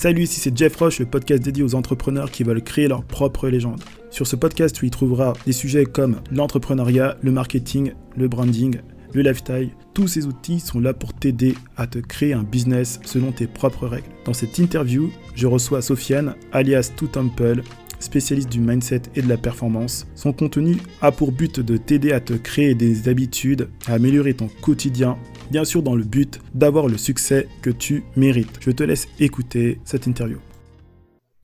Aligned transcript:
Salut, 0.00 0.22
ici 0.22 0.38
c'est 0.38 0.56
Jeff 0.56 0.76
Roche, 0.76 1.00
le 1.00 1.06
podcast 1.06 1.42
dédié 1.42 1.64
aux 1.64 1.74
entrepreneurs 1.74 2.30
qui 2.30 2.44
veulent 2.44 2.62
créer 2.62 2.86
leur 2.86 3.02
propre 3.02 3.48
légende. 3.48 3.82
Sur 4.10 4.28
ce 4.28 4.36
podcast, 4.36 4.72
tu 4.76 4.86
y 4.86 4.90
trouveras 4.90 5.32
des 5.44 5.50
sujets 5.50 5.86
comme 5.86 6.20
l'entrepreneuriat, 6.30 7.16
le 7.20 7.32
marketing, 7.32 7.94
le 8.16 8.28
branding, 8.28 8.78
le 9.12 9.22
lifestyle. 9.22 9.70
Tous 9.94 10.06
ces 10.06 10.26
outils 10.26 10.60
sont 10.60 10.78
là 10.78 10.94
pour 10.94 11.14
t'aider 11.14 11.56
à 11.76 11.88
te 11.88 11.98
créer 11.98 12.32
un 12.32 12.44
business 12.44 13.00
selon 13.04 13.32
tes 13.32 13.48
propres 13.48 13.88
règles. 13.88 14.06
Dans 14.24 14.34
cette 14.34 14.60
interview, 14.60 15.10
je 15.34 15.48
reçois 15.48 15.82
Sofiane, 15.82 16.36
alias 16.52 16.92
Tout 16.96 17.08
Temple, 17.08 17.64
spécialiste 18.00 18.50
du 18.50 18.60
mindset 18.60 19.02
et 19.14 19.22
de 19.22 19.28
la 19.28 19.36
performance. 19.36 20.06
Son 20.14 20.32
contenu 20.32 20.76
a 21.02 21.12
pour 21.12 21.32
but 21.32 21.60
de 21.60 21.76
t'aider 21.76 22.12
à 22.12 22.20
te 22.20 22.34
créer 22.34 22.74
des 22.74 23.08
habitudes, 23.08 23.68
à 23.86 23.94
améliorer 23.94 24.34
ton 24.34 24.48
quotidien, 24.62 25.16
bien 25.50 25.64
sûr 25.64 25.82
dans 25.82 25.94
le 25.94 26.04
but 26.04 26.40
d'avoir 26.54 26.88
le 26.88 26.96
succès 26.96 27.48
que 27.62 27.70
tu 27.70 28.04
mérites. 28.16 28.58
Je 28.60 28.70
te 28.70 28.82
laisse 28.82 29.08
écouter 29.20 29.80
cette 29.84 30.06
interview. 30.06 30.38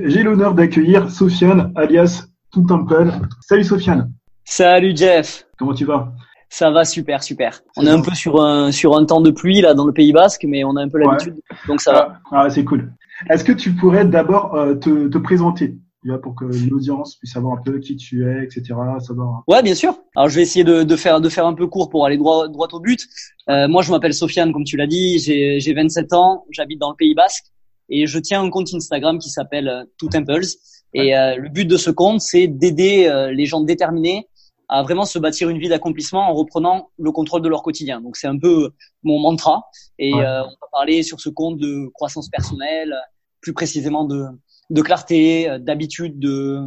J'ai 0.03 0.23
l'honneur 0.23 0.55
d'accueillir 0.55 1.11
Sofiane, 1.11 1.73
alias 1.77 2.25
Tout 2.53 2.63
Temple. 2.63 3.13
Salut 3.41 3.65
Sofiane. 3.65 4.13
Salut 4.45 4.93
Jeff. 4.97 5.47
Comment 5.59 5.75
tu 5.75 5.85
vas? 5.85 6.13
Ça 6.49 6.71
va 6.71 6.85
super, 6.85 7.23
super. 7.23 7.61
On 7.77 7.87
est 7.87 7.91
un 7.91 8.01
peu 8.01 8.15
sur 8.15 8.41
un, 8.41 8.71
sur 8.71 8.97
un 8.97 9.05
temps 9.05 9.21
de 9.21 9.31
pluie 9.31 9.61
là 9.61 9.75
dans 9.75 9.87
le 9.87 9.93
Pays 9.93 10.13
Basque, 10.13 10.45
mais 10.49 10.63
on 10.63 10.77
a 10.77 10.83
un 10.83 10.89
peu 10.89 10.99
l'habitude, 10.99 11.35
donc 11.67 11.81
ça 11.81 11.93
va. 11.93 12.21
Ah, 12.31 12.43
ah, 12.45 12.51
c'est 12.51 12.65
cool. 12.65 12.93
Est-ce 13.29 13.43
que 13.43 13.53
tu 13.53 13.73
pourrais 13.73 14.05
d'abord 14.05 14.55
euh, 14.55 14.75
te, 14.75 15.09
te, 15.09 15.19
présenter? 15.19 15.77
Pour 16.23 16.35
que 16.35 16.45
l'audience 16.45 17.17
puisse 17.17 17.33
savoir 17.33 17.59
un 17.59 17.63
peu 17.63 17.79
qui 17.79 17.97
tu 17.97 18.29
es, 18.29 18.45
etc. 18.45 18.75
Savoir... 19.01 19.43
Ouais, 19.49 19.63
bien 19.63 19.75
sûr. 19.75 19.97
Alors 20.17 20.29
je 20.29 20.37
vais 20.37 20.43
essayer 20.43 20.65
de, 20.65 20.83
de, 20.83 20.97
faire 20.97 21.21
de 21.21 21.29
faire 21.29 21.47
un 21.47 21.55
peu 21.55 21.67
court 21.67 21.89
pour 21.89 22.07
aller 22.07 22.17
droit 22.17 22.49
droit 22.49 22.69
au 22.73 22.81
but. 22.81 23.07
Euh, 23.49 23.69
moi, 23.69 23.83
je 23.83 23.91
m'appelle 23.91 24.15
Sofiane, 24.15 24.53
comme 24.53 24.65
tu 24.65 24.77
l'as 24.77 24.87
dit. 24.87 25.19
J'ai 25.19 25.61
j'ai 25.61 25.75
27 25.75 26.13
ans. 26.13 26.45
J'habite 26.51 26.79
dans 26.79 26.91
le 26.91 26.97
Pays 26.97 27.15
Basque 27.15 27.47
et 27.89 28.07
je 28.07 28.19
tiens 28.19 28.43
un 28.43 28.51
compte 28.51 28.73
Instagram 28.73 29.19
qui 29.19 29.31
s'appelle 29.31 29.69
euh, 29.69 29.85
Two 29.99 30.09
Temples. 30.09 30.47
Et 30.95 31.17
euh, 31.17 31.37
le 31.37 31.49
but 31.49 31.67
de 31.67 31.77
ce 31.77 31.91
compte, 31.91 32.21
c'est 32.21 32.47
d'aider 32.47 33.07
euh, 33.07 33.33
les 33.33 33.47
gens 33.47 33.61
déterminés 33.61 34.29
à 34.69 34.83
vraiment 34.83 35.05
se 35.05 35.19
bâtir 35.19 35.51
une 35.51 35.59
vie 35.59 35.69
d'accomplissement 35.69 36.31
en 36.31 36.35
reprenant 36.35 36.91
le 36.99 37.13
contrôle 37.13 37.43
de 37.43 37.49
leur 37.49 37.63
quotidien. 37.63 38.01
Donc 38.01 38.17
c'est 38.17 38.27
un 38.27 38.39
peu 38.39 38.71
mon 39.03 39.21
mantra. 39.21 39.65
Et 39.99 40.15
on 40.15 40.19
va 40.19 40.69
parler 40.73 41.03
sur 41.03 41.21
ce 41.21 41.29
compte 41.29 41.59
de 41.59 41.91
croissance 41.93 42.31
personnelle, 42.31 42.95
plus 43.43 43.53
précisément 43.53 44.05
de 44.05 44.25
de 44.71 44.83
clarté, 44.83 45.49
euh, 45.49 45.59
d'habitude, 45.59 46.19
de, 46.19 46.61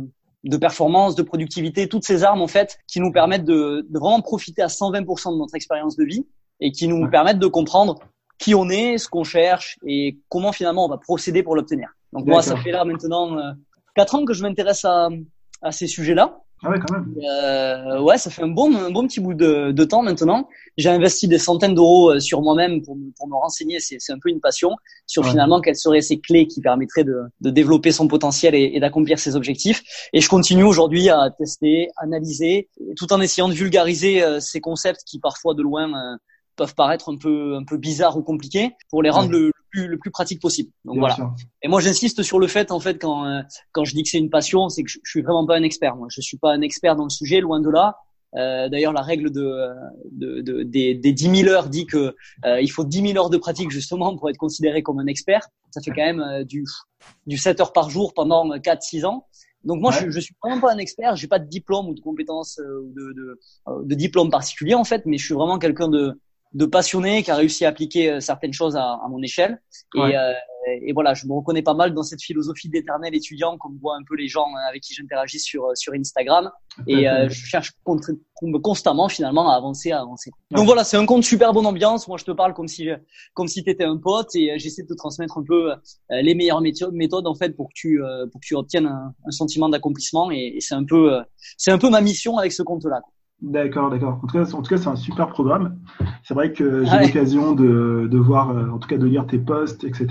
de 0.43 0.57
performance, 0.57 1.15
de 1.15 1.23
productivité, 1.23 1.87
toutes 1.87 2.05
ces 2.05 2.23
armes 2.23 2.41
en 2.41 2.47
fait 2.47 2.77
qui 2.87 2.99
nous 2.99 3.11
permettent 3.11 3.45
de, 3.45 3.85
de 3.89 3.99
vraiment 3.99 4.21
profiter 4.21 4.61
à 4.61 4.67
120% 4.67 5.33
de 5.33 5.37
notre 5.37 5.55
expérience 5.55 5.95
de 5.95 6.05
vie 6.05 6.25
et 6.59 6.71
qui 6.71 6.87
nous 6.87 7.09
permettent 7.09 7.39
de 7.39 7.47
comprendre 7.47 7.99
qui 8.39 8.53
on 8.55 8.69
est, 8.69 8.97
ce 8.97 9.07
qu'on 9.09 9.23
cherche 9.23 9.77
et 9.85 10.19
comment 10.29 10.51
finalement 10.51 10.85
on 10.85 10.89
va 10.89 10.97
procéder 10.97 11.43
pour 11.43 11.55
l'obtenir. 11.55 11.89
Donc 12.13 12.25
moi, 12.25 12.41
ça 12.41 12.55
fait 12.55 12.71
là 12.71 12.85
maintenant 12.85 13.37
euh, 13.37 13.51
quatre 13.95 14.15
ans 14.15 14.25
que 14.25 14.33
je 14.33 14.43
m'intéresse 14.43 14.85
à, 14.85 15.09
à 15.61 15.71
ces 15.71 15.87
sujets-là. 15.87 16.39
Ah 16.63 16.71
ouais, 16.71 16.79
quand 16.79 16.93
même. 16.93 17.13
Euh, 17.23 18.01
ouais, 18.01 18.17
ça 18.17 18.31
fait 18.31 18.41
un 18.41 18.47
bon, 18.47 18.75
un 18.75 18.89
bon 18.89 19.05
petit 19.07 19.19
bout 19.19 19.35
de, 19.35 19.71
de 19.71 19.83
temps 19.83 20.01
maintenant. 20.01 20.49
J'ai 20.75 20.89
investi 20.89 21.27
des 21.27 21.37
centaines 21.37 21.75
d'euros 21.75 22.11
euh, 22.11 22.19
sur 22.19 22.41
moi-même 22.41 22.81
pour, 22.81 22.97
pour 23.15 23.27
me 23.27 23.35
renseigner. 23.35 23.79
C'est, 23.79 23.97
c'est 23.99 24.11
un 24.11 24.17
peu 24.17 24.29
une 24.29 24.39
passion 24.39 24.71
sur 25.05 25.23
finalement 25.23 25.61
quelles 25.61 25.75
seraient 25.75 26.01
ces 26.01 26.19
clés 26.19 26.47
qui 26.47 26.61
permettraient 26.61 27.03
de, 27.03 27.21
de 27.41 27.49
développer 27.51 27.91
son 27.91 28.07
potentiel 28.07 28.55
et, 28.55 28.71
et, 28.73 28.79
d'accomplir 28.79 29.19
ses 29.19 29.35
objectifs. 29.35 29.83
Et 30.13 30.21
je 30.21 30.27
continue 30.27 30.63
aujourd'hui 30.63 31.09
à 31.09 31.29
tester, 31.29 31.89
analyser, 31.97 32.69
tout 32.95 33.13
en 33.13 33.21
essayant 33.21 33.49
de 33.49 33.53
vulgariser 33.53 34.23
euh, 34.23 34.39
ces 34.39 34.59
concepts 34.59 35.03
qui 35.05 35.19
parfois 35.19 35.53
de 35.53 35.61
loin 35.61 35.89
euh, 35.89 36.17
peuvent 36.57 36.75
paraître 36.75 37.09
un 37.09 37.17
peu 37.17 37.55
un 37.55 37.63
peu 37.63 37.77
bizarres 37.77 38.17
ou 38.17 38.23
compliqués 38.23 38.75
pour 38.89 39.01
les 39.01 39.09
rendre 39.09 39.29
le, 39.29 39.51
plus 39.69 39.87
le 39.87 39.97
plus 39.97 40.11
pratique 40.11 40.41
possible. 40.41 40.71
Donc 40.83 40.99
voilà. 40.99 41.17
Et 41.61 41.67
moi 41.67 41.79
j'insiste 41.79 42.23
sur 42.23 42.39
le 42.39 42.47
fait 42.47 42.71
en 42.71 42.79
fait 42.79 42.99
quand 42.99 43.25
euh, 43.25 43.41
quand 43.71 43.85
je 43.85 43.93
dis 43.93 44.03
que 44.03 44.09
c'est 44.09 44.17
une 44.17 44.29
passion, 44.29 44.69
c'est 44.69 44.83
que 44.83 44.89
je, 44.89 44.99
je, 45.03 45.09
suis 45.09 45.21
vraiment 45.21 45.45
pas 45.45 45.55
un 45.55 45.63
expert. 45.63 45.95
Moi, 45.95 46.07
je 46.09 46.21
suis 46.21 46.37
pas 46.37 46.51
un 46.51 46.61
expert 46.61 46.95
dans 46.95 47.05
le 47.05 47.09
sujet, 47.09 47.39
loin 47.39 47.61
de 47.61 47.69
là. 47.69 47.97
Euh, 48.35 48.69
D'ailleurs, 48.69 48.93
la 48.93 49.01
règle 49.01 49.31
de, 49.31 49.69
de, 50.11 50.41
de, 50.41 50.63
des, 50.63 50.93
des 50.93 51.13
10 51.13 51.43
000 51.43 51.49
heures 51.49 51.69
dit 51.69 51.85
que 51.85 52.15
euh, 52.45 52.61
il 52.61 52.69
faut 52.69 52.83
10 52.83 53.13
000 53.13 53.17
heures 53.17 53.29
de 53.29 53.37
pratique 53.37 53.71
justement 53.71 54.15
pour 54.17 54.29
être 54.29 54.37
considéré 54.37 54.83
comme 54.83 54.99
un 54.99 55.07
expert. 55.07 55.47
Ça 55.71 55.81
fait 55.81 55.91
quand 55.91 56.05
même 56.05 56.19
euh, 56.21 56.43
du 56.43 56.65
du 57.25 57.37
7 57.37 57.59
heures 57.61 57.73
par 57.73 57.89
jour 57.89 58.13
pendant 58.13 58.49
4-6 58.49 59.05
ans. 59.05 59.27
Donc 59.63 59.81
moi, 59.81 59.91
je, 59.91 60.09
je 60.09 60.19
suis 60.19 60.35
vraiment 60.43 60.61
pas 60.61 60.73
un 60.73 60.77
expert. 60.77 61.15
J'ai 61.15 61.27
pas 61.27 61.39
de 61.39 61.47
diplôme 61.47 61.87
ou 61.87 61.93
de 61.93 61.99
compétences 61.99 62.59
euh, 62.59 62.81
ou 62.81 62.93
de, 62.93 63.13
de, 63.13 63.39
de 63.85 63.95
diplôme 63.95 64.29
particulier 64.29 64.75
en 64.75 64.83
fait, 64.83 65.05
mais 65.05 65.17
je 65.17 65.25
suis 65.25 65.33
vraiment 65.33 65.57
quelqu'un 65.57 65.87
de 65.87 66.19
de 66.53 66.65
passionné 66.65 67.23
qui 67.23 67.31
a 67.31 67.35
réussi 67.35 67.65
à 67.65 67.69
appliquer 67.69 68.11
euh, 68.11 68.19
certaines 68.19 68.53
choses 68.53 68.75
à, 68.75 68.83
à 68.83 69.07
mon 69.09 69.21
échelle. 69.21 69.61
Et, 69.95 69.99
euh, 69.99 70.33
et, 70.81 70.91
voilà, 70.93 71.13
je 71.13 71.25
me 71.27 71.33
reconnais 71.33 71.61
pas 71.61 71.73
mal 71.73 71.93
dans 71.93 72.03
cette 72.03 72.21
philosophie 72.21 72.69
d'éternel 72.69 73.15
étudiant, 73.15 73.57
comme 73.57 73.77
voit 73.81 73.95
un 73.95 74.03
peu 74.07 74.15
les 74.15 74.27
gens 74.27 74.47
avec 74.69 74.81
qui 74.81 74.93
j'interagis 74.93 75.39
sur 75.39 75.65
euh, 75.65 75.75
sur 75.75 75.93
Instagram. 75.93 76.51
Et 76.87 77.07
euh, 77.07 77.29
je 77.29 77.45
cherche 77.45 77.71
constamment 78.61 79.07
finalement 79.07 79.49
à 79.49 79.55
avancer, 79.55 79.91
à 79.91 80.01
avancer. 80.01 80.31
Donc 80.51 80.65
voilà, 80.65 80.83
c'est 80.83 80.97
un 80.97 81.05
compte 81.05 81.23
super 81.23 81.53
bonne 81.53 81.65
ambiance. 81.65 82.07
Moi, 82.07 82.17
je 82.17 82.25
te 82.25 82.31
parle 82.31 82.53
comme 82.53 82.67
si 82.67 82.89
comme 83.33 83.47
si 83.47 83.63
t'étais 83.63 83.85
un 83.85 83.97
pote 83.97 84.35
et 84.35 84.59
j'essaie 84.59 84.83
de 84.83 84.87
te 84.89 84.93
transmettre 84.93 85.37
un 85.37 85.43
peu 85.43 85.71
les 86.09 86.35
meilleures 86.35 86.61
méthodes 86.61 87.27
en 87.27 87.35
fait 87.35 87.55
pour 87.55 87.67
que 87.69 87.73
tu 87.73 88.01
pour 88.31 88.41
que 88.41 88.45
tu 88.45 88.55
obtiennes 88.55 88.87
un, 88.87 89.13
un 89.25 89.31
sentiment 89.31 89.69
d'accomplissement. 89.69 90.31
Et, 90.31 90.53
et 90.57 90.61
c'est 90.61 90.75
un 90.75 90.85
peu 90.85 91.17
c'est 91.57 91.71
un 91.71 91.77
peu 91.77 91.89
ma 91.89 92.01
mission 92.01 92.37
avec 92.37 92.51
ce 92.51 92.61
compte-là. 92.61 93.01
D'accord, 93.41 93.91
d'accord. 93.91 94.19
En 94.23 94.27
tout 94.27 94.35
cas, 94.35 94.51
en 94.51 94.61
tout 94.63 94.69
cas, 94.69 94.77
c'est 94.77 94.87
un 94.87 94.95
super 94.95 95.29
programme. 95.29 95.79
C'est 96.23 96.33
vrai 96.33 96.53
que 96.53 96.83
j'ai 96.83 96.99
l'occasion 96.99 97.53
de, 97.53 98.07
de 98.09 98.17
voir, 98.17 98.49
euh, 98.49 98.69
en 98.69 98.79
tout 98.79 98.87
cas, 98.87 98.97
de 98.97 99.05
lire 99.05 99.27
tes 99.27 99.37
posts, 99.37 99.83
etc. 99.83 100.07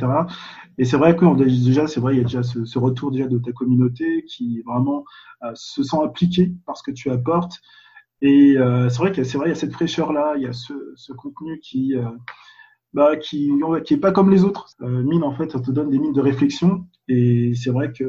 Et 0.79 0.85
c'est 0.85 0.97
vrai 0.97 1.17
que 1.17 1.35
déjà, 1.35 1.89
c'est 1.89 2.01
vrai, 2.01 2.15
il 2.15 2.19
y 2.19 2.21
a 2.21 2.25
déjà 2.25 2.43
ce, 2.45 2.65
ce, 2.65 2.79
retour 2.79 3.11
déjà 3.11 3.27
de 3.27 3.39
ta 3.39 3.51
communauté 3.53 4.25
qui 4.29 4.63
vraiment 4.63 5.05
euh, 5.43 5.51
se 5.55 5.83
sent 5.83 5.97
impliqué 6.03 6.53
par 6.67 6.77
ce 6.77 6.85
que 6.85 6.93
tu 6.93 7.11
apportes. 7.11 7.61
Et 8.23 8.57
euh, 8.59 8.89
c'est 8.89 8.99
vrai 8.99 9.13
que 9.13 9.25
c'est 9.25 9.39
vrai, 9.39 9.49
il 9.49 9.51
y 9.51 9.53
a 9.53 9.57
cette 9.57 9.73
fraîcheur 9.73 10.13
là, 10.13 10.35
il 10.37 10.43
y 10.43 10.47
a 10.47 10.53
ce, 10.53 10.73
ce 10.95 11.13
contenu 11.13 11.59
qui, 11.61 11.97
euh, 11.97 12.05
bah, 12.95 13.17
qui, 13.17 13.51
qui 13.85 13.95
est 13.95 13.99
pas 13.99 14.13
comme 14.13 14.31
les 14.31 14.45
autres. 14.45 14.69
mine 14.81 15.25
en 15.25 15.33
fait, 15.33 15.51
ça 15.51 15.61
te 15.61 15.71
donne 15.71 15.91
des 15.91 15.99
mines 15.99 16.13
de 16.13 16.21
réflexion. 16.21 16.87
Et 17.09 17.55
c'est 17.55 17.71
vrai 17.71 17.93
que 17.93 18.05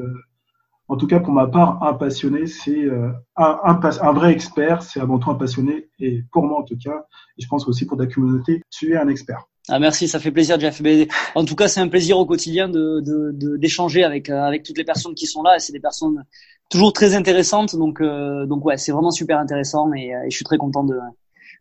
en 0.90 0.96
tout 0.96 1.08
cas, 1.08 1.20
pour 1.20 1.34
ma 1.34 1.48
part, 1.48 1.84
un 1.84 1.94
passionné, 1.94 2.48
c'est 2.48 2.86
euh, 2.86 3.10
un, 3.36 3.60
un, 3.64 3.80
un, 3.82 4.14
vrai 4.14 4.32
expert, 4.32 4.84
c'est 4.84 5.02
avant 5.02 5.20
tout 5.20 5.30
un 5.30 5.36
passionné. 5.36 5.90
Et 6.00 6.24
pour 6.32 6.46
moi, 6.46 6.60
en 6.60 6.64
tout 6.64 6.78
cas, 6.78 7.06
et 7.38 7.42
je 7.42 7.48
pense 7.48 7.68
aussi 7.68 7.86
pour 7.86 7.98
ta 7.98 8.08
communauté, 8.08 8.62
tu 8.70 8.94
es 8.94 8.98
un 8.98 9.10
expert. 9.10 9.44
Ah 9.70 9.80
merci, 9.80 10.08
ça 10.08 10.20
fait 10.20 10.32
plaisir, 10.32 10.58
Jeff. 10.60 10.82
En 11.36 11.44
tout 11.44 11.56
cas, 11.56 11.68
c'est 11.68 11.82
un 11.82 11.90
plaisir 11.90 12.18
au 12.18 12.26
quotidien 12.26 12.70
de 12.70 13.02
d'échanger 13.58 14.00
de, 14.00 14.06
avec 14.06 14.30
euh, 14.30 14.42
avec 14.42 14.64
toutes 14.64 14.78
les 14.78 14.86
personnes 14.86 15.14
qui 15.14 15.28
sont 15.28 15.44
là. 15.44 15.60
C'est 15.60 15.74
des 15.74 15.82
personnes 15.82 16.24
toujours 16.70 16.94
très 16.94 17.16
intéressantes. 17.16 17.76
Donc 17.76 18.00
euh, 18.00 18.46
donc 18.46 18.64
ouais, 18.64 18.78
c'est 18.78 18.94
vraiment 18.94 19.12
super 19.12 19.40
intéressant 19.40 19.92
et, 19.94 20.14
et, 20.26 20.30
je 20.30 20.36
suis 20.36 20.46
très 20.46 20.58
content 20.58 20.86
de 20.86 20.98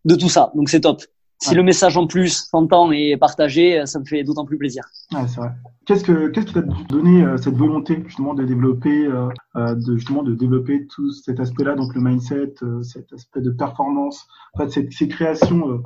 de 0.05 0.15
tout 0.15 0.29
ça. 0.29 0.53
Donc 0.55 0.69
c'est 0.69 0.83
top 0.83 1.03
si 1.39 1.55
le 1.55 1.63
message 1.63 1.97
en 1.97 2.07
plus 2.07 2.49
s'entend 2.51 2.91
et 2.93 3.17
partagé, 3.17 3.85
ça 3.87 3.99
me 3.99 4.05
fait 4.05 4.25
d'autant 4.25 4.45
plus 4.45 4.59
plaisir. 4.59 4.85
Ouais, 5.13 5.27
c'est 5.29 5.41
vrai. 5.41 5.51
Qu'est-ce 5.87 6.03
que 6.03 6.29
qu'est-ce 6.29 6.47
qui 6.47 6.55
t'a 6.55 6.63
donné 6.63 7.23
euh, 7.23 7.37
cette 7.37 7.55
volonté 7.55 8.03
justement 8.07 8.35
de 8.35 8.45
développer 8.45 9.07
euh, 9.07 9.29
euh, 9.55 9.77
de 9.77 9.97
justement 9.97 10.25
de 10.25 10.35
développer 10.35 10.85
tout 10.89 11.13
cet 11.13 11.39
aspect-là, 11.39 11.77
donc 11.77 11.95
le 11.95 12.01
mindset, 12.01 12.55
cet 12.83 13.13
aspect 13.13 13.41
de 13.41 13.51
performance, 13.51 14.27
en 14.55 14.69
ces 14.69 15.09
créations, 15.09 15.83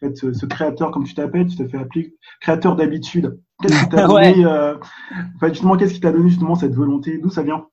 en 0.00 0.06
fait, 0.06 0.16
ce, 0.16 0.32
ce, 0.32 0.46
créateur 0.46 0.90
comme 0.90 1.04
tu 1.04 1.14
t'appelles, 1.14 1.46
tu 1.46 1.56
t'es 1.56 1.68
fait 1.68 1.78
appeler 1.78 2.14
créateur 2.40 2.76
d'habitude. 2.76 3.38
Qu'est-ce 3.60 3.80
qui 3.84 3.88
t'a 3.88 4.06
donné, 4.08 4.46
en 4.46 4.78
fait, 5.40 5.48
justement, 5.48 5.76
qu'est-ce 5.76 5.94
qui 5.94 6.00
t'a 6.00 6.12
donné 6.12 6.28
justement 6.28 6.54
cette 6.54 6.74
volonté? 6.74 7.18
D'où 7.18 7.30
ça 7.30 7.42
vient? 7.42 7.66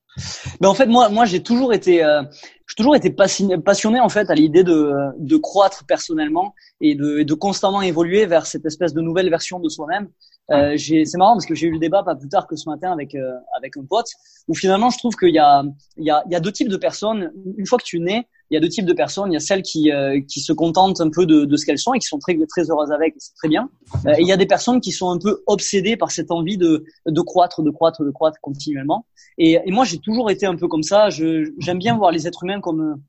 Ben 0.60 0.68
en 0.68 0.74
fait 0.74 0.86
moi 0.86 1.10
moi 1.10 1.26
j'ai 1.26 1.42
toujours 1.42 1.74
été 1.74 2.02
euh, 2.02 2.22
j'ai 2.66 2.74
toujours 2.74 2.96
été 2.96 3.10
passionné, 3.10 3.58
passionné 3.58 4.00
en 4.00 4.08
fait 4.08 4.30
à 4.30 4.34
l'idée 4.34 4.64
de 4.64 4.92
de 5.18 5.36
croître 5.36 5.84
personnellement 5.86 6.54
et 6.80 6.94
de 6.94 7.22
de 7.22 7.34
constamment 7.34 7.82
évoluer 7.82 8.24
vers 8.24 8.46
cette 8.46 8.64
espèce 8.64 8.94
de 8.94 9.02
nouvelle 9.02 9.28
version 9.28 9.60
de 9.60 9.68
soi-même. 9.68 10.08
Euh, 10.52 10.72
j'ai 10.76 11.04
c'est 11.04 11.18
marrant 11.18 11.34
parce 11.34 11.44
que 11.44 11.54
j'ai 11.54 11.66
eu 11.66 11.72
le 11.72 11.78
débat 11.78 12.02
pas 12.02 12.14
plus 12.14 12.30
tard 12.30 12.46
que 12.46 12.56
ce 12.56 12.68
matin 12.68 12.92
avec 12.92 13.14
euh, 13.14 13.34
avec 13.58 13.76
un 13.76 13.84
pote 13.84 14.08
où 14.48 14.54
finalement 14.54 14.88
je 14.88 14.96
trouve 14.96 15.14
qu'il 15.16 15.34
y 15.34 15.38
a 15.38 15.64
il 15.98 16.04
y 16.04 16.10
a 16.10 16.22
il 16.26 16.32
y 16.32 16.36
a 16.36 16.40
deux 16.40 16.52
types 16.52 16.70
de 16.70 16.78
personnes. 16.78 17.30
Une 17.58 17.66
fois 17.66 17.78
que 17.78 17.84
tu 17.84 18.00
nais 18.00 18.26
il 18.50 18.54
y 18.54 18.56
a 18.56 18.60
deux 18.60 18.68
types 18.68 18.86
de 18.86 18.92
personnes. 18.92 19.32
Il 19.32 19.34
y 19.34 19.36
a 19.36 19.40
celles 19.40 19.62
qui, 19.62 19.90
euh, 19.90 20.20
qui 20.28 20.40
se 20.40 20.52
contentent 20.52 21.00
un 21.00 21.10
peu 21.10 21.26
de, 21.26 21.44
de 21.44 21.56
ce 21.56 21.66
qu'elles 21.66 21.78
sont 21.78 21.94
et 21.94 21.98
qui 21.98 22.06
sont 22.06 22.18
très, 22.18 22.36
très 22.48 22.70
heureuses 22.70 22.92
avec, 22.92 23.14
c'est 23.18 23.34
très 23.34 23.48
bien. 23.48 23.68
Euh, 24.06 24.14
et 24.16 24.20
il 24.20 24.26
y 24.26 24.32
a 24.32 24.36
des 24.36 24.46
personnes 24.46 24.80
qui 24.80 24.92
sont 24.92 25.10
un 25.10 25.18
peu 25.18 25.42
obsédées 25.46 25.96
par 25.96 26.10
cette 26.10 26.30
envie 26.30 26.56
de, 26.56 26.84
de 27.06 27.20
croître, 27.20 27.62
de 27.62 27.70
croître, 27.70 28.04
de 28.04 28.10
croître 28.10 28.38
continuellement. 28.40 29.06
Et, 29.38 29.58
et 29.64 29.70
moi, 29.70 29.84
j'ai 29.84 29.98
toujours 29.98 30.30
été 30.30 30.46
un 30.46 30.56
peu 30.56 30.68
comme 30.68 30.82
ça. 30.82 31.10
J'aime 31.10 31.78
bien 31.78 31.96
voir 31.96 32.10
les 32.12 32.26
êtres 32.26 32.44
humains 32.44 32.60
comme 32.60 33.00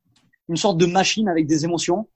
une 0.50 0.58
sorte 0.58 0.78
de 0.78 0.86
machine 0.86 1.28
avec 1.28 1.48
des 1.48 1.66
émotions. 1.66 2.08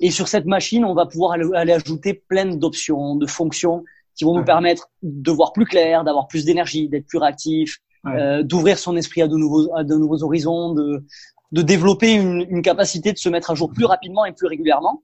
Et 0.00 0.10
sur 0.10 0.28
cette 0.28 0.46
machine, 0.46 0.84
on 0.84 0.94
va 0.94 1.06
pouvoir 1.06 1.32
aller, 1.32 1.72
ajouter 1.72 2.12
plein 2.28 2.54
d'options, 2.54 3.16
de 3.16 3.26
fonctions 3.26 3.84
qui 4.14 4.24
vont 4.24 4.36
nous 4.36 4.44
permettre 4.44 4.88
de 5.02 5.30
voir 5.30 5.52
plus 5.52 5.64
clair, 5.64 6.04
d'avoir 6.04 6.26
plus 6.26 6.44
d'énergie, 6.44 6.88
d'être 6.88 7.06
plus 7.06 7.18
réactif, 7.18 7.78
euh, 8.06 8.42
d'ouvrir 8.42 8.78
son 8.78 8.96
esprit 8.96 9.22
à 9.22 9.28
de 9.28 9.36
nouveaux, 9.36 9.74
à 9.74 9.84
de 9.84 9.94
nouveaux 9.94 10.22
horizons, 10.22 10.74
de, 10.74 11.04
de 11.52 11.62
développer 11.62 12.12
une, 12.12 12.46
une, 12.48 12.62
capacité 12.62 13.12
de 13.12 13.18
se 13.18 13.28
mettre 13.28 13.50
à 13.50 13.54
jour 13.54 13.72
plus 13.72 13.84
rapidement 13.84 14.24
et 14.24 14.32
plus 14.32 14.46
régulièrement. 14.46 15.02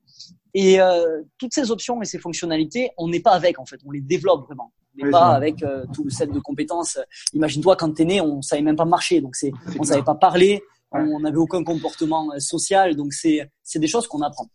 Et 0.54 0.80
euh, 0.80 1.22
toutes 1.38 1.54
ces 1.54 1.70
options 1.70 2.00
et 2.02 2.04
ces 2.04 2.18
fonctionnalités, 2.18 2.90
on 2.98 3.08
n'est 3.08 3.20
pas 3.20 3.32
avec 3.32 3.58
en 3.58 3.64
fait, 3.64 3.80
on 3.86 3.90
les 3.90 4.00
développe 4.00 4.46
vraiment. 4.46 4.72
mais 4.94 5.10
pas 5.10 5.34
avec 5.34 5.62
euh, 5.62 5.84
tout 5.94 6.04
le 6.04 6.10
set 6.10 6.30
de 6.30 6.40
compétences. 6.40 6.98
Imagine-toi 7.32 7.76
quand 7.76 7.92
t'es 7.94 8.04
né, 8.04 8.20
on 8.20 8.42
savait 8.42 8.62
même 8.62 8.76
pas 8.76 8.84
marcher, 8.84 9.20
donc 9.20 9.34
c'est, 9.34 9.52
on 9.78 9.82
savait 9.84 10.02
pas 10.02 10.14
parler, 10.14 10.62
on 10.90 11.20
n'avait 11.20 11.38
aucun 11.38 11.64
comportement 11.64 12.32
euh, 12.34 12.38
social, 12.38 12.96
donc 12.96 13.14
c'est, 13.14 13.50
c'est 13.62 13.78
des 13.78 13.88
choses 13.88 14.06
qu'on 14.06 14.20
apprend. 14.20 14.46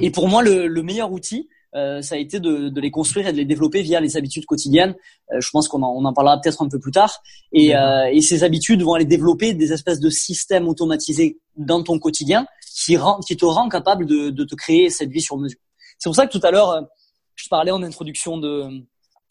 Et 0.00 0.10
pour 0.10 0.28
moi, 0.28 0.42
le, 0.42 0.66
le 0.66 0.82
meilleur 0.82 1.12
outil, 1.12 1.48
euh, 1.76 2.02
ça 2.02 2.16
a 2.16 2.18
été 2.18 2.40
de, 2.40 2.68
de, 2.68 2.80
les 2.80 2.90
construire 2.90 3.28
et 3.28 3.32
de 3.32 3.36
les 3.36 3.44
développer 3.44 3.82
via 3.82 4.00
les 4.00 4.16
habitudes 4.16 4.44
quotidiennes. 4.44 4.94
Euh, 5.32 5.40
je 5.40 5.50
pense 5.50 5.68
qu'on 5.68 5.82
en, 5.82 5.90
on 5.90 6.04
en 6.04 6.12
parlera 6.12 6.40
peut-être 6.40 6.62
un 6.62 6.68
peu 6.68 6.80
plus 6.80 6.90
tard. 6.90 7.22
Et, 7.52 7.76
euh, 7.76 8.10
et, 8.12 8.20
ces 8.20 8.42
habitudes 8.42 8.82
vont 8.82 8.94
aller 8.94 9.04
développer 9.04 9.54
des 9.54 9.72
espèces 9.72 10.00
de 10.00 10.10
systèmes 10.10 10.68
automatisés 10.68 11.38
dans 11.56 11.82
ton 11.82 11.98
quotidien 11.98 12.46
qui, 12.74 12.96
rend, 12.96 13.20
qui 13.20 13.36
te 13.36 13.44
rend 13.44 13.68
capable 13.68 14.06
de, 14.06 14.30
de 14.30 14.44
te 14.44 14.54
créer 14.54 14.90
cette 14.90 15.10
vie 15.10 15.20
sur 15.20 15.36
mesure. 15.36 15.58
C'est 15.98 16.08
pour 16.08 16.16
ça 16.16 16.26
que 16.26 16.36
tout 16.36 16.44
à 16.44 16.50
l'heure, 16.50 16.88
je 17.36 17.48
parlais 17.48 17.70
en 17.70 17.82
introduction 17.82 18.38
de, 18.38 18.82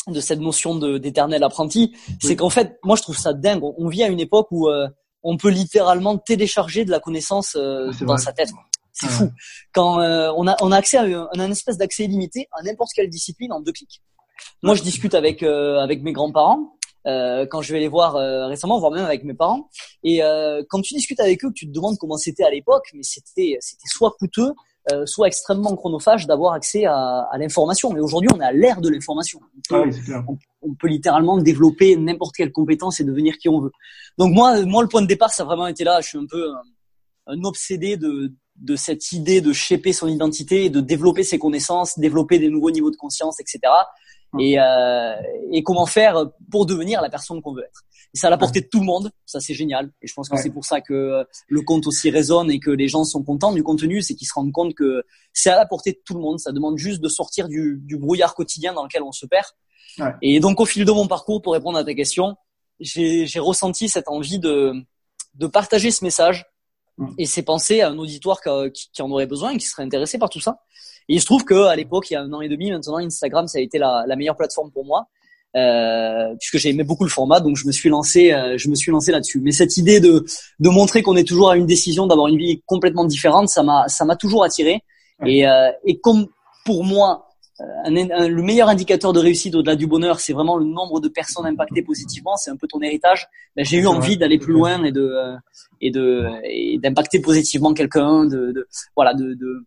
de 0.08 0.20
cette 0.22 0.40
notion 0.40 0.76
d'éternel 0.76 1.44
apprenti. 1.44 1.94
C'est 2.22 2.36
qu'en 2.36 2.50
fait, 2.50 2.80
moi, 2.84 2.96
je 2.96 3.02
trouve 3.02 3.18
ça 3.18 3.34
dingue. 3.34 3.64
On, 3.64 3.88
vit 3.88 4.04
à 4.04 4.08
une 4.08 4.20
époque 4.20 4.48
où 4.52 4.70
on 5.24 5.38
peut 5.38 5.50
littéralement 5.50 6.20
télécharger 6.20 6.86
de 6.86 6.92
la 6.92 7.00
connaissance 7.00 7.56
dans 7.56 8.18
sa 8.18 8.34
tête. 8.34 8.52
C'est 9.00 9.08
fou. 9.08 9.32
Quand 9.74 10.02
euh, 10.02 10.32
on 10.36 10.48
a 10.48 10.56
on 10.62 10.72
a 10.72 10.78
accès 10.78 10.98
à 10.98 11.04
un, 11.04 11.52
espèce 11.52 11.78
d'accès 11.78 12.06
illimité 12.06 12.48
à 12.52 12.64
n'importe 12.64 12.92
quelle 12.96 13.10
discipline 13.10 13.52
en 13.54 13.62
deux 13.62 13.72
clics. 13.72 14.02
Moi, 14.64 14.76
je 14.76 14.84
discute 14.84 15.16
avec 15.16 15.44
euh, 15.44 15.80
avec 15.80 16.02
mes 16.04 16.12
grands-parents 16.12 16.76
euh, 17.08 17.46
quand 17.46 17.62
je 17.62 17.72
vais 17.74 17.80
les 17.80 17.88
voir 17.88 18.16
récemment, 18.48 18.80
voire 18.80 18.92
même 18.92 19.06
avec 19.06 19.24
mes 19.24 19.34
parents. 19.34 19.70
Et 20.04 20.22
quand 20.70 20.82
tu 20.82 20.94
discutes 20.94 21.20
avec 21.20 21.44
eux, 21.46 21.52
tu 21.54 21.68
te 21.68 21.72
demandes 21.72 21.98
comment 21.98 22.18
c'était 22.18 22.44
à 22.44 22.50
l'époque, 22.50 22.90
mais 22.94 23.04
c'était 23.04 23.58
c'était 23.62 23.88
soit 23.88 24.16
coûteux, 24.20 24.54
soit 25.06 25.28
extrêmement 25.28 25.76
chronophage 25.76 26.28
d'avoir 26.28 26.54
accès 26.54 26.86
à, 26.86 27.28
à 27.32 27.38
l'information. 27.38 27.94
Mais 27.94 28.02
aujourd'hui, 28.02 28.30
on 28.34 28.42
est 28.42 28.46
à 28.46 28.52
l'ère 28.52 28.82
de 28.82 28.90
l'information. 28.90 29.40
On, 29.72 29.90
on, 30.28 30.38
on, 30.62 30.76
peut 30.76 30.88
littéralement 30.88 31.38
développer 31.38 31.96
n'importe 31.96 32.36
quelle 32.36 32.52
compétence 32.52 33.00
et 33.00 33.04
devenir 33.06 33.38
qui 33.38 33.48
on 33.48 33.62
veut. 33.62 33.72
Donc 34.18 34.34
moi, 34.34 34.66
moi, 34.66 34.82
le 34.82 34.90
point 34.90 35.02
de 35.02 35.08
départ, 35.08 35.32
ça 35.32 35.44
a 35.44 35.46
vraiment 35.46 35.68
été 35.68 35.84
là. 35.86 36.02
Je 36.02 36.10
suis 36.10 36.18
un 36.18 36.26
peu 36.26 36.52
un 37.30 37.44
obsédé 37.44 37.96
de 37.96 38.34
de 38.60 38.76
cette 38.76 39.12
idée 39.12 39.42
de 39.42 39.54
shaper 39.54 39.94
son 39.94 40.08
identité, 40.08 40.70
de 40.70 40.82
développer 40.82 41.24
ses 41.24 41.40
connaissances, 41.40 41.98
développer 41.98 42.40
des 42.40 42.50
nouveaux 42.50 42.72
niveaux 42.72 42.92
de 42.92 42.98
conscience, 42.98 43.40
etc. 43.40 43.60
Et, 44.38 44.60
euh, 44.60 45.16
et 45.52 45.64
comment 45.64 45.88
faire 45.88 46.26
pour 46.52 46.66
devenir 46.66 47.02
la 47.02 47.10
personne 47.10 47.42
qu'on 47.42 47.54
veut 47.54 47.64
être. 47.64 47.84
Et 48.14 48.18
ça 48.18 48.28
à 48.28 48.30
la 48.30 48.38
portée 48.38 48.62
de 48.62 48.68
tout 48.68 48.80
le 48.80 48.86
monde, 48.86 49.12
ça 49.26 49.40
c'est 49.40 49.54
génial. 49.54 49.92
Et 50.02 50.08
je 50.08 50.14
pense 50.14 50.30
que 50.30 50.38
c'est 50.38 50.50
pour 50.50 50.66
ça 50.66 50.82
que 50.82 51.26
le 51.48 51.62
compte 51.62 51.88
aussi 51.88 52.10
résonne 52.10 52.52
et 52.52 52.60
que 52.60 52.72
les 52.72 52.88
gens 52.88 53.04
sont 53.04 53.24
contents 53.24 53.54
du 53.54 53.64
contenu, 53.64 54.02
c'est 54.02 54.16
qu'ils 54.16 54.28
se 54.28 54.34
rendent 54.34 54.52
compte 54.52 54.74
que 54.76 55.04
c'est 55.34 55.50
à 55.50 55.56
la 55.56 55.66
portée 55.66 55.92
de 55.94 56.00
tout 56.06 56.16
le 56.16 56.20
monde. 56.20 56.40
Ça 56.40 56.52
demande 56.52 56.78
juste 56.78 57.02
de 57.02 57.08
sortir 57.08 57.48
du, 57.48 57.80
du 57.84 57.98
brouillard 57.98 58.36
quotidien 58.36 58.74
dans 58.74 58.84
lequel 58.84 59.04
on 59.04 59.12
se 59.12 59.26
perd. 59.26 59.46
Ouais. 60.00 60.14
Et 60.22 60.40
donc 60.40 60.60
au 60.60 60.66
fil 60.66 60.86
de 60.86 60.92
mon 60.92 61.08
parcours, 61.08 61.42
pour 61.42 61.54
répondre 61.54 61.78
à 61.78 61.84
ta 61.84 61.94
question, 61.94 62.36
j'ai 62.80 63.40
ressenti 63.40 63.90
cette 63.90 64.08
envie 64.08 64.40
de, 64.40 64.74
de 65.36 65.48
partager 65.48 65.92
ce 65.92 66.04
message 66.04 66.46
et 67.18 67.26
c'est 67.26 67.44
penser 67.44 67.82
à 67.82 67.90
un 67.90 67.98
auditoire 67.98 68.42
qui, 68.74 68.90
qui, 68.92 69.02
en 69.02 69.10
aurait 69.12 69.28
besoin 69.28 69.52
et 69.52 69.58
qui 69.58 69.66
serait 69.66 69.84
intéressé 69.84 70.18
par 70.18 70.30
tout 70.30 70.40
ça. 70.40 70.60
Et 71.08 71.16
il 71.16 71.22
se 71.22 71.26
trouve 71.26 71.44
que 71.44 71.66
à 71.66 71.76
l'époque, 71.76 72.10
il 72.12 72.14
y 72.14 72.18
a 72.18 72.22
un 72.22 72.32
an 72.34 72.42
et 72.42 72.50
demi, 72.50 72.72
maintenant 72.72 72.98
Instagram, 72.98 73.48
ça 73.48 73.58
a 73.58 73.62
été 73.62 73.78
la, 73.78 74.04
la 74.08 74.16
meilleure 74.16 74.36
plateforme 74.36 74.72
pour 74.72 74.86
moi. 74.86 75.08
Euh, 75.56 76.36
puisque 76.40 76.60
j'aimais 76.60 76.84
beaucoup 76.84 77.04
le 77.04 77.10
format, 77.10 77.40
donc 77.40 77.58
je 77.58 77.66
me 77.66 77.72
suis 77.72 77.90
lancé, 77.90 78.32
euh, 78.32 78.56
je 78.58 78.70
me 78.70 78.76
suis 78.76 78.92
lancé 78.92 79.12
là-dessus. 79.12 79.40
Mais 79.42 79.52
cette 79.52 79.78
idée 79.78 80.00
de 80.00 80.24
de 80.60 80.70
montrer 80.70 81.02
qu'on 81.02 81.16
est 81.16 81.28
toujours 81.28 81.50
à 81.50 81.58
une 81.58 81.66
décision, 81.66 82.06
d'avoir 82.06 82.28
une 82.28 82.38
vie 82.38 82.62
complètement 82.68 83.06
différente, 83.06 83.50
ça 83.50 83.64
m'a 83.64 83.88
ça 83.88 84.06
m'a 84.06 84.16
toujours 84.16 84.44
attiré. 84.44 84.84
Et 85.26 85.48
euh, 85.48 85.72
et 85.86 86.00
comme 86.00 86.28
pour 86.66 86.84
moi, 86.84 87.29
un, 87.60 88.28
le 88.28 88.42
meilleur 88.42 88.70
indicateur 88.70 89.14
de 89.14 89.20
réussite 89.20 89.56
au-delà 89.56 89.76
du 89.76 89.88
bonheur, 89.88 90.20
c'est 90.20 90.34
vraiment 90.34 90.58
le 90.58 90.66
nombre 90.66 91.00
de 91.00 91.08
personnes 91.10 91.46
impactées 91.46 91.82
positivement. 91.82 92.36
C'est 92.38 92.52
un 92.52 92.58
peu 92.58 92.68
ton 92.68 92.82
héritage. 92.82 93.28
Ben, 93.56 93.66
j'ai 93.66 93.78
eu 93.78 93.88
envie 93.88 94.18
d'aller 94.18 94.38
plus 94.38 94.54
loin 94.54 94.84
et 94.84 94.92
de 94.92 95.02
euh, 95.02 95.36
et 95.82 95.92
de 95.92 96.28
et 96.44 96.78
d'impacter 96.78 97.20
positivement 97.20 97.74
quelqu'un. 97.74 98.26
De, 98.26 98.52
de, 98.52 98.68
voilà 98.96 99.14
de, 99.14 99.34
de 99.34 99.66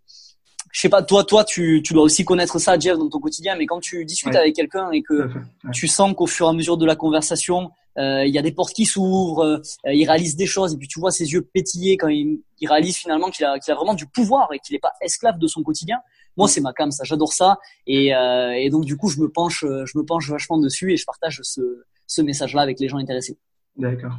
je 0.72 0.80
sais 0.80 0.88
pas, 0.88 1.02
toi, 1.02 1.22
toi, 1.22 1.44
tu, 1.44 1.82
tu 1.84 1.92
dois 1.92 2.02
aussi 2.02 2.24
connaître 2.24 2.58
ça, 2.58 2.78
Jeff, 2.78 2.96
dans 2.96 3.10
ton 3.10 3.20
quotidien. 3.20 3.56
Mais 3.56 3.66
quand 3.66 3.80
tu 3.80 4.06
discutes 4.06 4.34
avec 4.34 4.56
quelqu'un 4.56 4.90
et 4.90 5.02
que 5.02 5.28
tu 5.70 5.86
sens 5.86 6.14
qu'au 6.16 6.26
fur 6.26 6.46
et 6.46 6.48
à 6.48 6.52
mesure 6.54 6.78
de 6.78 6.86
la 6.86 6.96
conversation, 6.96 7.70
euh, 7.98 8.24
il 8.24 8.34
y 8.34 8.38
a 8.38 8.42
des 8.42 8.52
portes 8.52 8.72
qui 8.72 8.86
s'ouvrent, 8.86 9.44
euh, 9.86 9.92
il 9.92 10.06
réalise 10.08 10.34
des 10.34 10.46
choses, 10.46 10.72
et 10.72 10.78
puis 10.78 10.88
tu 10.88 10.98
vois 10.98 11.10
ses 11.10 11.30
yeux 11.30 11.42
pétiller 11.42 11.98
quand 11.98 12.08
il, 12.08 12.40
il 12.58 12.68
réalise 12.68 12.96
finalement 12.96 13.28
qu'il 13.28 13.44
a, 13.44 13.58
qu'il 13.58 13.70
a 13.70 13.76
vraiment 13.76 13.92
du 13.92 14.06
pouvoir 14.06 14.48
et 14.54 14.58
qu'il 14.60 14.74
n'est 14.74 14.80
pas 14.80 14.92
esclave 15.02 15.38
de 15.38 15.46
son 15.46 15.62
quotidien. 15.62 15.98
Moi, 16.36 16.48
c'est 16.48 16.60
ma 16.60 16.72
cam, 16.72 16.90
ça, 16.90 17.04
j'adore 17.04 17.32
ça. 17.32 17.58
Et, 17.86 18.14
euh, 18.14 18.52
et, 18.52 18.70
donc, 18.70 18.84
du 18.84 18.96
coup, 18.96 19.08
je 19.08 19.20
me 19.20 19.28
penche, 19.28 19.64
je 19.64 19.98
me 19.98 20.04
penche 20.04 20.30
vachement 20.30 20.58
dessus 20.58 20.92
et 20.92 20.96
je 20.96 21.04
partage 21.04 21.40
ce, 21.42 21.60
ce 22.06 22.22
message-là 22.22 22.62
avec 22.62 22.80
les 22.80 22.88
gens 22.88 22.98
intéressés. 22.98 23.38
D'accord. 23.76 24.18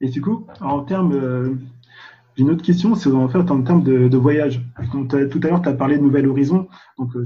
Et 0.00 0.08
du 0.08 0.20
coup, 0.20 0.46
en 0.60 0.82
termes, 0.82 1.12
euh, 1.12 1.54
j'ai 2.36 2.42
une 2.42 2.50
autre 2.50 2.64
question, 2.64 2.94
c'est 2.94 3.10
en 3.10 3.28
fait 3.28 3.38
en 3.38 3.62
termes 3.62 3.84
de, 3.84 4.08
de 4.08 4.16
voyage. 4.16 4.60
Donc, 4.92 5.10
tout 5.30 5.40
à 5.42 5.46
l'heure, 5.46 5.62
tu 5.62 5.68
as 5.68 5.74
parlé 5.74 5.98
de 5.98 6.02
Nouvel 6.02 6.28
Horizon. 6.28 6.68
Donc, 6.98 7.14
euh, 7.14 7.24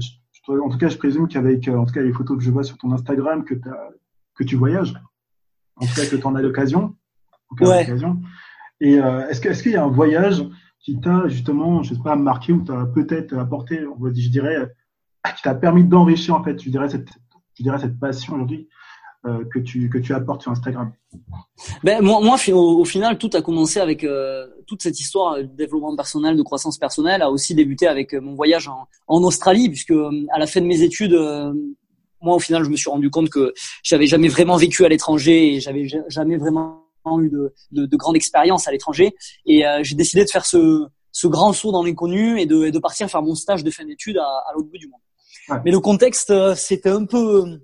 en 0.63 0.69
tout 0.69 0.77
cas, 0.77 0.89
je 0.89 0.97
présume 0.97 1.27
qu'avec, 1.27 1.67
en 1.67 1.85
tout 1.85 1.93
cas, 1.93 2.01
les 2.01 2.13
photos 2.13 2.37
que 2.37 2.43
je 2.43 2.51
vois 2.51 2.63
sur 2.63 2.77
ton 2.77 2.91
Instagram, 2.91 3.43
que, 3.43 3.55
que 4.35 4.43
tu 4.43 4.55
voyages. 4.55 4.93
En 5.75 5.85
tout 5.85 5.93
cas, 5.93 6.05
que 6.05 6.15
tu 6.15 6.25
en 6.25 6.35
as 6.35 6.41
l'occasion. 6.41 6.95
Ouais. 7.59 7.87
Et 8.79 8.93
est-ce 8.93 9.41
qu'il 9.41 9.51
est 9.51 9.61
qu'il 9.61 9.71
y 9.73 9.75
a 9.75 9.83
un 9.83 9.89
voyage 9.89 10.43
qui 10.79 10.99
t'a 10.99 11.27
justement, 11.27 11.83
je 11.83 11.93
sais 11.93 12.01
pas, 12.01 12.15
marqué 12.15 12.53
ou 12.53 12.61
t'a 12.61 12.85
peut-être 12.85 13.37
apporté, 13.37 13.79
je 13.79 14.29
dirais, 14.29 14.71
qui 15.35 15.41
t'a 15.43 15.55
permis 15.55 15.83
d'enrichir 15.83 16.35
en 16.35 16.43
fait, 16.43 16.61
je 16.61 16.69
dirais 16.69 16.89
cette, 16.89 17.09
je 17.55 17.63
dirais 17.63 17.79
cette 17.79 17.99
passion 17.99 18.35
aujourd'hui 18.35 18.69
euh, 19.25 19.43
que 19.51 19.59
tu 19.59 19.89
que 19.89 19.97
tu 19.97 20.13
apportes 20.13 20.43
sur 20.43 20.51
Instagram. 20.51 20.91
Ben 21.83 22.01
moi, 22.01 22.21
moi 22.21 22.37
au, 22.53 22.85
final, 22.85 23.17
tout 23.17 23.31
a 23.33 23.41
commencé 23.41 23.79
avec 23.79 24.03
euh, 24.03 24.47
toute 24.67 24.81
cette 24.81 24.99
histoire 24.99 25.37
de 25.37 25.43
développement 25.43 25.95
personnel, 25.95 26.37
de 26.37 26.43
croissance 26.43 26.77
personnelle, 26.77 27.21
a 27.21 27.29
aussi 27.29 27.55
débuté 27.55 27.87
avec 27.87 28.13
euh, 28.13 28.21
mon 28.21 28.35
voyage 28.35 28.67
en, 28.67 28.87
en 29.07 29.23
Australie, 29.23 29.69
puisque 29.69 29.93
à 30.31 30.39
la 30.39 30.47
fin 30.47 30.61
de 30.61 30.67
mes 30.67 30.81
études 30.81 31.17
moi 32.21 32.35
au 32.35 32.39
final 32.39 32.63
je 32.63 32.69
me 32.69 32.75
suis 32.75 32.89
rendu 32.89 33.09
compte 33.11 33.29
que 33.29 33.53
j'avais 33.83 34.07
jamais 34.07 34.27
vraiment 34.27 34.57
vécu 34.57 34.83
à 34.85 34.89
l'étranger 34.89 35.55
et 35.55 35.59
j'avais 35.59 35.87
jamais 36.07 36.37
vraiment 36.37 36.86
eu 37.21 37.29
de, 37.29 37.53
de, 37.71 37.85
de 37.85 37.97
grande 37.97 38.15
expérience 38.15 38.67
à 38.67 38.71
l'étranger. 38.71 39.15
Et 39.45 39.65
euh, 39.65 39.79
j'ai 39.83 39.95
décidé 39.95 40.23
de 40.25 40.29
faire 40.29 40.45
ce, 40.45 40.85
ce 41.11 41.27
grand 41.27 41.53
saut 41.53 41.71
dans 41.71 41.83
l'inconnu 41.83 42.39
et 42.39 42.45
de, 42.45 42.65
et 42.65 42.71
de 42.71 42.79
partir 42.79 43.09
faire 43.09 43.23
mon 43.23 43.35
stage 43.35 43.63
de 43.63 43.71
fin 43.71 43.85
d'études 43.85 44.17
à, 44.17 44.27
à 44.47 44.53
l'autre 44.53 44.69
bout 44.69 44.77
du 44.77 44.87
monde. 44.87 45.01
Mais 45.63 45.71
le 45.71 45.79
contexte, 45.79 46.29
euh, 46.29 46.55
c'était 46.55 46.89
un 46.89 47.05
peu, 47.05 47.59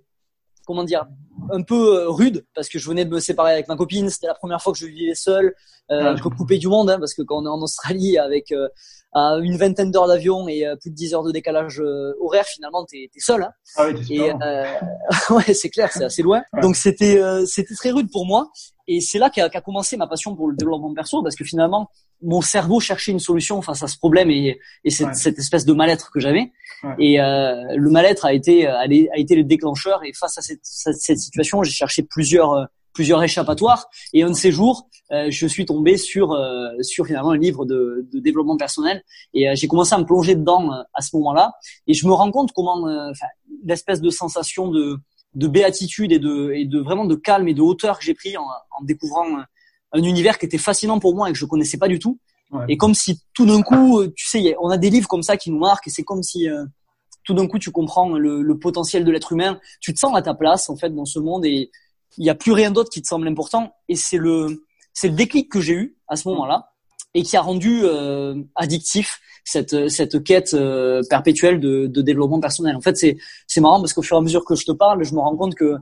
comment 0.65 0.85
dire, 0.85 1.05
un 1.51 1.61
peu 1.61 1.81
euh, 1.97 2.09
rude 2.09 2.45
parce 2.55 2.69
que 2.69 2.79
je 2.79 2.87
venais 2.87 3.05
de 3.05 3.09
me 3.09 3.19
séparer 3.19 3.53
avec 3.53 3.67
ma 3.67 3.75
copine. 3.75 4.09
C'était 4.09 4.27
la 4.27 4.35
première 4.35 4.61
fois 4.61 4.71
que 4.71 4.79
je 4.79 4.87
vivais 4.87 5.15
seul, 5.15 5.53
euh, 5.91 6.15
recoupé 6.15 6.57
du 6.57 6.67
monde, 6.67 6.89
hein, 6.89 6.99
parce 6.99 7.13
que 7.13 7.21
quand 7.21 7.41
on 7.41 7.45
est 7.45 7.49
en 7.49 7.61
Australie 7.61 8.17
avec 8.17 8.53
à 9.13 9.37
une 9.41 9.57
vingtaine 9.57 9.91
d'heures 9.91 10.07
d'avion 10.07 10.47
et 10.47 10.65
plus 10.81 10.89
de 10.89 10.95
10 10.95 11.13
heures 11.13 11.23
de 11.23 11.31
décalage 11.31 11.81
horaire, 12.19 12.45
finalement, 12.45 12.85
t'es 12.85 13.09
es 13.13 13.19
seul. 13.19 13.43
Hein. 13.43 13.51
Ah 13.75 13.87
oui, 13.87 14.15
et 14.15 14.31
euh, 14.31 14.65
ouais, 15.31 15.53
c'est 15.53 15.69
clair, 15.69 15.91
c'est 15.91 16.03
assez 16.03 16.21
loin. 16.21 16.43
Donc 16.61 16.75
c'était 16.75 17.21
c'était 17.45 17.75
très 17.75 17.91
rude 17.91 18.09
pour 18.11 18.25
moi. 18.25 18.49
Et 18.87 18.99
c'est 18.99 19.17
là 19.17 19.29
qu'a 19.29 19.61
commencé 19.61 19.95
ma 19.95 20.07
passion 20.07 20.35
pour 20.35 20.49
le 20.49 20.55
développement 20.55 20.93
perso, 20.93 21.23
parce 21.23 21.35
que 21.35 21.45
finalement, 21.45 21.89
mon 22.21 22.41
cerveau 22.41 22.79
cherchait 22.79 23.11
une 23.11 23.19
solution 23.19 23.61
face 23.61 23.81
à 23.81 23.87
ce 23.87 23.97
problème 23.97 24.29
et, 24.29 24.59
et 24.83 24.89
cette, 24.89 25.15
cette, 25.15 25.39
espèce 25.39 25.65
de 25.65 25.73
mal-être 25.73 26.11
que 26.11 26.19
j'avais. 26.19 26.51
Et 26.99 27.21
euh, 27.21 27.63
le 27.75 27.89
mal-être 27.89 28.25
a 28.25 28.33
été 28.33 28.67
a, 28.67 28.85
été 28.85 29.35
le 29.35 29.43
déclencheur. 29.43 30.03
Et 30.03 30.11
face 30.13 30.37
à 30.37 30.41
cette, 30.41 30.59
cette, 30.63 31.17
situation, 31.17 31.63
j'ai 31.63 31.71
cherché 31.71 32.03
plusieurs 32.03 32.51
euh, 32.51 32.65
plusieurs 32.93 33.21
échappatoires. 33.23 33.87
Et 34.13 34.23
un 34.23 34.29
de 34.29 34.35
ces 34.35 34.51
jours, 34.51 34.87
euh, 35.11 35.27
je 35.29 35.47
suis 35.47 35.65
tombé 35.65 35.97
sur 35.97 36.31
euh, 36.31 36.69
sur 36.81 37.05
finalement 37.05 37.31
un 37.31 37.37
livre 37.37 37.65
de, 37.65 38.07
de 38.11 38.19
développement 38.19 38.57
personnel. 38.57 39.03
Et 39.33 39.49
euh, 39.49 39.53
j'ai 39.55 39.67
commencé 39.67 39.93
à 39.93 39.97
me 39.97 40.05
plonger 40.05 40.35
dedans 40.35 40.71
à 40.93 41.01
ce 41.01 41.15
moment-là. 41.17 41.53
Et 41.87 41.93
je 41.93 42.07
me 42.07 42.13
rends 42.13 42.31
compte 42.31 42.51
comment, 42.53 42.87
l'espèce 43.63 44.01
de 44.01 44.09
sensation 44.09 44.69
de 44.69 44.97
de 45.35 45.47
béatitude 45.47 46.11
et 46.11 46.19
de, 46.19 46.51
et 46.53 46.65
de 46.65 46.79
vraiment 46.79 47.05
de 47.05 47.15
calme 47.15 47.47
et 47.47 47.55
de 47.55 47.61
hauteur 47.61 47.97
que 47.97 48.05
j'ai 48.05 48.13
pris 48.13 48.37
en, 48.37 48.43
en, 48.43 48.83
découvrant 48.83 49.25
un, 49.91 50.03
univers 50.03 50.37
qui 50.37 50.45
était 50.45 50.59
fascinant 50.59 50.99
pour 50.99 51.15
moi 51.15 51.27
et 51.27 51.33
que 51.33 51.39
je 51.39 51.45
connaissais 51.45 51.77
pas 51.77 51.87
du 51.87 51.97
tout. 51.97 52.19
Et 52.67 52.77
comme 52.77 52.93
si 52.93 53.19
tout 53.33 53.47
d'un 53.47 53.63
coup, 53.63 54.05
tu 54.15 54.27
sais, 54.27 54.55
on 54.61 54.69
a 54.69 54.77
des 54.77 54.91
livres 54.91 55.07
comme 55.07 55.23
ça 55.23 55.37
qui 55.37 55.49
nous 55.49 55.57
marquent 55.57 55.87
et 55.87 55.89
c'est 55.89 56.03
comme 56.03 56.21
si 56.21 56.47
euh, 56.47 56.63
tout 57.23 57.33
d'un 57.33 57.47
coup 57.47 57.57
tu 57.57 57.71
comprends 57.71 58.09
le, 58.09 58.43
le 58.43 58.59
potentiel 58.59 59.03
de 59.05 59.11
l'être 59.11 59.31
humain, 59.31 59.59
tu 59.81 59.93
te 59.93 59.99
sens 59.99 60.15
à 60.15 60.21
ta 60.21 60.33
place 60.33 60.69
en 60.69 60.75
fait 60.75 60.93
dans 60.93 61.05
ce 61.05 61.17
monde 61.19 61.45
et 61.45 61.71
il 62.17 62.23
n'y 62.23 62.29
a 62.29 62.35
plus 62.35 62.51
rien 62.51 62.71
d'autre 62.71 62.89
qui 62.89 63.01
te 63.01 63.07
semble 63.07 63.27
important 63.27 63.73
et 63.89 63.95
c'est 63.95 64.17
le 64.17 64.65
c'est 64.93 65.07
le 65.07 65.15
déclic 65.15 65.49
que 65.49 65.59
j'ai 65.59 65.73
eu 65.73 65.97
à 66.07 66.15
ce 66.15 66.27
moment-là 66.29 66.73
et 67.13 67.23
qui 67.23 67.37
a 67.37 67.41
rendu 67.41 67.81
euh, 67.83 68.35
addictif 68.55 69.19
cette 69.43 69.89
cette 69.89 70.23
quête 70.23 70.53
euh, 70.53 71.01
perpétuelle 71.09 71.59
de, 71.59 71.87
de, 71.87 72.01
développement 72.01 72.39
personnel. 72.39 72.75
En 72.75 72.81
fait, 72.81 72.97
c'est 72.97 73.17
c'est 73.47 73.61
marrant 73.61 73.79
parce 73.79 73.93
qu'au 73.93 74.01
fur 74.01 74.15
et 74.17 74.19
à 74.19 74.21
mesure 74.21 74.45
que 74.45 74.55
je 74.55 74.65
te 74.65 74.71
parle, 74.71 75.03
je 75.03 75.13
me 75.13 75.19
rends 75.19 75.35
compte 75.35 75.55
que 75.55 75.75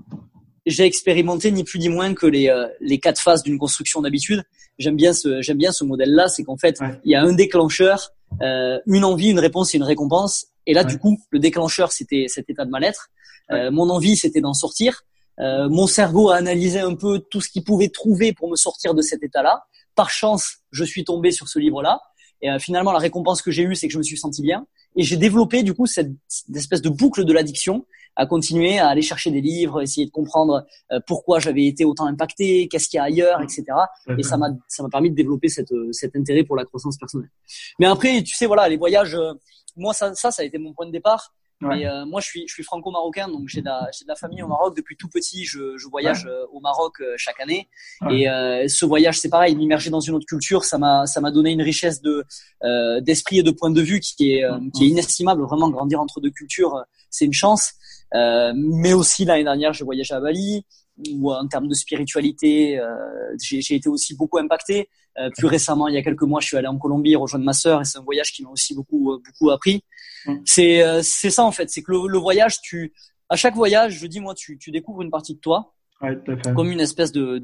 j'ai 0.66 0.84
expérimenté 0.84 1.52
ni 1.52 1.64
plus 1.64 1.80
ni 1.80 1.90
moins 1.90 2.14
que 2.14 2.26
les 2.26 2.50
euh, 2.50 2.68
les 2.80 3.00
quatre 3.00 3.22
phases 3.22 3.44
d'une 3.44 3.58
construction 3.58 4.02
d'habitude. 4.02 4.44
J'aime 4.78 4.96
bien 4.96 5.14
ce 5.14 5.42
j'aime 5.42 5.58
bien 5.58 5.72
ce 5.72 5.84
modèle-là, 5.84 6.28
c'est 6.28 6.44
qu'en 6.44 6.58
fait, 6.58 6.80
il 7.04 7.12
y 7.12 7.16
a 7.16 7.22
un 7.22 7.34
déclencheur, 7.34 8.12
euh, 8.42 8.80
une 8.88 9.04
envie, 9.04 9.30
une 9.30 9.40
réponse 9.40 9.74
et 9.74 9.78
une 9.78 9.84
récompense. 9.84 10.48
Et 10.66 10.74
là, 10.74 10.84
du 10.84 10.98
coup, 10.98 11.20
le 11.32 11.40
déclencheur, 11.40 11.92
c'était 11.92 12.26
cet 12.28 12.50
état 12.50 12.66
de 12.66 12.70
mal-être. 12.70 13.10
mon 13.50 13.90
envie, 13.90 14.16
c'était 14.16 14.42
d'en 14.42 14.54
sortir. 14.54 15.04
Euh, 15.40 15.70
mon 15.70 15.88
cerveau 15.88 16.30
a 16.30 16.36
analysé 16.36 16.80
un 16.80 16.96
peu 16.96 17.20
tout 17.20 17.42
ce 17.42 17.50
qu'il 17.50 17.64
pouvait 17.64 17.90
trouver 17.90 18.34
pour 18.34 18.50
me 18.50 18.56
sortir 18.56 18.94
de 18.94 19.02
cet 19.02 19.24
état-là. 19.24 19.64
Par 19.96 20.10
chance, 20.10 20.58
je 20.72 20.84
suis 20.84 21.04
tombé 21.04 21.32
sur 21.32 21.48
ce 21.48 21.60
livre-là. 21.60 22.00
Et 22.42 22.50
euh, 22.50 22.60
finalement, 22.60 22.92
la 22.92 23.00
récompense 23.00 23.42
que 23.42 23.52
j'ai 23.52 23.64
eue, 23.64 23.76
c'est 23.76 23.88
que 23.88 23.94
je 23.94 23.98
me 23.98 24.04
suis 24.04 24.18
senti 24.18 24.42
bien. 24.42 24.66
Et 24.96 25.04
j'ai 25.04 25.18
développé 25.18 25.64
du 25.64 25.74
coup 25.74 25.86
cette, 25.86 26.12
espèce 26.54 26.82
de 26.82 26.90
boucle 26.90 27.24
de 27.24 27.34
l'addiction 27.34 27.86
à 28.18 28.26
continuer 28.26 28.78
à 28.78 28.90
aller 28.90 29.02
chercher 29.02 29.32
des 29.32 29.40
livres, 29.40 29.82
essayer 29.82 30.06
de 30.06 30.12
comprendre 30.12 30.66
euh, 30.92 31.00
pourquoi 31.08 31.40
j'avais 31.40 31.66
été 31.66 31.86
autant 31.86 32.06
impacté, 32.08 32.68
qu'est-ce 32.68 32.90
qu'il 32.90 32.98
y 32.98 33.00
a 33.00 33.04
ailleurs, 33.04 33.42
etc. 33.42 33.64
Et 34.18 34.24
ça 34.24 34.36
m'a 34.36 34.50
ça 34.68 34.84
m'a 34.84 34.90
permis 34.90 35.12
de 35.12 35.16
développer 35.16 35.48
cette, 35.48 35.72
cet 35.92 36.16
intérêt 36.18 36.44
pour 36.44 36.58
la 36.58 36.66
croissance 36.66 36.98
personnelle. 36.98 37.32
Mais 37.80 37.86
après, 37.86 38.22
tu 38.22 38.36
sais, 38.36 38.48
voilà, 38.48 38.68
les 38.68 38.76
voyages, 38.76 39.18
moi 39.78 39.94
ça, 39.94 40.14
ça, 40.14 40.30
ça 40.30 40.42
a 40.42 40.46
été 40.46 40.58
mon 40.58 40.74
point 40.74 40.88
de 40.88 40.92
départ. 40.92 41.34
Mais 41.62 41.88
euh, 41.88 42.06
moi, 42.06 42.22
je 42.22 42.28
suis, 42.28 42.48
je 42.48 42.54
suis 42.54 42.64
franco-marocain, 42.64 43.28
donc 43.28 43.48
j'ai 43.48 43.62
de, 43.62 43.66
la, 43.66 43.82
de 43.82 44.08
la 44.08 44.16
famille 44.16 44.42
au 44.42 44.48
Maroc. 44.48 44.76
Depuis 44.76 44.98
tout 44.98 45.08
petit, 45.08 45.46
je, 45.46 45.78
je 45.78 45.88
voyage 45.88 46.26
euh, 46.26 46.46
au 46.52 46.60
Maroc 46.60 47.00
euh, 47.02 47.14
chaque 47.18 47.40
année. 47.40 47.70
Et 48.10 48.26
ce 48.68 48.86
voyage, 48.86 49.20
c'est 49.20 49.30
pareil, 49.30 49.56
m'immerger 49.56 49.90
dans 49.90 50.00
une 50.00 50.16
autre 50.16 50.26
culture, 50.26 50.64
ça 50.64 50.78
m'a, 50.78 51.06
ça 51.06 51.22
m'a 51.22 51.32
donné 51.32 51.52
une 51.52 51.62
richesse 51.62 52.02
de 52.02 52.26
d'esprit 53.02 53.40
et 53.40 53.44
de 53.44 53.52
point 53.52 53.70
de 53.70 53.82
vue 53.82 54.00
qui 54.00 54.34
est, 54.34 54.44
qui 54.76 54.86
est 54.86 54.88
inestimable. 54.88 55.44
Vraiment, 55.44 55.70
grandir 55.70 56.00
entre 56.00 56.20
deux 56.20 56.32
cultures, 56.32 56.84
c'est 57.10 57.26
une 57.26 57.34
chance. 57.34 57.74
mais 58.14 58.94
aussi 58.94 59.26
l'année 59.26 59.44
dernière, 59.44 59.74
j'ai 59.74 59.86
voyagé 59.86 60.14
à 60.14 60.20
Bali 60.20 60.66
où 61.14 61.32
en 61.32 61.48
termes 61.48 61.68
de 61.68 61.74
spiritualité, 61.74 62.80
j'ai, 63.42 63.62
j'ai 63.62 63.76
été 63.76 63.90
aussi 63.90 64.16
beaucoup 64.16 64.38
impacté. 64.38 64.90
Euh, 65.20 65.30
plus 65.38 65.48
récemment, 65.48 65.88
il 65.88 65.96
y 65.96 65.98
a 65.98 66.04
quelques 66.04 66.24
mois, 66.24 66.40
je 66.40 66.48
suis 66.48 66.58
allé 66.58 66.68
en 66.68 66.78
Colombie 66.78 67.16
rejoindre 67.16 67.44
ma 67.44 67.54
sœur 67.54 67.82
et 67.82 67.86
c'est 67.86 67.98
un 67.98 68.04
voyage 68.04 68.32
qui 68.32 68.44
m'a 68.44 68.50
aussi 68.50 68.74
beaucoup 68.74 69.12
euh, 69.12 69.22
beaucoup 69.26 69.50
appris. 69.50 69.84
C'est 70.46 70.84
euh, 70.84 71.02
c'est 71.04 71.30
ça 71.30 71.44
en 71.44 71.52
fait, 71.52 71.70
c'est 71.70 71.82
que 71.82 71.92
le, 71.92 72.18
voyage, 72.18 72.62
tu 72.62 72.94
à 73.30 73.36
chaque 73.36 73.56
voyage, 73.56 73.94
je 74.00 74.08
dis 74.08 74.20
moi, 74.20 74.34
tu 74.36 74.58
tu 74.58 74.72
découvres 74.72 75.02
une 75.02 75.12
partie 75.12 75.36
de 75.36 75.40
toi, 75.40 75.74
ouais, 76.02 76.18
comme 76.56 76.72
une 76.72 76.82
espèce 76.82 77.12
de 77.12 77.44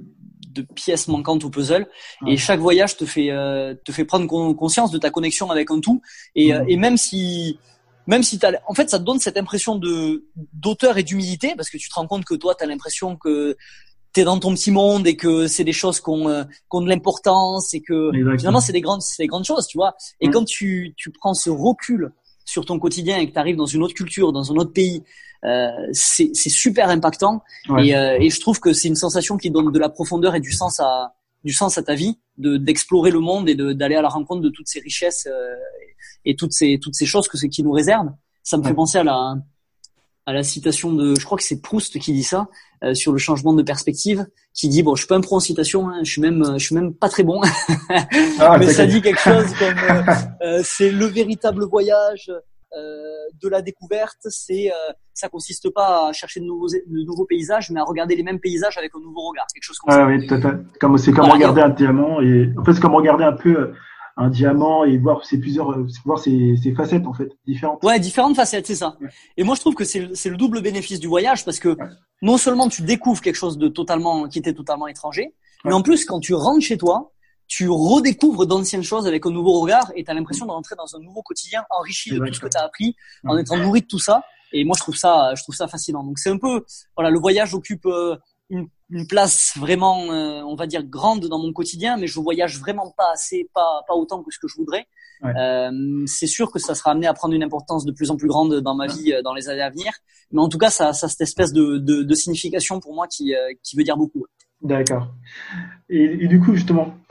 de 0.50 0.62
pièce 0.62 1.08
manquante 1.08 1.44
au 1.46 1.50
puzzle. 1.50 1.88
Et 2.28 2.38
chaque 2.38 2.60
voyage 2.60 2.98
te 2.98 3.06
fait 3.06 3.30
te 3.84 3.92
fait 3.92 4.06
prendre 4.06 4.28
conscience 4.54 4.92
de 4.92 4.98
ta 4.98 5.10
connexion 5.10 5.50
avec 5.52 5.72
un 5.72 5.80
tout. 5.80 6.02
Et, 6.36 6.54
mm. 6.54 6.66
et 6.68 6.78
même 6.78 6.98
si 6.98 7.60
même 8.08 8.24
si 8.24 8.40
t'as, 8.40 8.54
en 8.68 8.74
fait, 8.74 8.90
ça 8.90 9.00
te 9.00 9.04
donne 9.04 9.20
cette 9.20 9.38
impression 9.38 9.76
de 9.76 10.26
d'auteur 10.54 10.98
et 10.98 11.04
d'humilité 11.04 11.54
parce 11.56 11.70
que 11.70 11.78
tu 11.78 11.90
te 11.90 11.94
rends 11.94 12.08
compte 12.08 12.26
que 12.26 12.36
toi, 12.36 12.56
tu 12.56 12.64
as 12.64 12.68
l'impression 12.68 13.18
que 13.18 13.58
t'es 14.14 14.24
dans 14.24 14.40
ton 14.40 14.54
petit 14.54 14.72
monde 14.72 15.06
et 15.06 15.18
que 15.18 15.48
c'est 15.48 15.66
des 15.66 15.74
choses 15.74 16.00
qui 16.00 16.10
ont, 16.10 16.30
euh, 16.30 16.44
de 16.44 16.88
l'importance 16.88 17.74
et 17.74 17.82
que 17.82 18.10
finalement 18.38 18.62
c'est 18.62 18.72
des 18.72 18.82
grandes 18.82 19.02
c'est 19.02 19.22
des 19.22 19.28
grandes 19.28 19.46
choses 19.46 19.68
tu 19.68 19.78
vois. 19.78 19.96
Et 20.22 20.30
quand 20.30 20.46
tu 20.46 20.94
tu 20.98 21.12
prends 21.12 21.34
ce 21.34 21.50
recul 21.50 22.12
sur 22.48 22.66
ton 22.66 22.80
quotidien 22.80 23.18
et 23.18 23.27
que 23.27 23.34
tu 23.34 23.39
arrives 23.39 23.58
dans 23.58 23.68
une 23.68 23.84
autre 23.84 23.94
culture 23.94 24.34
dans 24.34 24.51
un 24.51 24.56
autre 24.56 24.74
pays 24.74 25.04
euh, 25.46 25.70
c'est 25.92 26.34
super 26.34 26.89
impactant. 26.89 27.44
Et 27.80 27.96
euh, 27.96 28.18
et 28.20 28.30
je 28.30 28.39
trouve 28.39 28.60
que 28.60 28.74
c'est 28.74 28.88
une 28.88 28.96
sensation 28.96 29.38
qui 29.38 29.51
donne 29.51 29.72
de 29.72 29.80
la 29.80 29.89
profondeur 29.89 30.36
et 30.36 30.39
du 30.39 30.51
sens 30.51 30.80
à 30.80 31.13
du 31.44 31.54
sens 31.54 31.77
à 31.77 31.84
ta 31.84 31.96
vie 31.96 32.18
de 32.38 32.58
d'explorer 32.58 33.12
le 33.12 33.20
monde 33.20 33.48
et 33.48 33.56
d'aller 33.56 33.96
à 33.96 34.01
la 34.01 34.10
rencontre 34.10 34.42
de 34.42 34.50
toutes 34.50 34.68
ces 34.68 34.80
richesses 34.80 35.27
euh, 35.27 35.56
et 36.25 36.36
toutes 36.36 36.54
ces 36.54 36.80
toutes 36.80 36.96
ces 36.96 37.06
choses 37.06 37.27
que 37.27 37.38
c'est 37.38 37.50
qui 37.50 37.63
nous 37.63 37.72
réserve 37.72 38.10
ça 38.44 38.58
me 38.58 38.63
fait 38.63 38.74
penser 38.74 38.98
à 38.98 39.04
la 39.04 39.36
à 40.28 40.34
la 40.34 40.44
citation 40.44 40.92
de, 40.92 41.16
je 41.16 41.26
crois 41.26 41.38
que 41.38 41.44
c'est 41.44 41.62
Proust 41.62 41.98
qui 42.00 42.12
dit 42.12 42.24
ça 42.24 42.48
euh, 42.84 42.94
sur 42.94 43.14
le 43.14 43.18
changement 43.18 43.54
de 43.54 43.64
perspective, 43.64 44.28
qui 44.54 44.68
dit 44.68 44.84
bon, 44.84 44.94
je 44.94 45.02
suis 45.02 45.08
pas 45.08 45.16
un 45.16 45.22
pro 45.22 45.38
en 45.38 45.40
citation, 45.40 45.90
hein, 45.90 46.02
je 46.04 46.12
suis 46.12 46.22
même, 46.22 46.44
je 46.58 46.66
suis 46.66 46.76
même 46.76 46.94
pas 46.94 47.08
très 47.08 47.24
bon, 47.24 47.42
ah, 48.40 48.58
mais 48.60 48.68
ça 48.68 48.86
dit 48.86 49.02
quelque 49.02 49.22
chose 49.22 49.54
comme 49.58 49.70
euh, 49.70 50.04
euh, 50.44 50.62
c'est 50.66 50.92
le 50.92 51.06
véritable 51.06 51.66
voyage 51.66 52.32
de 53.42 53.50
la 53.50 53.64
découverte, 53.64 54.20
c'est 54.30 54.70
ça 55.14 55.30
consiste 55.30 55.74
pas 55.74 56.10
à 56.10 56.14
chercher 56.14 56.42
de 56.42 56.46
nouveaux, 56.46 56.68
de 56.68 57.04
nouveaux 57.06 57.26
paysages, 57.26 57.72
mais 57.72 57.80
à 57.80 57.84
regarder 57.84 58.16
les 58.16 58.22
mêmes 58.22 58.40
paysages 58.40 58.78
avec 58.78 58.92
un 58.96 59.00
nouveau 59.00 59.30
regard, 59.30 59.48
quelque 59.52 59.64
chose 59.64 59.80
comme 59.80 59.96
ça. 59.96 60.06
Oui, 60.06 60.28
tout 60.28 60.36
à 60.36 60.42
fait. 60.42 60.58
Comme 60.80 60.96
c'est 61.00 61.12
comme 61.12 61.32
regarder 61.32 61.62
un 61.62 61.70
diamant 61.70 62.22
et 62.22 62.54
en 62.56 62.64
fait 62.64 62.74
c'est 62.74 62.82
comme 62.82 62.94
regarder 62.94 63.24
un 63.24 63.34
peu 63.34 63.74
un 64.18 64.30
diamant 64.30 64.84
et 64.84 64.98
voir 64.98 65.24
ses 65.24 65.40
plusieurs 65.40 65.78
voir 66.04 66.20
ses, 66.20 66.58
facettes 66.76 67.06
en 67.06 67.14
fait 67.14 67.32
différentes. 67.46 67.84
Ouais, 67.84 68.00
différentes 68.00 68.36
facettes, 68.36 68.66
c'est 68.66 68.76
ça. 68.76 68.98
Et 69.38 69.44
moi 69.44 69.56
je 69.56 69.62
trouve 69.62 69.76
que 69.76 69.86
c'est 69.86 70.10
c'est 70.14 70.30
le 70.30 70.38
double 70.38 70.62
bénéfice 70.62 71.00
du 71.00 71.08
voyage 71.08 71.46
parce 71.46 71.60
que 71.60 71.78
non 72.22 72.38
seulement 72.38 72.68
tu 72.68 72.82
découvres 72.82 73.22
quelque 73.22 73.36
chose 73.36 73.58
de 73.58 73.68
totalement 73.68 74.28
qui 74.28 74.40
était 74.40 74.54
totalement 74.54 74.88
étranger, 74.88 75.36
mais 75.66 75.74
en 75.74 75.84
plus 75.84 76.04
quand 76.04 76.20
tu 76.20 76.34
rentres 76.34 76.66
chez 76.66 76.78
toi, 76.78 77.12
tu 77.48 77.70
redécouvres 77.70 78.48
d'anciennes 78.48 78.84
choses 78.84 79.08
avec 79.08 79.26
un 79.26 79.32
nouveau 79.32 79.60
regard 79.62 79.92
et 79.96 80.04
tu 80.04 80.12
as 80.12 80.14
l'impression 80.16 80.46
de 80.48 80.52
rentrer 80.52 80.76
dans 80.76 80.96
un 80.96 81.00
nouveau 81.00 81.22
quotidien 81.22 81.64
enrichi 81.70 82.12
de 82.12 82.20
tout 82.26 82.34
ce 82.34 82.40
que 82.40 82.48
tu 82.48 82.58
as 82.58 82.64
appris 82.64 82.96
en 83.24 83.38
étant 83.38 83.58
nourri 83.58 83.82
de 83.82 83.88
tout 83.88 84.00
ça. 84.00 84.24
Et 84.52 84.64
moi 84.64 84.76
je 84.76 84.82
trouve 84.82 84.96
ça 84.96 85.34
je 85.36 85.44
trouve 85.44 85.56
ça 85.56 85.68
fascinant. 85.68 86.04
Donc 86.04 86.18
c'est 86.18 86.32
un 86.32 86.40
peu 86.40 86.66
voilà, 86.96 87.12
le 87.12 87.20
voyage 87.20 87.54
occupe 87.54 87.86
euh, 87.86 88.18
une, 88.50 88.68
une, 88.89 89.08
place 89.08 89.53
vraiment, 89.58 90.12
euh, 90.12 90.41
on 90.44 90.56
va 90.56 90.67
dire, 90.67 90.84
grande 90.84 91.25
dans 91.27 91.39
mon 91.39 91.53
quotidien, 91.53 91.98
mais 91.98 92.08
je 92.08 92.20
voyage 92.20 92.60
vraiment 92.60 92.94
pas 92.98 93.12
assez, 93.13 93.50
pas, 93.53 93.84
pas 93.88 93.94
autant 93.96 94.24
que 94.24 94.32
ce 94.32 94.39
que 94.39 94.48
je 94.48 94.56
voudrais. 94.56 94.88
Euh, 95.24 96.03
c'est 96.06 96.27
sûr 96.27 96.51
que 96.51 96.60
ça 96.60 96.75
sera 96.75 96.91
amené 96.91 97.08
à 97.08 97.13
prendre 97.13 97.34
une 97.34 97.44
importance 97.44 97.86
de 97.86 97.91
plus 97.91 98.12
en 98.12 98.17
plus 98.17 98.27
grande 98.27 98.62
dans 98.62 98.75
ma 98.75 98.86
vie 98.86 99.13
euh, 99.13 99.22
dans 99.24 99.34
les 99.34 99.50
années 99.50 99.62
à 99.62 99.70
venir. 99.70 99.91
Mais 100.32 100.41
en 100.41 100.48
tout 100.48 100.58
cas, 100.58 100.70
ça, 100.70 100.94
ça 100.94 101.08
cette 101.08 101.22
espèce 101.22 101.53
de, 101.53 101.77
de, 101.77 102.03
de 102.03 102.13
signification 102.13 102.79
pour 102.79 102.94
moi 102.94 103.08
qui, 103.08 103.34
qui 103.63 103.75
veut 103.77 103.84
dire 103.84 103.98
beaucoup. 103.98 104.25
D'accord. 104.62 105.13
Et, 105.89 106.03
et, 106.03 106.27
du 106.27 106.39
coup, 106.39 106.53
justement, 106.56 106.96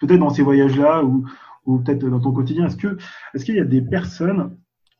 peut-être 0.00 0.18
dans 0.18 0.30
ces 0.30 0.42
voyages-là 0.42 1.02
ou, 1.04 1.26
ou 1.64 1.78
peut-être 1.78 2.08
dans 2.08 2.20
ton 2.20 2.32
quotidien, 2.32 2.66
est-ce 2.66 2.76
que 2.76 2.98
est-ce 3.34 3.44
qu'il 3.44 3.56
y 3.56 3.60
a 3.60 3.64
des 3.64 3.82
personnes, 3.82 4.56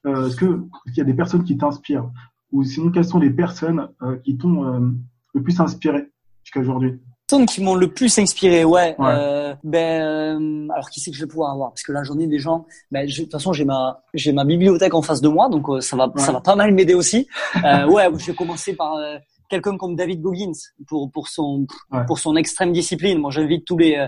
est-ce 0.07 0.37
que 0.37 0.47
est-ce 0.87 0.95
qu'il 0.95 0.99
y 0.99 1.01
a 1.01 1.05
des 1.05 1.15
personnes 1.15 1.45
qui 1.45 1.57
t'inspirent? 1.57 2.11
Ou 2.53 2.65
sinon 2.65 2.91
quelles 2.91 3.05
sont 3.05 3.19
les 3.19 3.31
personnes 3.31 3.89
qui 4.25 4.39
t'ont 4.39 4.95
le 5.39 5.43
plus 5.43 5.59
inspiré 5.61 6.07
jusqu'à 6.45 6.61
aujourd'hui 6.61 7.01
personnes 7.29 7.47
qui 7.47 7.63
m'ont 7.63 7.75
le 7.75 7.93
plus 7.93 8.19
inspiré, 8.19 8.65
ouais. 8.65 8.97
Euh, 9.01 9.55
ben, 9.63 10.03
euh, 10.03 10.69
alors 10.73 10.89
qui 10.89 11.01
c'est 11.01 11.11
que 11.11 11.17
je 11.17 11.23
vais 11.23 11.29
pouvoir 11.29 11.53
avoir? 11.53 11.71
Parce 11.71 11.83
que 11.83 11.93
là, 11.93 12.03
j'en 12.03 12.19
ai 12.19 12.27
des 12.27 12.39
gens. 12.39 12.65
Ben, 12.91 13.07
de 13.07 13.13
toute 13.13 13.31
façon, 13.31 13.53
j'ai 13.53 13.65
ma, 13.67 14.03
j'ai 14.15 14.33
ma 14.33 14.45
bibliothèque 14.45 14.95
en 14.95 15.03
face 15.03 15.21
de 15.21 15.29
moi, 15.29 15.49
donc 15.49 15.69
euh, 15.69 15.81
ça 15.81 15.97
va, 15.97 16.11
ça 16.17 16.33
va 16.33 16.41
pas 16.41 16.57
mal 16.57 16.73
m'aider 16.73 16.95
aussi. 16.95 17.29
Euh, 17.65 17.87
ouais, 17.87 18.09
je 18.17 18.27
vais 18.27 18.35
commencer 18.35 18.75
par 18.75 18.95
euh, 18.95 19.19
quelqu'un 19.51 19.77
comme 19.77 19.95
David 19.95 20.23
Goggins 20.23 20.53
pour 20.87 21.11
pour 21.11 21.29
son 21.29 21.67
pour 22.07 22.19
son 22.19 22.35
extrême 22.37 22.73
discipline. 22.73 23.19
Moi, 23.19 23.31
j'invite 23.31 23.67
tous 23.67 23.77
les 23.77 24.07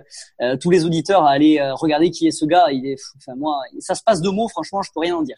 tous 0.60 0.70
les 0.70 0.84
auditeurs 0.84 1.25
à 1.25 1.30
aller 1.30 1.60
regarder 1.72 2.10
qui 2.10 2.26
est 2.26 2.30
ce 2.30 2.46
gars. 2.46 2.66
Il 2.70 2.87
est, 2.87 2.96
enfin 3.18 3.37
moi, 3.37 3.60
ça 3.80 3.94
se 3.94 4.02
passe 4.02 4.22
de 4.22 4.30
mots. 4.30 4.49
Franchement, 4.49 4.82
je 4.82 4.90
peux 4.94 5.00
rien 5.00 5.16
en 5.16 5.22
dire. 5.22 5.37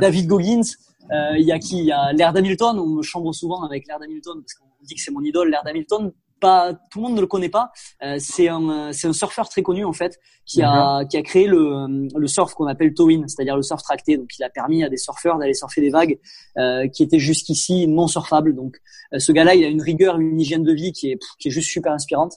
David 0.00 0.26
Goggins. 0.26 0.62
Il 1.10 1.44
y 1.44 1.52
a 1.52 1.58
qui? 1.58 1.78
Il 1.78 1.86
y 1.86 1.92
a 1.92 2.12
l'air 2.12 2.32
d'Hamilton. 2.32 2.78
On 2.78 2.86
me 2.86 3.02
chambre 3.02 3.32
souvent 3.32 3.62
avec 3.62 3.86
l'air 3.86 3.98
d'Hamilton 3.98 4.40
parce 4.40 4.54
qu'on 4.54 4.66
dit 4.82 4.94
que 4.94 5.00
c'est 5.00 5.12
mon 5.12 5.22
idole, 5.22 5.50
l'air 5.50 5.62
d'Hamilton. 5.64 6.12
Pas, 6.40 6.74
tout 6.90 6.98
le 6.98 7.04
monde 7.04 7.14
ne 7.14 7.20
le 7.22 7.26
connaît 7.26 7.48
pas. 7.48 7.70
Euh, 8.02 8.16
c'est 8.18 8.48
un, 8.48 8.92
c'est 8.92 9.06
un 9.06 9.14
surfeur 9.14 9.48
très 9.48 9.62
connu 9.62 9.84
en 9.84 9.94
fait 9.94 10.18
qui 10.44 10.60
a, 10.62 11.04
qui 11.06 11.16
a 11.16 11.22
créé 11.22 11.46
le, 11.46 12.08
le 12.14 12.26
surf 12.26 12.52
qu'on 12.54 12.66
appelle 12.66 12.92
towing, 12.92 13.26
c'est-à-dire 13.28 13.56
le 13.56 13.62
surf 13.62 13.82
tracté. 13.82 14.18
Donc, 14.18 14.28
il 14.38 14.42
a 14.42 14.50
permis 14.50 14.84
à 14.84 14.90
des 14.90 14.98
surfeurs 14.98 15.38
d'aller 15.38 15.54
surfer 15.54 15.80
des 15.80 15.88
vagues 15.88 16.18
euh, 16.58 16.86
qui 16.88 17.02
étaient 17.02 17.20
jusqu'ici 17.20 17.86
non 17.86 18.08
surfables. 18.08 18.54
Donc, 18.54 18.76
euh, 19.14 19.20
ce 19.20 19.32
gars-là, 19.32 19.54
il 19.54 19.64
a 19.64 19.68
une 19.68 19.80
rigueur, 19.80 20.20
une 20.20 20.38
hygiène 20.38 20.64
de 20.64 20.72
vie 20.72 20.92
qui 20.92 21.12
est, 21.12 21.18
qui 21.38 21.48
est 21.48 21.50
juste 21.52 21.70
super 21.70 21.92
inspirante. 21.92 22.34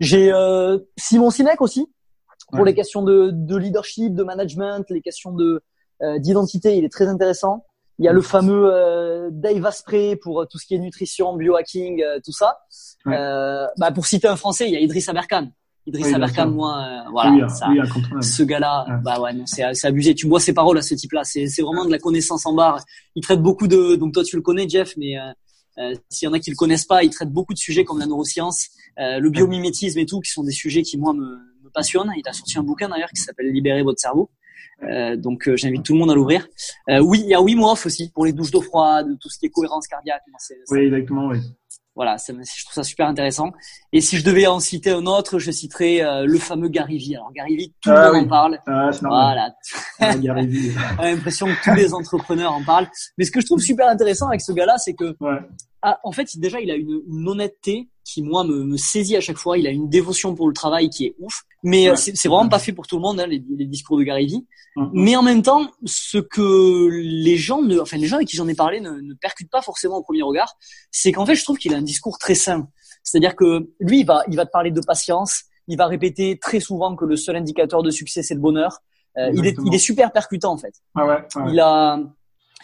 J'ai 0.00 0.32
euh, 0.32 0.78
Simon 0.96 1.30
Sinek 1.30 1.60
aussi 1.60 1.86
pour 2.50 2.64
les 2.64 2.74
questions 2.74 3.02
de, 3.02 3.30
de 3.30 3.56
leadership, 3.56 4.14
de 4.14 4.24
management, 4.24 4.84
les 4.88 5.02
questions 5.02 5.32
de 5.32 5.62
d'identité. 6.18 6.76
Il 6.76 6.84
est 6.84 6.92
très 6.92 7.08
intéressant. 7.08 7.64
Il 7.98 8.04
y 8.04 8.08
a 8.08 8.12
le 8.12 8.22
fameux 8.22 8.72
euh, 8.72 9.28
Dave 9.30 9.64
Asprey 9.66 10.16
pour 10.16 10.40
euh, 10.40 10.46
tout 10.50 10.58
ce 10.58 10.66
qui 10.66 10.74
est 10.74 10.78
nutrition, 10.78 11.36
biohacking, 11.36 12.02
euh, 12.02 12.18
tout 12.24 12.32
ça. 12.32 12.58
Euh, 13.06 13.66
bah, 13.78 13.92
pour 13.92 14.06
citer 14.06 14.26
un 14.26 14.36
Français, 14.36 14.66
il 14.66 14.72
y 14.72 14.76
a 14.76 14.80
Idriss 14.80 15.08
Aberkan. 15.08 15.50
Idriss 15.86 16.06
oui, 16.06 16.14
Aberkan, 16.14 16.48
moi, 16.48 16.78
euh, 16.78 17.10
voilà, 17.12 17.48
ça, 17.48 17.68
ce 18.20 18.42
gars-là, 18.42 18.86
bah 19.04 19.20
ouais, 19.20 19.32
non, 19.32 19.46
c'est, 19.46 19.62
c'est 19.74 19.86
abusé. 19.86 20.14
Tu 20.14 20.26
bois 20.26 20.40
ses 20.40 20.52
paroles 20.52 20.78
à 20.78 20.82
ce 20.82 20.94
type-là. 20.94 21.22
C'est, 21.24 21.46
c'est 21.46 21.62
vraiment 21.62 21.84
de 21.84 21.90
la 21.90 21.98
connaissance 21.98 22.46
en 22.46 22.54
barre. 22.54 22.82
Il 23.14 23.22
traite 23.22 23.40
beaucoup 23.40 23.68
de, 23.68 23.94
donc 23.94 24.14
toi 24.14 24.24
tu 24.24 24.34
le 24.34 24.42
connais, 24.42 24.68
Jeff, 24.68 24.94
mais 24.96 25.14
s'il 26.08 26.26
y 26.26 26.28
en 26.28 26.32
a 26.32 26.40
qui 26.40 26.50
le 26.50 26.56
connaissent 26.56 26.86
pas, 26.86 27.04
il 27.04 27.10
traite 27.10 27.30
beaucoup 27.30 27.52
de 27.52 27.58
sujets 27.58 27.84
comme 27.84 27.98
la 27.98 28.06
neuroscience, 28.06 28.70
le 28.96 29.28
biomimétisme 29.28 29.98
et 29.98 30.06
tout, 30.06 30.20
qui 30.20 30.32
sont 30.32 30.42
des 30.42 30.52
sujets 30.52 30.82
qui 30.82 30.98
moi 30.98 31.12
me, 31.12 31.36
me 31.62 31.70
passionnent. 31.72 32.10
Il 32.16 32.26
a 32.26 32.32
sorti 32.32 32.58
un 32.58 32.62
bouquin 32.62 32.88
d'ailleurs 32.88 33.10
qui 33.10 33.20
s'appelle 33.20 33.52
Libérer 33.52 33.82
votre 33.82 34.00
cerveau. 34.00 34.30
Euh, 34.82 35.16
donc 35.16 35.48
euh, 35.48 35.56
j'invite 35.56 35.82
tout 35.82 35.94
le 35.94 35.98
monde 35.98 36.10
à 36.10 36.14
l'ouvrir. 36.14 36.46
Euh, 36.88 36.98
oui, 37.00 37.20
il 37.22 37.28
y 37.28 37.34
a 37.34 37.40
Wim 37.40 37.62
Hof 37.62 37.86
aussi 37.86 38.10
pour 38.10 38.26
les 38.26 38.32
douches 38.32 38.50
d'eau 38.50 38.62
froide, 38.62 39.06
tout 39.20 39.28
ce 39.28 39.38
qui 39.38 39.46
est 39.46 39.50
cohérence 39.50 39.86
cardiaque. 39.86 40.22
oui, 40.70 40.80
exactement, 40.80 41.28
oui. 41.28 41.38
Voilà, 41.96 42.18
ça, 42.18 42.32
je 42.32 42.64
trouve 42.64 42.74
ça 42.74 42.82
super 42.82 43.06
intéressant. 43.06 43.52
Et 43.92 44.00
si 44.00 44.16
je 44.16 44.24
devais 44.24 44.48
en 44.48 44.58
citer 44.58 44.90
un 44.90 45.06
autre, 45.06 45.38
je 45.38 45.52
citerais 45.52 46.00
le 46.26 46.38
fameux 46.38 46.66
Gary 46.66 46.98
Vee. 46.98 47.14
Alors 47.14 47.32
Gary 47.32 47.56
Vee, 47.56 47.72
tout 47.80 47.90
le 47.90 47.96
ah 47.96 48.12
monde 48.12 48.24
en 48.24 48.28
parle. 48.28 48.58
Ah, 48.66 48.90
voilà. 49.00 49.54
Ah, 50.00 50.16
Gary 50.16 50.48
Vee. 50.48 50.72
J'ai 51.00 51.14
l'impression 51.14 51.46
que 51.46 51.62
tous 51.62 51.76
les 51.76 51.94
entrepreneurs 51.94 52.52
en 52.52 52.64
parlent. 52.64 52.88
Mais 53.16 53.24
ce 53.24 53.30
que 53.30 53.40
je 53.40 53.46
trouve 53.46 53.60
super 53.60 53.88
intéressant 53.88 54.26
avec 54.26 54.40
ce 54.40 54.50
gars-là, 54.50 54.76
c'est 54.78 54.94
que, 54.94 55.14
ouais. 55.20 55.38
ah, 55.82 56.00
en 56.02 56.10
fait, 56.10 56.36
déjà, 56.36 56.58
il 56.58 56.68
a 56.72 56.74
une, 56.74 57.00
une 57.06 57.28
honnêteté 57.28 57.88
qui 58.04 58.22
moi 58.22 58.42
me, 58.42 58.64
me, 58.64 58.76
saisit 58.76 59.16
à 59.16 59.20
chaque 59.20 59.38
fois. 59.38 59.56
Il 59.56 59.66
a 59.68 59.70
une 59.70 59.88
dévotion 59.88 60.34
pour 60.34 60.48
le 60.48 60.52
travail 60.52 60.90
qui 60.90 61.06
est 61.06 61.14
ouf. 61.20 61.44
Mais 61.64 61.88
euh, 61.88 61.96
c'est 61.96 62.28
vraiment 62.28 62.48
pas 62.48 62.58
fait 62.58 62.72
pour 62.72 62.86
tout 62.86 62.96
le 62.96 63.02
monde 63.02 63.18
hein, 63.18 63.26
les, 63.26 63.42
les, 63.56 63.64
discours 63.64 63.96
de 63.96 64.02
Gary 64.02 64.26
Vee. 64.26 64.46
Mm-hmm. 64.76 64.90
Mais 64.92 65.16
en 65.16 65.22
même 65.22 65.40
temps, 65.40 65.66
ce 65.86 66.18
que 66.18 66.88
les 66.90 67.38
gens, 67.38 67.62
ne, 67.62 67.80
enfin 67.80 67.96
les 67.96 68.06
gens 68.06 68.16
avec 68.16 68.28
qui 68.28 68.36
j'en 68.36 68.46
ai 68.48 68.54
parlé 68.54 68.80
ne, 68.80 68.90
ne 68.90 69.14
percutent 69.14 69.50
pas 69.50 69.62
forcément 69.62 69.96
au 69.96 70.02
premier 70.02 70.22
regard, 70.22 70.54
c'est 70.90 71.10
qu'en 71.10 71.24
fait 71.24 71.34
je 71.34 71.42
trouve 71.42 71.56
qu'il 71.56 71.74
a 71.74 71.78
un 71.78 71.82
discours 71.82 72.18
très 72.18 72.34
sain. 72.34 72.68
C'est-à-dire 73.02 73.34
que 73.34 73.70
lui, 73.80 74.00
il 74.00 74.06
va, 74.06 74.22
il 74.28 74.36
va 74.36 74.44
te 74.44 74.50
parler 74.50 74.70
de 74.70 74.80
patience. 74.80 75.44
Il 75.66 75.78
va 75.78 75.86
répéter 75.86 76.38
très 76.38 76.60
souvent 76.60 76.94
que 76.94 77.06
le 77.06 77.16
seul 77.16 77.36
indicateur 77.36 77.82
de 77.82 77.90
succès 77.90 78.22
c'est 78.22 78.34
le 78.34 78.40
bonheur. 78.40 78.80
Euh, 79.16 79.30
il, 79.32 79.46
est, 79.46 79.56
il 79.64 79.74
est 79.74 79.78
super 79.78 80.12
percutant 80.12 80.52
en 80.52 80.58
fait. 80.58 80.74
Ah 80.94 81.06
ouais, 81.06 81.24
ouais. 81.36 81.50
Il 81.50 81.60
a, 81.60 81.98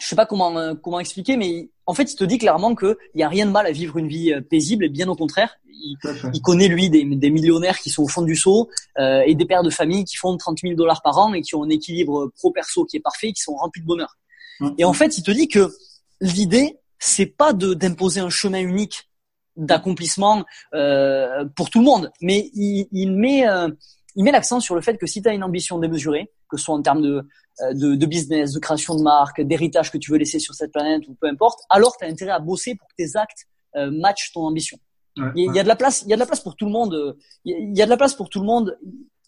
je 0.01 0.07
sais 0.07 0.15
pas 0.15 0.25
comment 0.25 0.57
euh, 0.57 0.73
comment 0.73 0.99
expliquer, 0.99 1.37
mais 1.37 1.69
en 1.85 1.93
fait, 1.93 2.11
il 2.11 2.15
te 2.15 2.23
dit 2.23 2.39
clairement 2.39 2.73
que 2.73 2.97
il 3.13 3.21
y 3.21 3.23
a 3.23 3.29
rien 3.29 3.45
de 3.45 3.51
mal 3.51 3.67
à 3.67 3.71
vivre 3.71 3.97
une 3.97 4.07
vie 4.07 4.33
euh, 4.33 4.41
paisible, 4.41 4.85
et 4.85 4.89
bien 4.89 5.07
au 5.07 5.15
contraire. 5.15 5.55
Il, 5.83 5.97
il 6.33 6.41
connaît 6.41 6.67
lui 6.67 6.89
des, 6.89 7.03
des, 7.03 7.29
millionnaires 7.31 7.79
qui 7.79 7.89
sont 7.89 8.03
au 8.03 8.07
fond 8.07 8.21
du 8.21 8.35
seau 8.35 8.69
euh, 8.99 9.23
et 9.25 9.33
des 9.33 9.45
pères 9.45 9.63
de 9.63 9.71
famille 9.71 10.03
qui 10.03 10.15
font 10.15 10.37
30 10.37 10.59
000 10.61 10.75
dollars 10.75 11.01
par 11.01 11.17
an 11.17 11.33
et 11.33 11.41
qui 11.41 11.55
ont 11.55 11.63
un 11.63 11.69
équilibre 11.69 12.31
pro 12.37 12.51
perso 12.51 12.85
qui 12.85 12.97
est 12.97 13.01
parfait, 13.01 13.31
qui 13.31 13.41
sont 13.41 13.55
remplis 13.55 13.81
de 13.81 13.87
bonheur. 13.87 14.17
Mmh. 14.59 14.69
Et 14.77 14.85
en 14.85 14.93
fait, 14.93 15.17
il 15.17 15.23
te 15.23 15.31
dit 15.31 15.47
que 15.47 15.71
l'idée 16.19 16.77
c'est 16.99 17.25
pas 17.25 17.53
de 17.53 17.73
d'imposer 17.73 18.19
un 18.19 18.29
chemin 18.29 18.59
unique 18.59 19.09
d'accomplissement 19.55 20.45
euh, 20.73 21.45
pour 21.55 21.69
tout 21.69 21.79
le 21.79 21.85
monde, 21.85 22.11
mais 22.21 22.49
il, 22.53 22.87
il 22.91 23.11
met 23.11 23.47
euh, 23.47 23.69
il 24.15 24.23
met 24.23 24.31
l'accent 24.31 24.59
sur 24.59 24.75
le 24.75 24.81
fait 24.81 24.97
que 24.97 25.07
si 25.07 25.21
tu 25.21 25.29
as 25.29 25.33
une 25.33 25.43
ambition 25.43 25.79
démesurée, 25.79 26.31
que 26.51 26.57
ce 26.57 26.65
soit 26.65 26.75
en 26.75 26.81
termes 26.81 27.01
de, 27.01 27.27
euh, 27.61 27.73
de, 27.73 27.95
de 27.95 28.05
business, 28.05 28.51
de 28.53 28.59
création 28.59 28.95
de 28.95 29.01
marque, 29.01 29.41
d'héritage 29.41 29.91
que 29.91 29.97
tu 29.97 30.11
veux 30.11 30.17
laisser 30.17 30.39
sur 30.39 30.53
cette 30.53 30.71
planète 30.71 31.07
ou 31.07 31.15
peu 31.15 31.27
importe, 31.27 31.61
alors 31.69 31.95
tu 31.97 32.05
as 32.05 32.09
intérêt 32.09 32.31
à 32.31 32.39
bosser 32.39 32.75
pour 32.75 32.87
que 32.89 32.95
tes 32.97 33.15
actes 33.15 33.47
euh, 33.75 33.89
matchent 33.91 34.31
ton 34.33 34.41
ambition. 34.41 34.77
Ouais, 35.17 35.31
il, 35.35 35.45
y 35.45 35.47
a, 35.47 35.51
il 35.51 35.55
y 35.55 35.59
a 35.59 35.63
de 35.63 35.67
la 35.67 35.75
place, 35.75 36.03
il 36.03 36.09
y 36.09 36.13
a 36.13 36.15
de 36.15 36.19
la 36.19 36.25
place 36.25 36.41
pour 36.41 36.55
tout 36.55 36.65
le 36.65 36.71
monde. 36.71 37.17
Il 37.45 37.77
y 37.77 37.81
a 37.81 37.85
de 37.85 37.89
la 37.89 37.97
place 37.97 38.13
pour 38.13 38.29
tout 38.29 38.39
le 38.39 38.45
monde. 38.45 38.77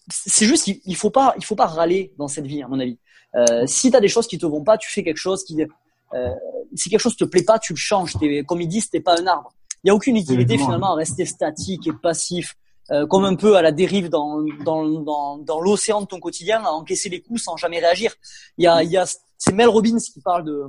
C'est 0.09 0.45
juste, 0.45 0.67
il, 0.67 0.81
il 0.85 0.95
faut 0.95 1.09
pas, 1.09 1.33
il 1.37 1.45
faut 1.45 1.55
pas 1.55 1.65
râler 1.65 2.13
dans 2.17 2.27
cette 2.27 2.45
vie, 2.45 2.61
à 2.61 2.67
mon 2.67 2.79
avis. 2.79 2.99
Euh, 3.35 3.65
si 3.65 3.89
tu 3.89 3.97
as 3.97 3.99
des 3.99 4.07
choses 4.07 4.27
qui 4.27 4.37
te 4.37 4.45
vont 4.45 4.63
pas, 4.63 4.77
tu 4.77 4.91
fais 4.91 5.03
quelque 5.03 5.17
chose 5.17 5.43
qui, 5.43 5.61
euh, 5.61 6.29
si 6.75 6.89
quelque 6.89 6.99
chose 6.99 7.15
te 7.15 7.25
plaît 7.25 7.43
pas, 7.43 7.59
tu 7.59 7.73
le 7.73 7.77
changes. 7.77 8.13
Es, 8.21 8.43
comme 8.43 8.61
ils 8.61 8.67
disent, 8.67 8.89
t'es 8.89 8.99
pas 8.99 9.19
un 9.19 9.27
arbre. 9.27 9.53
Il 9.83 9.87
y 9.87 9.91
a 9.91 9.95
aucune 9.95 10.15
utilité 10.15 10.57
finalement 10.57 10.93
à 10.93 10.95
rester 10.95 11.25
statique 11.25 11.87
et 11.87 11.91
passif 12.01 12.55
euh, 12.91 13.05
comme 13.07 13.25
un 13.25 13.35
peu 13.35 13.55
à 13.55 13.61
la 13.61 13.71
dérive 13.71 14.09
dans, 14.09 14.41
dans, 14.63 14.87
dans, 15.01 15.37
dans 15.37 15.61
l'océan 15.61 16.01
de 16.01 16.07
ton 16.07 16.19
quotidien, 16.19 16.63
à 16.63 16.71
encaisser 16.71 17.09
les 17.09 17.21
coups 17.21 17.43
sans 17.43 17.57
jamais 17.57 17.79
réagir. 17.79 18.13
Il 18.57 18.65
y 18.65 18.67
a, 18.67 18.83
il 18.83 18.91
y 18.91 18.97
a 18.97 19.05
c'est 19.37 19.53
Mel 19.53 19.67
Robbins 19.67 19.97
qui 19.97 20.21
parle 20.21 20.45
de 20.45 20.63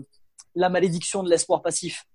la 0.55 0.69
malédiction 0.69 1.23
de 1.23 1.31
l'espoir 1.31 1.63
passif. 1.63 2.07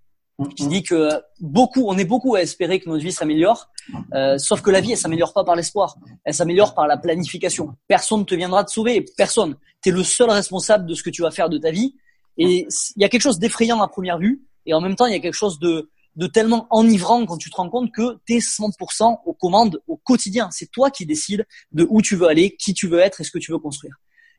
Qui 0.56 0.68
dit 0.68 0.84
que 0.84 1.10
beaucoup, 1.42 1.84
on 1.86 1.98
est 1.98 2.06
beaucoup 2.06 2.36
à 2.36 2.42
espérer 2.42 2.80
que 2.80 2.88
notre 2.90 3.04
vie 3.04 3.12
s'améliore, 3.12 3.68
euh, 4.14 4.38
sauf 4.38 4.62
que 4.62 4.72
la 4.72 4.80
vie, 4.80 4.94
elle 4.94 4.98
s'améliore 4.98 5.34
pas 5.34 5.44
par 5.44 5.58
l'espoir, 5.58 5.98
elle 6.24 6.34
s'améliore 6.34 6.74
par 6.74 6.88
la 6.88 6.96
planification. 6.96 7.76
Personne 7.90 8.22
ne 8.22 8.24
te 8.24 8.36
viendra 8.36 8.64
te 8.64 8.72
sauver, 8.72 9.04
personne. 9.18 9.58
Tu 9.84 9.90
es 9.90 9.92
le 9.92 10.02
seul 10.02 10.30
responsable 10.30 10.86
de 10.86 10.94
ce 10.94 11.04
que 11.04 11.10
tu 11.10 11.24
vas 11.24 11.32
faire 11.32 11.50
de 11.50 11.58
ta 11.58 11.72
vie. 11.72 11.94
Et 12.38 12.66
il 12.96 13.02
y 13.02 13.04
a 13.04 13.10
quelque 13.10 13.22
chose 13.22 13.38
d'effrayant 13.38 13.82
à 13.82 13.90
première 13.90 14.18
vue, 14.18 14.42
et 14.66 14.74
en 14.74 14.80
même 14.80 14.96
temps, 14.96 15.08
il 15.08 15.12
y 15.12 15.18
a 15.18 15.20
quelque 15.20 15.34
chose 15.34 15.60
de, 15.60 15.90
de 16.20 16.28
tellement 16.28 16.68
enivrant 16.70 17.26
quand 17.26 17.38
tu 17.38 17.50
te 17.50 17.56
rends 17.56 17.70
compte 17.70 17.92
que 17.94 18.18
tu 18.26 18.34
es 18.34 18.40
100% 18.40 19.20
aux 19.26 19.34
commandes 19.34 19.82
au 19.88 19.96
quotidien. 19.96 20.50
C'est 20.52 20.70
toi 20.70 20.92
qui 20.92 21.06
décides 21.06 21.48
de 21.72 21.88
où 21.90 22.02
tu 22.02 22.18
veux 22.18 22.28
aller, 22.28 22.58
qui 22.58 22.74
tu 22.74 22.88
veux 22.88 23.00
être 23.00 23.22
et 23.22 23.24
ce 23.24 23.32
que 23.32 23.40
tu 23.40 23.54
veux 23.54 23.58
construire. 23.58 23.96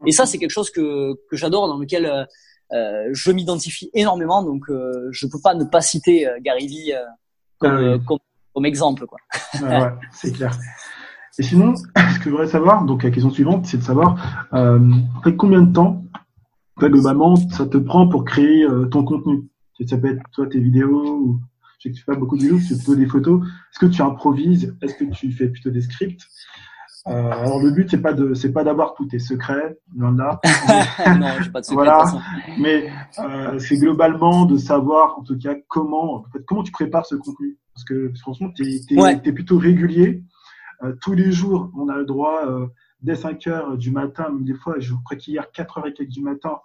Et 0.06 0.12
ça, 0.12 0.26
c'est 0.26 0.36
quelque 0.38 0.50
chose 0.50 0.70
que, 0.70 1.14
que 1.30 1.36
j'adore, 1.36 1.68
dans 1.68 1.78
lequel 1.78 2.04
euh, 2.04 2.24
euh, 2.72 3.08
je 3.12 3.32
m'identifie 3.32 3.90
énormément. 3.94 4.42
Donc, 4.42 4.68
euh, 4.68 5.08
je 5.10 5.26
peux 5.26 5.40
pas 5.42 5.54
ne 5.54 5.64
pas 5.64 5.80
citer 5.80 6.28
euh, 6.28 6.38
Gary 6.42 6.66
Vee 6.66 6.92
euh, 6.92 6.98
comme, 7.58 7.70
Ah 7.70 7.92
oui. 7.96 8.04
comme, 8.06 8.18
comme 8.54 8.66
exemple. 8.66 9.06
Quoi. 9.06 9.18
Ouais, 9.62 9.80
ouais, 9.82 9.92
c'est 10.12 10.32
clair. 10.32 10.52
Et 11.38 11.42
sinon, 11.42 11.74
ce 11.76 12.18
que 12.18 12.24
je 12.24 12.30
voudrais 12.30 12.46
savoir, 12.48 12.84
donc 12.84 13.02
la 13.02 13.10
question 13.10 13.30
suivante, 13.30 13.64
c'est 13.64 13.78
de 13.78 13.82
savoir 13.82 14.48
euh, 14.52 14.78
après 15.16 15.34
combien 15.34 15.62
de 15.62 15.72
temps, 15.72 16.04
globalement, 16.76 17.36
ça 17.36 17.64
te 17.64 17.78
prend 17.78 18.06
pour 18.06 18.26
créer 18.26 18.64
euh, 18.64 18.84
ton 18.86 19.04
contenu? 19.04 19.48
Ça 19.86 19.96
peut 19.96 20.10
être 20.12 20.22
toi 20.32 20.46
tes 20.46 20.60
vidéos, 20.60 21.16
ou 21.16 21.40
je 21.80 21.88
sais 21.88 21.92
que 21.92 21.96
tu 21.98 22.02
fais 22.04 22.12
pas 22.12 22.18
beaucoup 22.18 22.36
de 22.36 22.42
vidéos, 22.42 22.58
tu 22.58 22.66
fais 22.66 22.74
plutôt 22.76 22.94
des 22.94 23.06
photos. 23.06 23.42
Est-ce 23.46 23.78
que 23.78 23.86
tu 23.86 24.02
improvises? 24.02 24.76
Est-ce 24.82 24.94
que 24.94 25.04
tu 25.12 25.32
fais 25.32 25.48
plutôt 25.48 25.70
des 25.70 25.80
scripts? 25.80 26.22
Euh, 27.06 27.30
Alors 27.30 27.62
le 27.62 27.70
but 27.70 27.90
c'est 27.90 28.02
pas 28.02 28.12
de 28.12 28.34
c'est 28.34 28.52
pas 28.52 28.62
d'avoir 28.62 28.92
tous 28.92 29.06
tes 29.06 29.18
secrets, 29.18 29.78
de 29.94 30.18
là. 30.18 30.38
non, 31.18 31.28
j'ai 31.42 31.50
pas 31.50 31.60
de 31.60 31.64
secret, 31.64 31.74
Voilà. 31.86 32.04
de. 32.04 32.60
Mais 32.62 32.92
euh, 33.18 33.58
c'est 33.58 33.78
globalement 33.78 34.44
de 34.44 34.58
savoir, 34.58 35.18
en 35.18 35.22
tout 35.22 35.38
cas, 35.38 35.54
comment, 35.68 36.16
en 36.16 36.24
fait, 36.30 36.44
comment 36.46 36.62
tu 36.62 36.72
prépares 36.72 37.06
ce 37.06 37.14
contenu. 37.14 37.56
Parce 37.74 37.84
que 37.84 38.12
franchement, 38.20 38.50
tu 38.54 38.62
es, 38.68 39.00
Ouais. 39.00 39.16
plutôt 39.18 39.56
régulier. 39.56 40.22
Euh, 40.82 40.92
tous 41.00 41.14
les 41.14 41.32
jours, 41.32 41.70
on 41.78 41.88
a 41.88 41.96
le 41.96 42.04
droit, 42.04 42.42
euh, 42.46 42.66
dès 43.00 43.14
5 43.14 43.46
heures 43.46 43.78
du 43.78 43.90
matin, 43.90 44.28
même 44.28 44.44
des 44.44 44.54
fois, 44.54 44.74
je 44.78 44.92
crois 45.02 45.16
qu'hier, 45.16 45.50
4 45.52 45.78
heures 45.78 45.86
et 45.86 45.94
quelques 45.94 46.10
du 46.10 46.20
matin, 46.22 46.58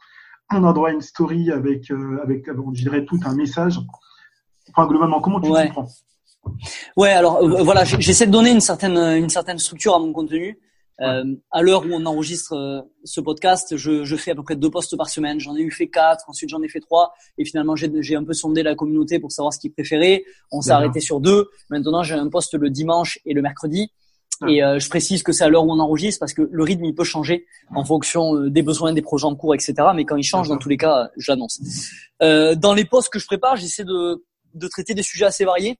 on 0.51 0.63
a 0.65 0.67
le 0.67 0.73
droit 0.73 0.89
à 0.89 0.91
une 0.91 1.01
story 1.01 1.49
avec, 1.51 1.89
euh, 1.91 2.19
avec, 2.23 2.45
je 2.73 2.81
dirais, 2.81 3.05
tout 3.05 3.19
un 3.25 3.35
message. 3.35 3.79
Enfin, 4.73 4.87
globalement, 4.87 5.21
comment 5.21 5.39
tu 5.39 5.49
Ouais. 5.49 5.67
t'y 5.67 5.71
prends 5.71 5.87
Ouais, 6.95 7.09
alors 7.09 7.37
euh, 7.37 7.63
voilà, 7.63 7.83
j'essaie 7.85 8.27
de 8.27 8.31
donner 8.31 8.51
une 8.51 8.61
certaine 8.61 8.97
une 8.97 9.29
certaine 9.29 9.57
structure 9.57 9.95
à 9.95 9.99
mon 9.99 10.13
contenu. 10.13 10.59
Euh, 11.01 11.25
à 11.51 11.61
l'heure 11.61 11.83
où 11.85 11.89
on 11.91 12.05
enregistre 12.05 12.53
euh, 12.53 12.81
ce 13.03 13.19
podcast, 13.19 13.75
je, 13.75 14.05
je 14.05 14.15
fais 14.15 14.31
à 14.31 14.35
peu 14.35 14.43
près 14.43 14.55
deux 14.55 14.69
posts 14.69 14.95
par 14.95 15.09
semaine. 15.09 15.39
J'en 15.39 15.55
ai 15.57 15.61
eu 15.61 15.71
fait 15.71 15.87
quatre, 15.87 16.29
ensuite 16.29 16.49
j'en 16.49 16.61
ai 16.61 16.69
fait 16.69 16.79
trois, 16.79 17.13
et 17.37 17.43
finalement 17.43 17.75
j'ai 17.75 17.91
j'ai 18.01 18.15
un 18.15 18.23
peu 18.23 18.33
sondé 18.33 18.63
la 18.63 18.75
communauté 18.75 19.19
pour 19.19 19.31
savoir 19.31 19.53
ce 19.53 19.59
qu'ils 19.59 19.73
préféraient. 19.73 20.23
On 20.51 20.61
s'est 20.61 20.71
arrêté 20.71 20.99
sur 21.01 21.19
deux. 21.19 21.49
Maintenant 21.69 22.03
j'ai 22.03 22.15
un 22.15 22.29
post 22.29 22.53
le 22.53 22.69
dimanche 22.69 23.19
et 23.25 23.33
le 23.33 23.41
mercredi. 23.41 23.91
Ah. 24.41 24.49
Et 24.49 24.63
euh, 24.63 24.79
je 24.79 24.89
précise 24.89 25.23
que 25.23 25.31
c'est 25.31 25.43
à 25.43 25.49
l'heure 25.49 25.65
où 25.65 25.71
on 25.71 25.79
enregistre 25.79 26.19
parce 26.19 26.33
que 26.33 26.47
le 26.49 26.63
rythme 26.63 26.83
il 26.85 26.93
peut 26.93 27.03
changer 27.05 27.45
en 27.73 27.85
fonction 27.85 28.35
euh, 28.35 28.49
des 28.49 28.63
besoins, 28.63 28.93
des 28.93 29.01
projets 29.01 29.25
en 29.25 29.35
cours, 29.35 29.53
etc. 29.55 29.73
Mais 29.95 30.05
quand 30.05 30.17
il 30.17 30.23
change, 30.23 30.49
dans 30.49 30.57
tous 30.57 30.69
les 30.69 30.77
cas, 30.77 31.03
euh, 31.03 31.07
j'annonce. 31.17 31.61
Euh, 32.21 32.55
dans 32.55 32.73
les 32.73 32.85
posts 32.85 33.09
que 33.09 33.19
je 33.19 33.25
prépare, 33.25 33.55
j'essaie 33.55 33.85
de, 33.85 34.23
de 34.55 34.67
traiter 34.67 34.93
des 34.93 35.03
sujets 35.03 35.25
assez 35.25 35.45
variés 35.45 35.77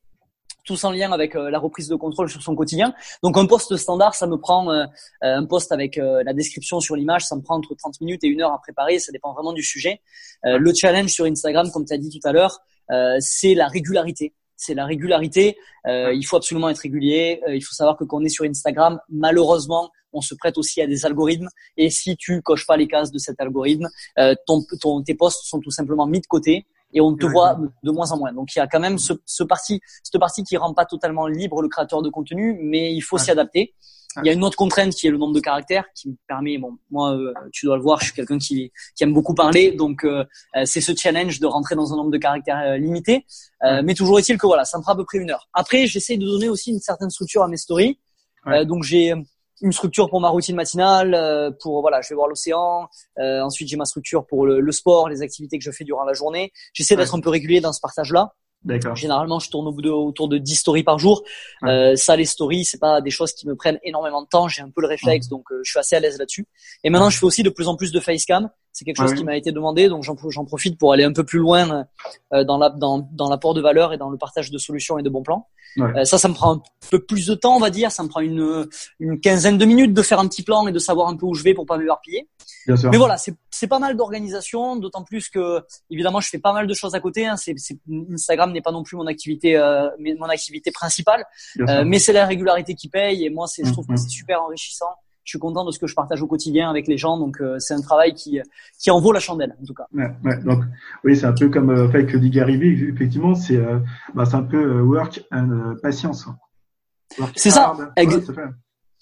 tous 0.65 0.83
en 0.83 0.91
lien 0.91 1.11
avec 1.11 1.35
euh, 1.35 1.49
la 1.49 1.59
reprise 1.59 1.87
de 1.87 1.95
contrôle 1.95 2.29
sur 2.29 2.41
son 2.41 2.55
quotidien. 2.55 2.93
Donc 3.23 3.37
un 3.37 3.45
poste 3.45 3.77
standard, 3.77 4.15
ça 4.15 4.27
me 4.27 4.37
prend 4.37 4.71
euh, 4.71 4.83
euh, 5.23 5.37
un 5.37 5.45
poste 5.45 5.71
avec 5.71 5.97
euh, 5.97 6.23
la 6.23 6.33
description 6.33 6.79
sur 6.79 6.95
l'image, 6.95 7.23
ça 7.23 7.35
me 7.35 7.41
prend 7.41 7.55
entre 7.55 7.75
30 7.75 8.01
minutes 8.01 8.23
et 8.23 8.27
une 8.27 8.41
heure 8.41 8.51
à 8.51 8.59
préparer, 8.59 8.99
ça 8.99 9.11
dépend 9.11 9.33
vraiment 9.33 9.53
du 9.53 9.63
sujet. 9.63 10.01
Euh, 10.45 10.57
le 10.57 10.73
challenge 10.73 11.11
sur 11.11 11.25
Instagram, 11.25 11.69
comme 11.71 11.85
tu 11.85 11.93
as 11.93 11.97
dit 11.97 12.09
tout 12.09 12.27
à 12.27 12.31
l'heure, 12.31 12.59
euh, 12.91 13.15
c'est 13.19 13.53
la 13.53 13.67
régularité. 13.67 14.33
C'est 14.57 14.73
la 14.73 14.85
régularité. 14.85 15.57
Euh, 15.85 16.13
il 16.13 16.23
faut 16.23 16.37
absolument 16.37 16.69
être 16.69 16.79
régulier. 16.79 17.41
Euh, 17.47 17.55
il 17.55 17.61
faut 17.61 17.73
savoir 17.73 17.97
que 17.97 18.03
quand 18.03 18.17
on 18.17 18.23
est 18.23 18.29
sur 18.29 18.45
Instagram, 18.45 18.99
malheureusement, 19.09 19.91
on 20.13 20.21
se 20.21 20.33
prête 20.33 20.57
aussi 20.57 20.81
à 20.81 20.87
des 20.87 21.05
algorithmes. 21.05 21.49
Et 21.75 21.89
si 21.89 22.15
tu 22.15 22.41
coches 22.41 22.65
pas 22.65 22.77
les 22.77 22.87
cases 22.87 23.11
de 23.11 23.17
cet 23.17 23.39
algorithme, 23.41 23.89
euh, 24.17 24.33
ton, 24.47 24.63
ton, 24.79 25.03
tes 25.03 25.13
posts 25.13 25.45
sont 25.45 25.59
tout 25.59 25.71
simplement 25.71 26.07
mis 26.07 26.21
de 26.21 26.27
côté 26.27 26.65
et 26.95 27.01
on 27.01 27.15
te 27.15 27.27
voit 27.27 27.59
de 27.83 27.91
moins 27.91 28.11
en 28.11 28.17
moins. 28.17 28.33
Donc 28.33 28.55
il 28.55 28.59
y 28.59 28.61
a 28.61 28.67
quand 28.67 28.79
même 28.79 28.97
ce, 28.97 29.13
ce 29.25 29.43
parti, 29.43 29.81
cette 30.01 30.19
partie 30.19 30.43
qui 30.43 30.57
rend 30.57 30.73
pas 30.73 30.85
totalement 30.85 31.27
libre 31.27 31.61
le 31.61 31.67
créateur 31.67 32.01
de 32.01 32.09
contenu, 32.09 32.57
mais 32.59 32.91
il 32.91 33.01
faut 33.01 33.19
s'y 33.19 33.29
adapter. 33.29 33.75
Il 34.23 34.27
y 34.27 34.29
a 34.29 34.33
une 34.33 34.45
autre 34.45 34.55
contrainte 34.55 34.93
qui 34.93 35.07
est 35.07 35.11
le 35.11 35.17
nombre 35.17 35.33
de 35.33 35.41
caractères, 35.41 35.83
qui 35.93 36.07
me 36.07 36.15
permet, 36.25 36.57
bon, 36.57 36.77
moi, 36.89 37.13
euh, 37.17 37.33
tu 37.51 37.65
dois 37.65 37.75
le 37.75 37.81
voir, 37.81 37.99
je 37.99 38.05
suis 38.05 38.13
quelqu'un 38.13 38.37
qui, 38.37 38.71
qui 38.95 39.03
aime 39.03 39.13
beaucoup 39.13 39.33
parler, 39.33 39.73
donc 39.73 40.05
euh, 40.05 40.23
euh, 40.55 40.63
c'est 40.63 40.79
ce 40.79 40.93
challenge 40.95 41.41
de 41.41 41.47
rentrer 41.47 41.75
dans 41.75 41.91
un 41.91 41.97
nombre 41.97 42.11
de 42.11 42.17
caractères 42.17 42.59
euh, 42.59 42.77
limité. 42.77 43.25
Euh. 43.65 43.81
Mais 43.83 43.93
toujours 43.93 44.17
est-il 44.17 44.37
que 44.37 44.47
voilà, 44.47 44.63
ça 44.63 44.77
me 44.77 44.83
prend 44.83 44.93
à 44.93 44.95
peu 44.95 45.03
près 45.03 45.17
une 45.17 45.31
heure. 45.31 45.49
Après, 45.53 45.85
j'essaie 45.85 46.15
de 46.15 46.25
donner 46.25 46.47
aussi 46.47 46.71
une 46.71 46.79
certaine 46.79 47.09
structure 47.09 47.43
à 47.43 47.49
mes 47.49 47.57
stories. 47.57 47.99
Ouais. 48.45 48.65
Donc 48.65 48.83
j'ai 48.83 49.13
une 49.61 49.71
structure 49.71 50.09
pour 50.09 50.19
ma 50.21 50.29
routine 50.29 50.55
matinale, 50.55 51.13
euh, 51.13 51.51
pour 51.61 51.81
voilà, 51.81 52.01
je 52.01 52.09
vais 52.09 52.15
voir 52.15 52.27
l'océan. 52.27 52.87
Euh, 53.19 53.41
ensuite, 53.41 53.67
j'ai 53.69 53.77
ma 53.77 53.85
structure 53.85 54.25
pour 54.25 54.45
le, 54.45 54.59
le 54.59 54.71
sport, 54.71 55.09
les 55.09 55.21
activités 55.21 55.57
que 55.57 55.63
je 55.63 55.71
fais 55.71 55.83
durant 55.83 56.03
la 56.03 56.13
journée. 56.13 56.51
J'essaie 56.73 56.95
Ouais. 56.95 57.03
d'être 57.03 57.15
un 57.15 57.19
peu 57.21 57.29
régulier 57.29 57.61
dans 57.61 57.73
ce 57.73 57.79
partage-là. 57.81 58.33
D'accord. 58.63 58.95
Généralement, 58.95 59.37
je 59.39 59.49
tourne 59.51 59.67
au 59.67 59.71
bout 59.71 59.83
de, 59.83 59.91
autour 59.91 60.27
de 60.27 60.39
10 60.39 60.55
stories 60.55 60.83
par 60.83 60.97
jour. 60.97 61.21
Ouais. 61.61 61.69
Euh, 61.69 61.95
ça, 61.95 62.15
les 62.15 62.25
stories, 62.25 62.65
c'est 62.65 62.79
pas 62.79 62.99
des 62.99 63.11
choses 63.11 63.31
qui 63.33 63.47
me 63.47 63.55
prennent 63.55 63.79
énormément 63.83 64.23
de 64.23 64.27
temps. 64.27 64.47
J'ai 64.47 64.63
un 64.63 64.71
peu 64.71 64.81
le 64.81 64.87
réflexe, 64.87 65.27
donc 65.29 65.43
euh, 65.51 65.59
je 65.63 65.69
suis 65.69 65.79
assez 65.79 65.95
à 65.95 65.99
l'aise 65.99 66.17
là-dessus. 66.17 66.47
Et 66.83 66.89
maintenant, 66.89 67.09
je 67.11 67.19
fais 67.19 67.25
aussi 67.25 67.43
de 67.43 67.49
plus 67.51 67.67
en 67.67 67.75
plus 67.75 67.91
de 67.91 67.99
facecam. 67.99 68.49
C'est 68.77 68.83
quelque 68.83 68.97
chose 68.97 69.13
qui 69.13 69.23
m'a 69.23 69.37
été 69.37 69.53
demandé, 69.53 69.87
donc 69.87 70.03
j'en 70.03 70.43
profite 70.45 70.77
pour 70.77 70.91
aller 70.91 71.05
un 71.05 71.13
peu 71.13 71.23
plus 71.23 71.39
loin 71.39 71.85
euh, 72.33 72.43
dans 72.43 72.57
la 72.57 72.69
dans, 72.69 73.07
dans 73.13 73.29
l'apport 73.29 73.53
de 73.53 73.61
valeur 73.61 73.93
et 73.93 73.97
dans 73.97 74.09
le 74.09 74.17
partage 74.17 74.51
de 74.51 74.57
solutions 74.57 74.97
et 74.99 75.01
de 75.03 75.09
bons 75.09 75.23
plans. 75.23 75.47
Ouais. 75.77 75.99
Euh, 76.01 76.03
ça, 76.03 76.17
ça 76.17 76.27
me 76.27 76.33
prend 76.33 76.55
un 76.55 76.61
peu 76.91 76.99
plus 76.99 77.25
de 77.25 77.35
temps, 77.35 77.55
on 77.55 77.59
va 77.59 77.69
dire. 77.69 77.89
Ça 77.89 78.03
me 78.03 78.09
prend 78.09 78.19
une 78.19 78.67
une 78.99 79.21
quinzaine 79.21 79.57
de 79.57 79.63
minutes 79.63 79.93
de 79.93 80.01
faire 80.01 80.19
un 80.19 80.27
petit 80.27 80.43
plan 80.43 80.67
et 80.67 80.73
de 80.73 80.79
savoir 80.79 81.07
un 81.07 81.15
peu 81.15 81.25
où 81.25 81.33
je 81.35 81.43
vais 81.43 81.53
pour 81.53 81.65
pas 81.65 81.77
m'éparpiller. 81.77 82.27
Mais 82.91 82.97
voilà, 82.97 83.15
c'est 83.17 83.33
c'est 83.49 83.67
pas 83.67 83.79
mal 83.79 83.95
d'organisation, 83.95 84.75
d'autant 84.75 85.03
plus 85.03 85.29
que 85.29 85.61
évidemment 85.89 86.19
je 86.19 86.27
fais 86.29 86.39
pas 86.39 86.51
mal 86.51 86.67
de 86.67 86.73
choses 86.73 86.95
à 86.95 86.99
côté. 86.99 87.25
Hein. 87.27 87.37
C'est, 87.37 87.53
c'est- 87.57 87.79
Instagram 88.13 88.51
n'est 88.51 88.61
pas 88.61 88.71
non 88.73 88.83
plus 88.83 88.97
mon 88.97 89.07
activité 89.07 89.55
euh, 89.55 89.87
mon 90.19 90.27
activité 90.27 90.71
principale. 90.71 91.23
Euh, 91.61 91.83
mais 91.85 91.99
c'est 91.99 92.11
la 92.13 92.25
régularité 92.25 92.75
qui 92.75 92.89
paye 92.89 93.25
et 93.25 93.29
moi 93.29 93.47
c'est 93.47 93.63
je 93.65 93.71
trouve 93.71 93.85
Mhm. 93.87 93.95
que 93.95 94.01
c'est 94.01 94.09
super 94.09 94.41
enrichissant. 94.43 94.87
Je 95.25 95.31
suis 95.31 95.39
content 95.39 95.65
de 95.65 95.71
ce 95.71 95.79
que 95.79 95.87
je 95.87 95.95
partage 95.95 96.21
au 96.21 96.27
quotidien 96.27 96.69
avec 96.69 96.87
les 96.87 96.97
gens, 96.97 97.17
donc 97.17 97.41
euh, 97.41 97.57
c'est 97.59 97.73
un 97.73 97.81
travail 97.81 98.13
qui 98.13 98.39
qui 98.79 98.91
en 98.91 99.01
vaut 99.01 99.11
la 99.11 99.19
chandelle 99.19 99.55
en 99.61 99.65
tout 99.65 99.73
cas. 99.73 99.87
Ouais, 99.93 100.09
ouais. 100.23 100.37
Donc, 100.43 100.63
oui, 101.03 101.17
c'est 101.17 101.25
un 101.25 101.33
peu 101.33 101.49
comme 101.49 101.71
euh, 101.71 101.89
fait 101.89 102.05
que 102.05 102.17
dit 102.17 102.31
effectivement, 102.39 103.35
c'est 103.35 103.57
euh, 103.57 103.79
bah, 104.13 104.25
c'est 104.25 104.35
un 104.35 104.43
peu 104.43 104.57
euh, 104.57 104.81
work 104.81 105.23
and 105.31 105.75
patience. 105.81 106.27
C'est 107.35 107.49
ça. 107.49 107.75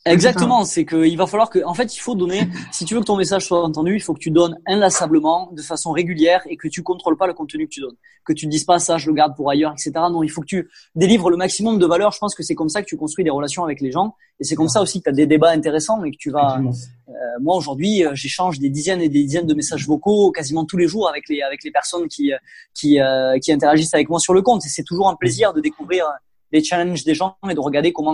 Exactement, 0.06 0.66
c'est 0.66 0.86
qu'il 0.86 1.18
va 1.18 1.28
falloir 1.28 1.50
que, 1.50 1.64
en 1.64 1.74
fait, 1.74 1.96
il 1.96 2.00
faut 2.00 2.16
donner, 2.16 2.42
si 2.72 2.84
tu 2.84 2.94
veux 2.94 3.00
que 3.00 3.06
ton 3.06 3.16
message 3.16 3.46
soit 3.46 3.64
entendu, 3.64 3.96
il 3.96 4.02
faut 4.02 4.14
que 4.14 4.20
tu 4.20 4.32
donnes 4.32 4.58
inlassablement, 4.68 5.50
de 5.54 5.62
façon 5.62 5.92
régulière, 5.92 6.42
et 6.50 6.58
que 6.58 6.68
tu 6.68 6.84
contrôles 6.84 7.16
pas 7.16 7.26
le 7.26 7.34
contenu 7.34 7.68
que 7.68 7.74
tu 7.74 7.80
donnes, 7.80 7.96
que 8.26 8.34
tu 8.34 8.46
ne 8.46 8.52
dises 8.52 8.66
pas 8.66 8.80
ça, 8.80 8.98
je 8.98 9.08
le 9.08 9.14
garde 9.14 9.34
pour 9.36 9.50
ailleurs, 9.50 9.72
etc. 9.72 9.92
Non, 10.12 10.22
il 10.22 10.30
faut 10.30 10.42
que 10.42 10.48
tu 10.48 10.70
délivres 10.96 11.30
le 11.30 11.38
maximum 11.38 11.80
de 11.80 11.86
valeur. 11.86 12.12
Je 12.12 12.20
pense 12.20 12.36
que 12.36 12.44
c'est 12.44 12.56
comme 12.56 12.68
ça 12.68 12.82
que 12.82 12.88
tu 12.88 12.98
construis 12.98 13.24
des 13.24 13.30
relations 13.30 13.64
avec 13.64 13.80
les 13.80 13.92
gens, 13.92 14.16
et 14.42 14.44
c'est 14.44 14.56
comme 14.56 14.68
ça 14.68 14.82
aussi 14.82 15.00
que 15.00 15.06
tu 15.06 15.10
as 15.10 15.14
des 15.14 15.26
débats 15.26 15.52
intéressants 15.52 16.04
et 16.04 16.12
que 16.12 16.18
tu 16.18 16.32
vas. 16.32 16.60
Euh, 16.60 17.12
moi 17.42 17.56
aujourd'hui, 17.56 18.06
euh, 18.06 18.12
j'échange 18.14 18.60
des 18.60 18.70
dizaines 18.70 19.02
et 19.02 19.10
des 19.10 19.24
dizaines 19.24 19.46
de 19.46 19.54
messages 19.54 19.88
vocaux 19.88 20.32
quasiment 20.32 20.66
tous 20.66 20.78
les 20.78 20.88
jours 20.88 21.08
avec 21.08 21.30
les 21.30 21.42
avec 21.42 21.64
les 21.64 21.72
personnes 21.72 22.08
qui 22.08 22.32
qui 22.74 23.00
euh, 23.00 23.38
qui 23.40 23.52
interagissent 23.54 23.94
avec 23.94 24.10
moi 24.10 24.20
sur 24.20 24.34
le 24.34 24.42
compte, 24.42 24.66
et 24.66 24.70
c'est 24.70 24.84
toujours 24.84 25.08
un 25.08 25.16
plaisir 25.16 25.54
de 25.54 25.62
découvrir 25.62 26.06
les 26.52 26.64
challenges 26.64 27.04
des 27.04 27.14
gens 27.14 27.38
et 27.50 27.54
de 27.54 27.60
regarder 27.60 27.94
comment 27.94 28.14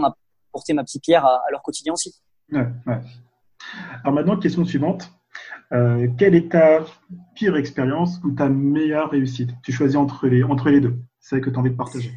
porter 0.51 0.73
ma 0.73 0.83
petite 0.83 1.03
pierre 1.03 1.25
à, 1.25 1.41
leur 1.51 1.61
quotidien 1.61 1.93
aussi. 1.93 2.15
Ouais, 2.51 2.67
ouais. 2.87 2.99
Alors 4.03 4.13
maintenant, 4.13 4.37
question 4.37 4.65
suivante. 4.65 5.11
Euh, 5.71 6.07
quelle 6.17 6.33
est 6.33 6.51
ta 6.51 6.83
pire 7.35 7.55
expérience 7.55 8.19
ou 8.23 8.31
ta 8.31 8.49
meilleure 8.49 9.11
réussite? 9.11 9.51
Tu 9.63 9.71
choisis 9.71 9.97
entre 9.97 10.27
les, 10.27 10.43
entre 10.43 10.69
les 10.69 10.81
deux, 10.81 10.97
celle 11.19 11.41
que 11.41 11.49
tu 11.49 11.55
as 11.55 11.59
envie 11.59 11.69
de 11.69 11.75
partager. 11.75 12.11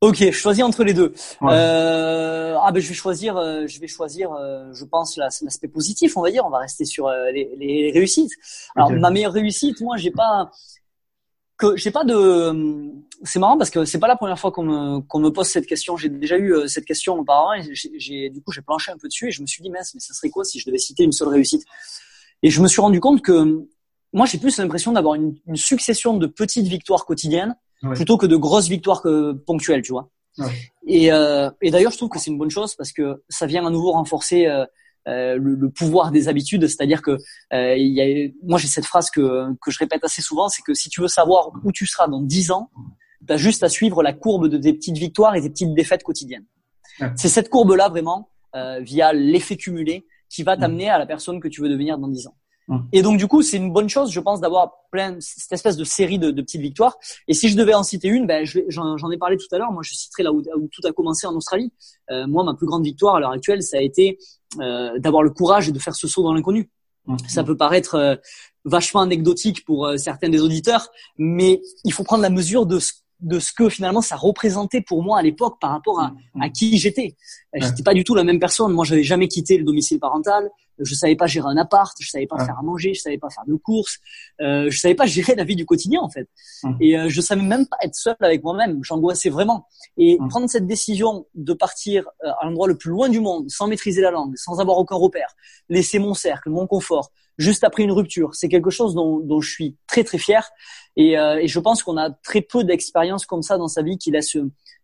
Ok, 0.00 0.16
je 0.16 0.30
choisis 0.30 0.64
entre 0.64 0.82
les 0.82 0.94
deux. 0.94 1.12
Euh, 1.42 2.56
ah 2.62 2.72
ben 2.72 2.80
je 2.80 2.88
vais 2.88 2.94
choisir, 2.94 3.36
euh, 3.36 3.66
je 3.66 3.78
vais 3.80 3.86
choisir, 3.86 4.32
euh, 4.32 4.72
je 4.72 4.86
pense 4.86 5.18
l'aspect 5.18 5.68
positif, 5.68 6.16
on 6.16 6.22
va 6.22 6.30
dire. 6.30 6.46
On 6.46 6.48
va 6.48 6.58
rester 6.58 6.86
sur 6.86 7.10
les, 7.10 7.50
les, 7.58 7.90
réussites. 7.92 8.32
Alors 8.74 8.92
ma 8.92 9.10
meilleure 9.10 9.34
réussite, 9.34 9.82
moi 9.82 9.98
j'ai 9.98 10.10
pas, 10.10 10.50
que 11.60 11.76
j'ai 11.76 11.90
pas 11.90 12.04
de. 12.04 12.92
C'est 13.22 13.38
marrant 13.38 13.58
parce 13.58 13.70
que 13.70 13.84
c'est 13.84 13.98
pas 13.98 14.08
la 14.08 14.16
première 14.16 14.38
fois 14.38 14.50
qu'on 14.50 14.64
me 14.64 15.00
qu'on 15.00 15.20
me 15.20 15.30
pose 15.30 15.46
cette 15.46 15.66
question. 15.66 15.96
J'ai 15.96 16.08
déjà 16.08 16.36
eu 16.38 16.54
euh, 16.54 16.66
cette 16.66 16.86
question 16.86 17.18
auparavant 17.18 17.52
et 17.52 17.74
j'ai 17.74 18.30
du 18.30 18.40
coup 18.42 18.50
j'ai 18.50 18.62
planché 18.62 18.90
un 18.90 18.96
peu 18.96 19.08
dessus 19.08 19.28
et 19.28 19.30
je 19.30 19.42
me 19.42 19.46
suis 19.46 19.62
dit 19.62 19.70
mince 19.70 19.92
mais 19.94 20.00
ça 20.00 20.14
serait 20.14 20.30
quoi 20.30 20.44
si 20.44 20.58
je 20.58 20.66
devais 20.66 20.78
citer 20.78 21.04
une 21.04 21.12
seule 21.12 21.28
réussite? 21.28 21.64
Et 22.42 22.50
je 22.50 22.62
me 22.62 22.68
suis 22.68 22.80
rendu 22.80 22.98
compte 22.98 23.20
que 23.22 23.66
moi 24.12 24.26
j'ai 24.26 24.38
plus 24.38 24.56
l'impression 24.56 24.92
d'avoir 24.92 25.14
une, 25.14 25.36
une, 25.46 25.56
succession 25.56 26.16
de 26.16 26.26
petites 26.26 26.66
victoires 26.66 27.04
quotidiennes 27.04 27.54
plutôt 27.94 28.16
que 28.16 28.26
de 28.26 28.36
grosses 28.36 28.68
victoires 28.68 29.02
que, 29.02 29.32
ponctuelles, 29.32 29.82
tu 29.82 29.92
vois? 29.92 30.10
Ouais. 30.38 30.52
Et, 30.86 31.12
euh, 31.12 31.50
et 31.60 31.70
d'ailleurs 31.70 31.92
je 31.92 31.96
trouve 31.96 32.08
que 32.08 32.18
c'est 32.18 32.30
une 32.30 32.38
bonne 32.38 32.50
chose 32.50 32.74
parce 32.74 32.92
que 32.92 33.22
ça 33.28 33.46
vient 33.46 33.66
à 33.66 33.70
nouveau 33.70 33.92
renforcer 33.92 34.46
euh, 34.46 34.62
euh, 34.62 34.66
le, 35.10 35.54
le, 35.54 35.70
pouvoir 35.70 36.10
des 36.10 36.28
habitudes, 36.28 36.66
c'est-à-dire 36.66 37.02
que 37.02 37.12
euh, 37.52 37.76
il 37.76 37.92
y 37.92 38.00
a, 38.00 38.30
moi 38.42 38.58
j'ai 38.58 38.68
cette 38.68 38.84
phrase 38.84 39.10
que, 39.10 39.52
que 39.60 39.70
je 39.70 39.78
répète 39.78 40.04
assez 40.04 40.22
souvent, 40.22 40.48
c'est 40.48 40.62
que 40.62 40.74
si 40.74 40.88
tu 40.88 41.00
veux 41.00 41.08
savoir 41.08 41.50
où 41.64 41.72
tu 41.72 41.86
seras 41.86 42.08
dans 42.08 42.22
10 42.22 42.50
ans, 42.50 42.70
tu 43.26 43.32
as 43.32 43.36
juste 43.36 43.62
à 43.62 43.68
suivre 43.68 44.02
la 44.02 44.12
courbe 44.12 44.48
de 44.48 44.58
tes 44.58 44.72
petites 44.72 44.98
victoires 44.98 45.34
et 45.34 45.42
tes 45.42 45.50
petites 45.50 45.74
défaites 45.74 46.02
quotidiennes. 46.02 46.46
C'est 47.16 47.28
cette 47.28 47.48
courbe-là 47.48 47.88
vraiment, 47.88 48.28
euh, 48.54 48.80
via 48.80 49.12
l'effet 49.12 49.56
cumulé, 49.56 50.06
qui 50.28 50.42
va 50.42 50.56
t'amener 50.56 50.88
à 50.88 50.98
la 50.98 51.06
personne 51.06 51.40
que 51.40 51.48
tu 51.48 51.60
veux 51.62 51.68
devenir 51.68 51.98
dans 51.98 52.08
10 52.08 52.26
ans. 52.26 52.36
Et 52.92 53.02
donc 53.02 53.18
du 53.18 53.26
coup, 53.26 53.42
c'est 53.42 53.56
une 53.56 53.72
bonne 53.72 53.88
chose, 53.88 54.12
je 54.12 54.20
pense, 54.20 54.40
d'avoir 54.40 54.74
plein 54.92 55.16
cette 55.18 55.52
espèce 55.52 55.76
de 55.76 55.82
série 55.84 56.18
de, 56.18 56.30
de, 56.30 56.42
petites 56.42 56.60
victoires. 56.60 56.96
Et 57.26 57.34
si 57.34 57.48
je 57.48 57.56
devais 57.56 57.74
en 57.74 57.82
citer 57.82 58.08
une, 58.08 58.26
ben 58.26 58.44
j'en 58.44 59.10
ai 59.10 59.18
parlé 59.18 59.36
tout 59.36 59.52
à 59.52 59.58
l'heure. 59.58 59.72
Moi, 59.72 59.82
je 59.84 59.94
citerai 59.94 60.22
là 60.22 60.32
où, 60.32 60.38
où, 60.38 60.68
tout 60.68 60.86
a 60.86 60.92
commencé 60.92 61.26
en 61.26 61.34
Australie. 61.34 61.72
Euh, 62.10 62.28
moi, 62.28 62.44
ma 62.44 62.54
plus 62.54 62.66
grande 62.66 62.84
victoire 62.84 63.16
à 63.16 63.20
l'heure 63.20 63.32
actuelle, 63.32 63.62
ça 63.62 63.78
a 63.78 63.80
été 63.80 64.18
euh, 64.60 64.98
d'avoir 64.98 65.22
le 65.22 65.30
courage 65.30 65.68
et 65.68 65.72
de 65.72 65.78
faire 65.78 65.94
ce 65.94 66.06
saut 66.08 66.22
dans 66.22 66.32
l'inconnu. 66.32 66.70
Mmh. 67.06 67.16
Ça 67.28 67.44
peut 67.44 67.56
paraître 67.56 67.94
euh, 67.94 68.16
vachement 68.64 69.00
anecdotique 69.00 69.64
pour 69.64 69.86
euh, 69.86 69.96
certains 69.96 70.28
des 70.28 70.40
auditeurs, 70.40 70.88
mais 71.18 71.62
il 71.84 71.92
faut 71.92 72.04
prendre 72.04 72.22
la 72.22 72.30
mesure 72.30 72.66
de 72.66 72.78
ce 72.78 72.92
de 73.22 73.38
ce 73.38 73.52
que 73.52 73.68
finalement 73.68 74.00
ça 74.00 74.16
représentait 74.16 74.80
pour 74.80 75.02
moi 75.02 75.18
à 75.18 75.22
l'époque 75.22 75.58
par 75.60 75.70
rapport 75.70 76.00
à, 76.00 76.12
à 76.40 76.48
qui 76.48 76.78
j'étais. 76.78 77.16
J'étais 77.54 77.82
pas 77.82 77.94
du 77.94 78.04
tout 78.04 78.14
la 78.14 78.24
même 78.24 78.38
personne. 78.38 78.72
Moi, 78.72 78.84
j'avais 78.84 79.02
jamais 79.02 79.28
quitté 79.28 79.58
le 79.58 79.64
domicile 79.64 79.98
parental. 79.98 80.50
Je 80.78 80.94
savais 80.94 81.16
pas 81.16 81.26
gérer 81.26 81.48
un 81.48 81.56
appart. 81.56 81.94
Je 82.00 82.08
savais 82.08 82.26
pas 82.26 82.42
faire 82.44 82.58
à 82.58 82.62
manger. 82.62 82.94
Je 82.94 83.00
savais 83.00 83.18
pas 83.18 83.28
faire 83.28 83.44
de 83.46 83.54
courses. 83.54 83.98
Euh, 84.40 84.70
je 84.70 84.78
savais 84.78 84.94
pas 84.94 85.06
gérer 85.06 85.34
la 85.34 85.44
vie 85.44 85.56
du 85.56 85.66
quotidien 85.66 86.00
en 86.00 86.08
fait. 86.08 86.28
Et 86.80 86.98
euh, 86.98 87.08
je 87.08 87.20
savais 87.20 87.42
même 87.42 87.66
pas 87.66 87.76
être 87.82 87.94
seul 87.94 88.16
avec 88.20 88.42
moi-même. 88.42 88.80
J'angoissais 88.82 89.30
vraiment. 89.30 89.66
Et 89.96 90.18
prendre 90.28 90.48
cette 90.48 90.66
décision 90.66 91.26
de 91.34 91.52
partir 91.52 92.08
euh, 92.24 92.30
à 92.40 92.46
l'endroit 92.46 92.68
le 92.68 92.78
plus 92.78 92.90
loin 92.90 93.08
du 93.08 93.20
monde, 93.20 93.50
sans 93.50 93.66
maîtriser 93.66 94.00
la 94.00 94.10
langue, 94.10 94.34
sans 94.36 94.60
avoir 94.60 94.78
aucun 94.78 94.96
repère, 94.96 95.34
laisser 95.68 95.98
mon 95.98 96.14
cercle, 96.14 96.50
mon 96.50 96.66
confort, 96.66 97.10
juste 97.40 97.64
après 97.64 97.82
une 97.82 97.92
rupture, 97.92 98.34
c'est 98.34 98.48
quelque 98.48 98.70
chose 98.70 98.94
dont, 98.94 99.18
dont 99.18 99.40
je 99.40 99.50
suis 99.50 99.76
très 99.86 100.04
très 100.04 100.18
fier. 100.18 100.48
Et, 100.96 101.18
euh, 101.18 101.40
et 101.40 101.48
je 101.48 101.58
pense 101.58 101.82
qu'on 101.82 101.96
a 101.96 102.10
très 102.10 102.42
peu 102.42 102.64
d'expériences 102.64 103.26
comme 103.26 103.42
ça 103.42 103.56
dans 103.56 103.68
sa 103.68 103.82
vie 103.82 103.96
qui 103.96 104.10
laisse 104.10 104.36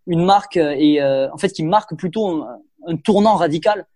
une 0.06 0.24
marque 0.24 0.56
euh, 0.56 0.74
et 0.76 1.02
euh, 1.02 1.28
en 1.32 1.36
fait 1.36 1.50
qui 1.50 1.62
marque 1.62 1.94
plutôt 1.96 2.44
un, 2.86 2.96
tournant 3.04 3.34
radical 3.34 3.86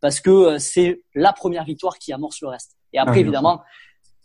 parce 0.00 0.20
que 0.20 0.58
c'est 0.58 1.02
la 1.14 1.32
première 1.32 1.64
victoire 1.64 1.98
qui 1.98 2.12
amorce 2.12 2.40
le 2.42 2.48
reste. 2.48 2.76
Et 2.92 2.98
après, 2.98 3.20
évidemment, 3.20 3.62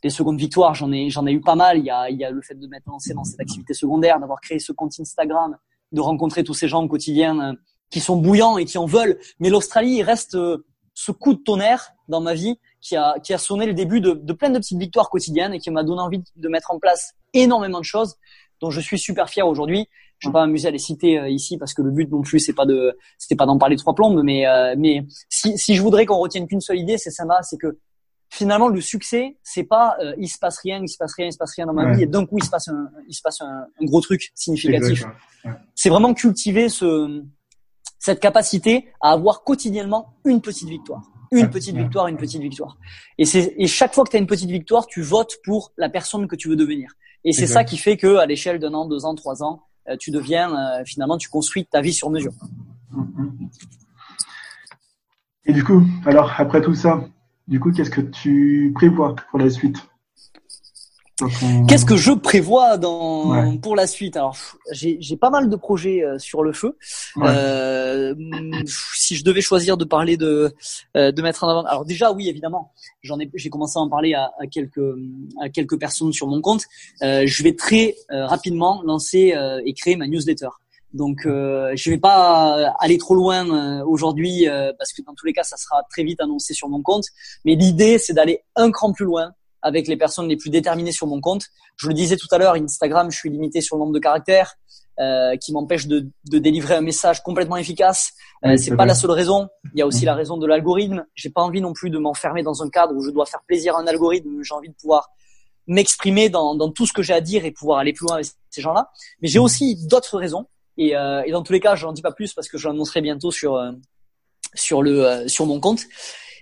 les 0.04 0.10
secondes 0.10 0.38
victoires, 0.38 0.76
j'en 0.76 0.92
ai, 0.92 1.10
j'en 1.10 1.26
ai 1.26 1.32
eu 1.32 1.40
pas 1.40 1.56
mal. 1.56 1.80
Il 1.80 1.86
y 1.86 1.90
a, 1.90 2.10
il 2.10 2.18
y 2.18 2.26
a 2.26 2.32
le 2.32 2.42
fait 2.42 2.56
de 2.56 2.68
mettre 2.68 2.90
lancé 2.90 3.14
dans 3.14 3.24
cette 3.24 3.40
activité 3.40 3.74
secondaire, 3.74 4.20
d'avoir 4.20 4.42
créé 4.42 4.60
ce 4.60 4.74
compte 4.74 4.94
Instagram, 5.00 5.58
de 5.94 6.02
rencontrer 6.02 6.44
tous 6.44 6.54
ces 6.54 6.68
gens 6.68 6.84
au 6.84 6.90
quotidien 6.90 7.56
qui 7.90 8.02
sont 8.02 8.18
bouillants 8.18 8.58
et 8.58 8.66
qui 8.66 8.78
en 8.78 8.86
veulent. 8.86 9.18
Mais 9.40 9.50
l'Australie 9.50 10.04
reste 10.04 10.38
ce 11.00 11.14
coup 11.14 11.34
de 11.34 11.40
tonnerre 11.40 11.94
dans 12.10 12.20
ma 12.20 12.34
vie 12.34 12.60
qui 12.82 12.98
a, 12.98 13.18
qui 13.24 13.34
a 13.34 13.38
sonné 13.38 13.66
le 13.66 13.74
début 13.74 14.02
de, 14.02 14.12
de 14.12 14.34
plein 14.34 14.50
de 14.50 14.60
petites 14.60 14.78
victoires 14.78 15.10
quotidiennes 15.10 15.54
et 15.54 15.60
qui 15.60 15.72
m'a 15.72 15.84
donné 15.84 16.02
envie 16.02 16.22
de 16.36 16.50
mettre 16.50 16.72
en 16.72 16.80
place 16.80 17.14
énormément 17.34 17.80
de 17.80 17.86
choses 17.86 18.18
dont 18.60 18.70
je 18.70 18.82
suis 18.82 19.00
super 19.00 19.30
fier 19.30 19.48
aujourd'hui. 19.48 19.88
Je 20.18 20.28
vais 20.28 20.34
pas 20.34 20.46
m'amuser 20.46 20.68
à 20.68 20.72
les 20.72 20.78
citer 20.78 21.18
euh, 21.18 21.30
ici 21.30 21.58
parce 21.58 21.74
que 21.74 21.82
le 21.82 21.92
but 21.92 22.12
non 22.12 22.22
plus 22.22 22.40
c'est 22.40 22.54
pas 22.54 22.66
de 22.66 22.98
c'était 23.18 23.38
pas 23.38 23.46
d'en 23.46 23.58
parler 23.58 23.78
trois 23.78 23.96
plombes 23.96 24.22
mais 24.22 24.46
euh, 24.46 24.76
mais 24.78 25.06
si, 25.30 25.58
si 25.58 25.74
je 25.74 25.82
voudrais 25.82 26.06
qu'on 26.06 26.18
retienne 26.18 26.46
qu'une 26.46 26.60
seule 26.60 26.80
idée 26.80 26.98
c'est 26.98 27.12
ça 27.12 27.24
c'est 27.44 27.58
que 27.58 27.80
finalement 28.30 28.68
le 28.68 28.82
succès 28.82 29.38
c'est 29.42 29.64
pas 29.64 29.96
euh, 30.02 30.14
il 30.18 30.28
se 30.28 30.38
passe 30.38 30.60
rien 30.60 30.82
il 30.84 30.90
se 30.90 30.98
passe 30.98 31.14
rien 31.14 31.28
il 31.28 31.32
se 31.32 31.38
passe 31.38 31.56
rien 31.56 31.66
dans 31.68 31.74
ma 31.74 31.94
vie 31.94 32.04
et 32.04 32.08
d'un 32.08 32.26
coup 32.26 32.38
il 32.38 32.44
se 32.44 32.50
passe 32.50 32.68
un 32.68 32.90
il 33.08 33.14
se 33.14 33.22
passe 33.22 33.40
un, 33.40 33.68
un 33.82 33.86
gros 33.86 34.02
truc 34.02 34.32
significatif. 34.36 35.06
C'est 35.76 35.90
vraiment 35.90 36.14
cultiver 36.14 36.68
ce 36.68 37.24
cette 38.00 38.20
capacité 38.20 38.88
à 39.02 39.12
avoir 39.12 39.44
quotidiennement 39.44 40.14
une 40.26 40.42
petite 40.42 40.70
victoire 40.70 41.04
une 41.32 41.50
petite 41.50 41.76
victoire, 41.76 42.08
une 42.08 42.18
petite 42.18 42.42
victoire. 42.42 42.78
Et 43.18 43.26
c'est 43.26 43.54
et 43.58 43.68
chaque 43.68 43.94
fois 43.94 44.04
que 44.04 44.10
tu 44.10 44.18
as 44.18 44.20
une 44.20 44.28
petite 44.28 44.50
victoire, 44.50 44.88
tu 44.88 45.02
votes 45.02 45.38
pour 45.44 45.74
la 45.78 45.90
personne 45.90 46.28
que 46.28 46.36
tu 46.36 46.50
veux 46.50 46.56
devenir. 46.56 46.92
Et 47.24 47.34
c'est 47.34 47.48
ça 47.48 47.64
qui 47.64 47.78
fait 47.78 47.98
que 47.98 48.18
à 48.18 48.26
l'échelle 48.26 48.60
d'un 48.60 48.74
an, 48.74 48.88
deux 48.88 49.06
ans, 49.06 49.16
trois 49.16 49.44
ans, 49.44 49.64
euh, 49.90 49.98
tu 50.00 50.12
deviens 50.12 50.56
euh, 50.56 50.84
finalement 50.86 51.18
tu 51.18 51.30
construis 51.30 51.66
ta 51.66 51.82
vie 51.82 51.94
sur 51.94 52.10
mesure. 52.10 52.32
Et 55.46 55.54
du 55.54 55.64
coup, 55.64 55.84
alors 56.06 56.34
après 56.38 56.62
tout 56.62 56.76
ça, 56.76 57.04
du 57.48 57.60
coup, 57.60 57.72
qu'est-ce 57.72 57.90
que 57.90 58.02
tu 58.02 58.72
prévois 58.76 59.16
pour 59.30 59.40
la 59.40 59.50
suite? 59.50 59.89
Qu'est-ce 61.68 61.86
que 61.86 61.98
je 61.98 62.12
prévois 62.12 62.78
dans 62.78 63.58
pour 63.60 63.76
la 63.76 63.88
suite? 63.88 64.18
Alors, 64.18 64.38
j'ai 64.72 65.18
pas 65.18 65.30
mal 65.30 65.50
de 65.50 65.56
projets 65.56 66.04
euh, 66.04 66.18
sur 66.18 66.44
le 66.44 66.54
feu. 66.54 66.78
Euh, 67.18 68.16
si 68.66 69.16
je 69.16 69.24
devais 69.24 69.42
choisir 69.42 69.78
de 69.78 69.86
parler 69.86 70.18
de 70.18 70.54
euh, 70.96 71.12
de 71.12 71.22
mettre 71.22 71.44
en 71.44 71.50
avant, 71.50 71.64
alors 71.64 71.86
déjà 71.86 72.12
oui 72.12 72.30
évidemment, 72.30 72.72
j'en 73.02 73.20
ai 73.20 73.30
j'ai 73.34 73.50
commencé 73.50 73.78
à 73.78 73.82
en 73.82 73.90
parler 73.90 74.14
à, 74.14 74.32
à, 74.40 74.48
quelques 74.48 74.80
à 75.42 75.50
quelques 75.50 75.80
personnes 75.80 76.14
sur 76.14 76.28
mon 76.28 76.42
compte. 76.42 76.64
Euh, 77.02 77.24
je 77.26 77.44
vais 77.44 77.56
très 77.56 77.96
rapidement 78.10 78.82
lancer 78.84 79.34
et 79.66 79.74
créer 79.74 79.96
ma 79.96 80.08
newsletter. 80.08 80.50
Donc, 80.94 81.26
euh, 81.26 81.72
je 81.76 81.92
vais 81.92 82.00
pas 82.00 82.74
aller 82.80 82.98
trop 82.98 83.14
loin 83.14 83.82
aujourd'hui 83.84 84.48
parce 84.78 84.92
que 84.94 85.02
dans 85.04 85.14
tous 85.14 85.26
les 85.26 85.34
cas, 85.34 85.44
ça 85.44 85.58
sera 85.58 85.84
très 85.90 86.04
vite 86.04 86.20
annoncé 86.20 86.54
sur 86.54 86.70
mon 86.70 86.82
compte. 86.82 87.06
Mais 87.46 87.56
l'idée, 87.56 87.98
c'est 88.00 88.14
d'aller 88.14 88.42
un 88.56 88.72
cran 88.72 88.92
plus 88.92 89.06
loin 89.06 89.32
avec 89.62 89.88
les 89.88 89.98
personnes 89.98 90.28
les 90.28 90.38
plus 90.38 90.50
déterminées 90.50 90.92
sur 90.92 91.08
mon 91.08 91.22
compte. 91.22 91.46
Je 91.76 91.88
le 91.88 91.94
disais 91.94 92.18
tout 92.18 92.28
à 92.32 92.38
l'heure, 92.38 92.56
Instagram, 92.56 93.12
je 93.12 93.18
suis 93.18 93.30
limité 93.30 93.62
sur 93.62 93.76
le 93.76 93.82
nombre 93.82 93.94
de 93.94 94.00
caractères, 94.00 94.56
euh, 95.00 95.38
qui 95.38 95.54
m'empêche 95.54 95.88
de, 95.88 96.10
de, 96.30 96.40
délivrer 96.40 96.76
un 96.76 96.82
message 96.82 97.24
complètement 97.24 97.58
efficace. 97.58 98.12
Euh, 98.46 98.58
c'est 98.58 98.76
pas 98.76 98.86
la 98.86 98.96
seule 98.96 99.12
raison. 99.12 99.48
Il 99.74 99.80
y 99.80 99.82
a 99.82 99.88
aussi 99.88 100.04
la 100.04 100.14
raison 100.14 100.38
de 100.38 100.46
l'algorithme. 100.46 101.06
J'ai 101.16 101.30
pas 101.30 101.42
envie 101.42 101.62
non 101.62 101.74
plus 101.74 101.90
de 101.90 101.98
m'enfermer 101.98 102.44
dans 102.44 102.64
un 102.64 102.70
cadre 102.70 102.94
où 102.94 103.02
je 103.02 103.12
dois 103.12 103.26
faire 103.26 103.42
plaisir 103.48 103.78
à 103.78 103.82
un 103.82 103.88
algorithme. 103.88 104.44
J'ai 104.44 104.54
envie 104.54 104.70
de 104.70 104.74
pouvoir 104.74 105.10
m'exprimer 105.68 106.30
dans, 106.30 106.56
dans, 106.56 106.70
tout 106.70 106.86
ce 106.86 106.92
que 106.92 107.02
j'ai 107.02 107.14
à 107.14 107.22
dire 107.22 107.46
et 107.46 107.52
pouvoir 107.52 107.80
aller 107.80 107.94
plus 107.94 108.08
loin 108.08 108.16
avec 108.16 108.28
ces 108.50 108.62
gens-là. 108.62 108.90
Mais 109.22 109.28
j'ai 109.28 109.40
aussi 109.40 109.88
d'autres 109.88 110.18
raisons. 110.18 110.48
Et, 110.78 110.96
euh, 110.96 111.22
et, 111.26 111.32
dans 111.32 111.44
tous 111.44 111.54
les 111.54 111.60
cas, 111.60 111.76
je 111.76 111.86
n'en 111.86 111.94
dis 111.94 112.02
pas 112.02 112.12
plus 112.12 112.34
parce 112.34 112.48
que 112.48 112.58
je 112.58 112.68
l'annoncerai 112.68 113.02
bientôt 113.02 113.32
sur 113.32 113.56
euh, 113.56 113.72
sur 114.56 114.82
le 114.82 115.06
euh, 115.06 115.28
sur 115.28 115.46
mon 115.46 115.60
compte. 115.60 115.82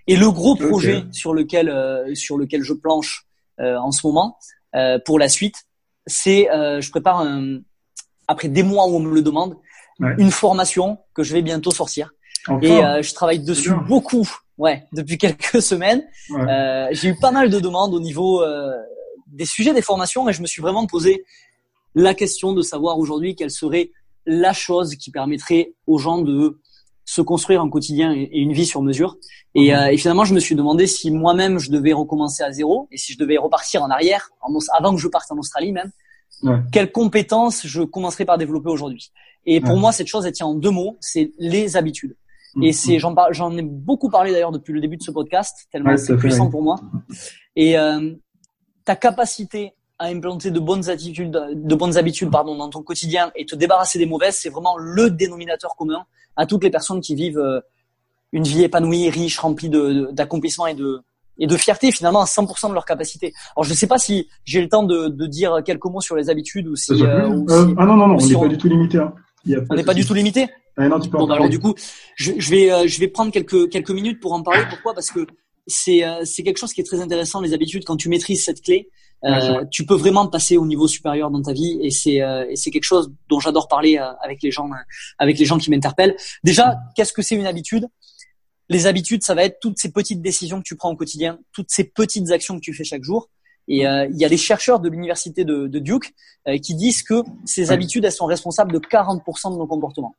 Et 0.07 0.15
le 0.15 0.31
gros 0.31 0.55
projet 0.55 1.03
sur 1.11 1.33
lequel 1.33 1.69
euh, 1.69 2.15
sur 2.15 2.37
lequel 2.37 2.63
je 2.63 2.73
planche 2.73 3.25
euh, 3.59 3.77
en 3.77 3.91
ce 3.91 4.05
moment 4.07 4.37
euh, 4.75 4.99
pour 5.05 5.19
la 5.19 5.27
suite, 5.27 5.63
c'est 6.05 6.47
je 6.51 6.89
prépare 6.89 7.19
un, 7.19 7.59
après 8.27 8.47
des 8.47 8.63
mois 8.63 8.87
où 8.87 8.95
on 8.95 8.99
me 8.99 9.13
le 9.13 9.21
demande 9.21 9.57
une 9.99 10.31
formation 10.31 10.99
que 11.13 11.23
je 11.23 11.33
vais 11.33 11.41
bientôt 11.41 11.71
sortir. 11.71 12.11
Et 12.61 12.79
je 13.01 13.13
travaille 13.13 13.39
dessus 13.39 13.73
beaucoup, 13.87 14.25
ouais, 14.57 14.85
depuis 14.93 15.17
quelques 15.23 15.61
semaines. 15.61 16.03
J'ai 16.91 17.09
eu 17.09 17.15
pas 17.19 17.31
mal 17.31 17.49
de 17.49 17.59
demandes 17.59 17.93
au 17.93 17.99
niveau 17.99 18.41
des 19.27 19.45
sujets 19.45 19.73
des 19.73 19.81
formations 19.81 20.29
et 20.29 20.33
je 20.33 20.41
me 20.41 20.47
suis 20.47 20.61
vraiment 20.61 20.87
posé 20.87 21.25
la 21.93 22.13
question 22.13 22.53
de 22.53 22.61
savoir 22.61 22.99
aujourd'hui 22.99 23.35
quelle 23.35 23.51
serait 23.51 23.91
la 24.25 24.53
chose 24.53 24.95
qui 24.95 25.11
permettrait 25.11 25.73
aux 25.87 25.97
gens 25.97 26.19
de 26.19 26.59
se 27.07 27.21
construire 27.21 27.61
un 27.61 27.69
quotidien 27.69 28.13
et 28.13 28.37
une 28.37 28.51
vie 28.51 28.65
sur 28.65 28.81
mesure. 28.81 29.17
Et, 29.55 29.71
mhm. 29.71 29.79
euh, 29.79 29.87
et 29.87 29.97
finalement, 29.97 30.25
je 30.25 30.35
me 30.35 30.39
suis 30.39 30.55
demandé 30.55 30.87
si 30.87 31.09
moi-même 31.09 31.57
je 31.57 31.71
devais 31.71 31.93
recommencer 31.93 32.43
à 32.43 32.51
zéro 32.51 32.89
et 32.91 32.97
si 32.97 33.13
je 33.13 33.17
devais 33.17 33.37
repartir 33.37 33.81
en 33.81 33.89
arrière, 33.89 34.29
avant 34.77 34.93
que 34.93 35.01
je 35.01 35.07
parte 35.07 35.31
en 35.31 35.37
Australie 35.37 35.71
même, 35.71 35.89
ouais. 36.43 36.57
quelles 36.71 36.91
compétences 36.91 37.65
je 37.65 37.81
commencerais 37.81 38.25
par 38.25 38.37
développer 38.37 38.69
aujourd'hui. 38.69 39.11
Et 39.45 39.61
pour 39.61 39.77
moi, 39.77 39.93
cette 39.93 40.07
chose, 40.07 40.25
elle 40.25 40.33
tient 40.33 40.47
en 40.47 40.55
deux 40.55 40.69
mots, 40.69 40.97
c'est 40.99 41.31
les 41.39 41.77
habitudes. 41.77 42.17
Mhm. 42.55 42.63
Et 42.63 42.73
c'est, 42.73 42.99
j'en 42.99 43.15
parle, 43.15 43.33
j'en 43.33 43.55
ai 43.57 43.61
beaucoup 43.61 44.09
parlé 44.09 44.33
d'ailleurs 44.33 44.51
depuis 44.51 44.73
le 44.73 44.81
début 44.81 44.97
de 44.97 45.03
ce 45.03 45.11
podcast, 45.11 45.67
tellement 45.71 45.95
c'est 45.95 46.17
puissant 46.17 46.49
pour 46.49 46.61
moi. 46.61 46.75
Et 47.55 47.79
euh, 47.79 48.13
ta 48.83 48.97
capacité 48.97 49.73
à 49.97 50.07
implanter 50.07 50.51
de 50.51 50.59
bonnes 50.59 50.89
attitudes, 50.89 51.31
de 51.31 51.75
bonnes 51.75 51.97
habitudes, 51.97 52.29
pardon, 52.29 52.57
dans 52.57 52.69
ton 52.69 52.83
quotidien 52.83 53.31
et 53.35 53.45
te 53.45 53.55
débarrasser 53.55 53.97
des 53.97 54.05
mauvaises, 54.05 54.35
c'est 54.35 54.49
vraiment 54.49 54.77
le 54.77 55.09
dénominateur 55.09 55.75
commun 55.77 56.05
à 56.37 56.45
toutes 56.45 56.63
les 56.63 56.69
personnes 56.69 57.01
qui 57.01 57.15
vivent 57.15 57.39
euh, 57.39 57.59
une 58.31 58.43
vie 58.43 58.63
épanouie, 58.63 59.09
riche, 59.09 59.39
remplie 59.39 59.69
de, 59.69 60.09
d'accomplissements 60.11 60.67
et 60.67 60.75
de, 60.75 61.01
et 61.39 61.47
de 61.47 61.57
fierté 61.57 61.91
finalement 61.91 62.21
à 62.21 62.25
100% 62.25 62.69
de 62.69 62.73
leur 62.73 62.85
capacité. 62.85 63.33
Alors 63.55 63.65
je 63.65 63.71
ne 63.71 63.75
sais 63.75 63.87
pas 63.87 63.97
si 63.97 64.29
j'ai 64.45 64.61
le 64.61 64.69
temps 64.69 64.83
de, 64.83 65.07
de, 65.07 65.25
dire 65.25 65.61
quelques 65.65 65.85
mots 65.85 66.01
sur 66.01 66.15
les 66.15 66.29
habitudes 66.29 66.67
ou 66.67 66.75
si. 66.75 66.93
Euh, 66.93 67.29
euh, 67.49 67.73
ah 67.77 67.85
non 67.85 67.97
non 67.97 68.07
non, 68.07 68.17
on 68.19 68.25
n'est 68.25 68.35
pas 68.35 68.47
du 68.47 68.57
tout 68.57 68.69
limité. 68.69 68.99
Hein. 68.99 69.13
on 69.69 69.75
n'est 69.75 69.83
pas 69.83 69.93
du 69.93 70.05
tout 70.05 70.13
limité. 70.13 70.47
Ah, 70.79 70.87
non, 70.87 70.99
tu 70.99 71.09
peux 71.09 71.17
bon, 71.17 71.25
bah, 71.25 71.35
alors 71.35 71.49
du 71.49 71.59
coup, 71.59 71.73
je, 72.15 72.33
je 72.37 72.49
vais 72.51 72.87
je 72.87 72.99
vais 72.99 73.07
prendre 73.07 73.31
quelques 73.31 73.69
quelques 73.69 73.91
minutes 73.91 74.19
pour 74.19 74.33
en 74.33 74.43
parler. 74.43 74.63
Pourquoi? 74.69 74.93
Parce 74.93 75.09
que 75.09 75.25
c'est 75.65 76.03
c'est 76.23 76.43
quelque 76.43 76.59
chose 76.59 76.71
qui 76.71 76.81
est 76.81 76.85
très 76.85 77.01
intéressant 77.01 77.41
les 77.41 77.53
habitudes 77.53 77.83
quand 77.83 77.97
tu 77.97 78.09
maîtrises 78.09 78.45
cette 78.45 78.61
clé. 78.61 78.89
Euh, 79.23 79.65
tu 79.71 79.85
peux 79.85 79.95
vraiment 79.95 80.27
passer 80.27 80.57
au 80.57 80.65
niveau 80.65 80.87
supérieur 80.87 81.31
dans 81.31 81.41
ta 81.41 81.51
vie 81.51 81.79
et 81.81 81.89
c'est 81.89 82.21
euh, 82.21 82.45
c'est 82.53 82.69
quelque 82.69 82.83
chose 82.83 83.11
dont 83.29 83.39
j'adore 83.39 83.67
parler 83.67 83.97
euh, 83.97 84.13
avec 84.21 84.43
les 84.43 84.51
gens 84.51 84.69
avec 85.17 85.39
les 85.39 85.45
gens 85.45 85.57
qui 85.57 85.71
m'interpellent. 85.71 86.15
Déjà, 86.43 86.77
qu'est-ce 86.95 87.13
que 87.13 87.23
c'est 87.23 87.35
une 87.35 87.47
habitude? 87.47 87.87
Les 88.69 88.85
habitudes, 88.85 89.23
ça 89.23 89.33
va 89.33 89.43
être 89.43 89.59
toutes 89.59 89.79
ces 89.79 89.91
petites 89.91 90.21
décisions 90.21 90.59
que 90.59 90.65
tu 90.65 90.75
prends 90.75 90.91
au 90.91 90.95
quotidien, 90.95 91.39
toutes 91.51 91.71
ces 91.71 91.85
petites 91.85 92.31
actions 92.31 92.55
que 92.55 92.61
tu 92.61 92.73
fais 92.73 92.83
chaque 92.83 93.03
jour. 93.03 93.29
Et 93.69 93.79
il 93.79 94.17
y 94.17 94.25
a 94.25 94.29
des 94.29 94.37
chercheurs 94.37 94.79
de 94.79 94.87
l'université 94.87 95.43
de, 95.43 95.67
de, 95.67 95.79
Duke 95.79 96.13
qui 96.63 96.73
disent 96.75 97.03
que 97.03 97.21
ces 97.45 97.71
habitudes, 97.71 98.05
elles 98.05 98.13
sont 98.13 98.25
responsables 98.25 98.71
de 98.71 98.79
40% 98.79 99.53
de 99.53 99.57
nos 99.57 99.67
comportements. 99.67 100.15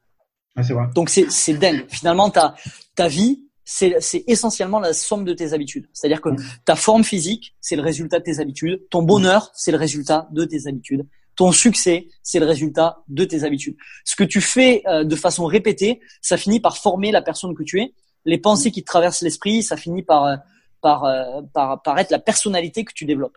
Ah, 0.55 0.63
c'est 0.63 0.75
vrai. 0.75 0.87
Donc 0.95 1.09
c'est 1.09 1.31
c'est 1.31 1.55
dingue. 1.55 1.85
Finalement, 1.89 2.29
ta 2.31 2.55
ta 2.95 3.09
vie, 3.09 3.48
c'est 3.71 4.25
essentiellement 4.27 4.81
la 4.81 4.95
somme 4.95 5.27
de 5.27 5.35
tes 5.35 5.53
habitudes. 5.53 5.89
C'est-à-dire 5.93 6.23
que 6.23 6.31
ta 6.65 6.75
forme 6.75 7.05
physique, 7.05 7.55
c'est 7.61 7.77
le 7.77 7.83
résultat 7.83 8.19
de 8.19 8.25
tes 8.25 8.41
habitudes. 8.41 8.81
Ton 8.89 9.03
bonheur, 9.03 9.51
c'est 9.55 9.71
le 9.71 9.77
résultat 9.77 10.27
de 10.33 10.47
tes 10.47 10.67
habitudes. 10.67 11.07
Ton 11.37 11.53
succès, 11.53 12.09
c'est 12.23 12.39
le 12.41 12.47
résultat 12.47 13.03
de 13.09 13.25
tes 13.27 13.45
habitudes. 13.45 13.77
Ce 14.05 14.17
que 14.17 14.25
tu 14.25 14.41
fais 14.41 14.83
euh, 14.87 15.05
de 15.05 15.15
façon 15.15 15.45
répétée, 15.45 16.01
ça 16.23 16.39
finit 16.39 16.61
par 16.61 16.79
former 16.79 17.13
la 17.13 17.21
personne 17.21 17.55
que 17.55 17.63
tu 17.63 17.79
es. 17.81 17.93
Les 18.25 18.39
pensées 18.39 18.71
qui 18.71 18.81
te 18.81 18.87
traversent 18.87 19.21
l'esprit, 19.21 19.63
ça 19.63 19.77
finit 19.77 20.03
par, 20.03 20.25
euh, 20.25 20.37
par, 20.81 21.05
euh, 21.05 21.43
par, 21.53 21.83
par, 21.83 21.99
être 21.99 22.11
la 22.11 22.19
personnalité 22.19 22.87
que 22.87 22.95
tu 22.95 23.05
développes. 23.05 23.37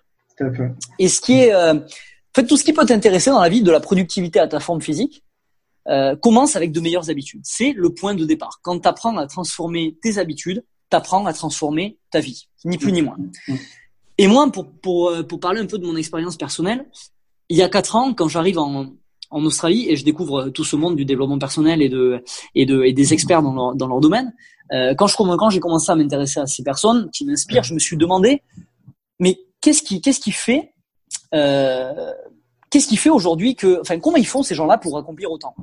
Et 0.98 1.10
ce 1.10 1.20
qui 1.20 1.41
est, 1.41 1.54
en 1.54 1.82
fait, 2.34 2.48
tout 2.48 2.56
ce 2.56 2.63
qui 2.63 2.72
peut 2.74 2.86
t'intéresser 2.86 3.30
dans 3.30 3.41
la 3.41 3.50
vie, 3.50 3.62
de 3.62 3.72
la 3.72 3.82
productivité 3.82 4.39
à 4.39 4.48
ta 4.48 4.60
forme 4.60 4.82
physique, 4.82 5.24
euh, 5.88 6.15
commence 6.15 6.56
avec 6.56 6.72
de 6.72 6.80
meilleures 6.80 7.10
habitudes. 7.10 7.41
C'est 7.44 7.74
le 7.76 7.94
point 7.94 8.13
de 8.13 8.26
départ. 8.26 8.60
Quand 8.62 8.80
tu 8.80 8.88
apprends 8.88 9.17
à 9.17 9.28
transformer 9.28 9.98
tes 10.02 10.17
habitudes, 10.17 10.63
tu 10.89 10.98
apprends 10.98 11.26
à 11.26 11.34
transformer 11.34 11.98
ta 12.12 12.20
vie, 12.20 12.48
ni 12.65 12.78
plus 12.78 12.91
ni 12.91 13.02
moins. 13.02 13.17
Et 14.17 14.28
moi, 14.28 14.52
pour, 14.52 14.70
pour, 14.72 15.10
euh, 15.10 15.24
pour 15.24 15.39
parler 15.39 15.62
un 15.62 15.65
peu 15.65 15.80
de 15.80 15.86
mon 15.86 15.96
expérience 15.96 16.38
personnelle, 16.38 16.86
il 17.50 17.58
y 17.58 17.62
a 17.62 17.70
quatre 17.70 17.96
ans, 17.96 18.13
quand 18.13 18.28
j'arrive 18.28 18.60
en, 18.60 18.94
en 19.32 19.46
Australie 19.46 19.88
et 19.89 19.96
je 19.96 20.06
découvre 20.06 20.50
tout 20.50 20.63
ce 20.63 20.76
monde 20.76 20.96
du 20.96 21.06
développement 21.06 21.39
personnel 21.39 21.82
et 21.82 21.89
de 21.89 22.24
et 22.54 22.65
de 22.65 22.84
et 22.84 22.94
des 22.94 23.13
experts 23.13 23.41
dans 23.41 23.54
leur 23.54 23.76
dans 23.76 23.88
leur 23.88 24.00
domaine. 24.00 24.34
Euh, 24.74 24.94
quand 24.94 25.08
je 25.08 25.15
quand 25.15 25.50
j'ai 25.50 25.60
commencé 25.60 25.91
à 25.91 25.96
m'intéresser 25.96 26.39
à 26.39 26.46
ces 26.46 26.63
personnes 26.63 27.10
qui 27.12 27.26
m'inspirent, 27.26 27.63
je 27.63 27.74
me 27.74 27.80
suis 27.80 27.98
demandé 27.98 28.44
mais 29.20 29.39
qu'est-ce 29.62 29.82
qui 29.82 30.02
qu'est-ce 30.02 30.20
qui 30.20 30.32
fait 30.32 30.74
euh, 31.34 32.12
qu'est-ce 32.71 32.88
qui 32.88 32.97
fait 32.97 33.12
aujourd'hui 33.12 33.55
que, 33.55 33.79
enfin, 33.81 33.99
comment 33.99 34.17
ils 34.17 34.25
font 34.25 34.41
ces 34.41 34.55
gens-là 34.55 34.79
pour 34.79 34.97
accomplir 34.97 35.29
autant 35.31 35.53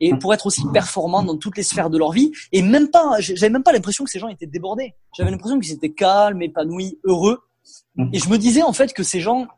et 0.00 0.14
pour 0.14 0.32
être 0.32 0.46
aussi 0.46 0.62
performants 0.72 1.24
dans 1.24 1.36
toutes 1.36 1.56
les 1.56 1.64
sphères 1.64 1.90
de 1.90 1.98
leur 1.98 2.12
vie 2.12 2.30
et 2.52 2.62
même 2.62 2.88
pas, 2.88 3.16
j'avais 3.18 3.50
même 3.50 3.64
pas 3.64 3.72
l'impression 3.72 4.04
que 4.04 4.10
ces 4.10 4.20
gens 4.20 4.28
étaient 4.28 4.46
débordés. 4.46 4.94
J'avais 5.16 5.32
l'impression 5.32 5.58
qu'ils 5.58 5.72
étaient 5.72 5.90
calmes, 5.90 6.40
épanouis, 6.40 7.00
heureux. 7.02 7.40
Et 8.12 8.20
je 8.20 8.28
me 8.28 8.38
disais 8.38 8.62
en 8.62 8.72
fait 8.72 8.92
que 8.92 9.02
ces 9.02 9.20
gens, 9.20 9.48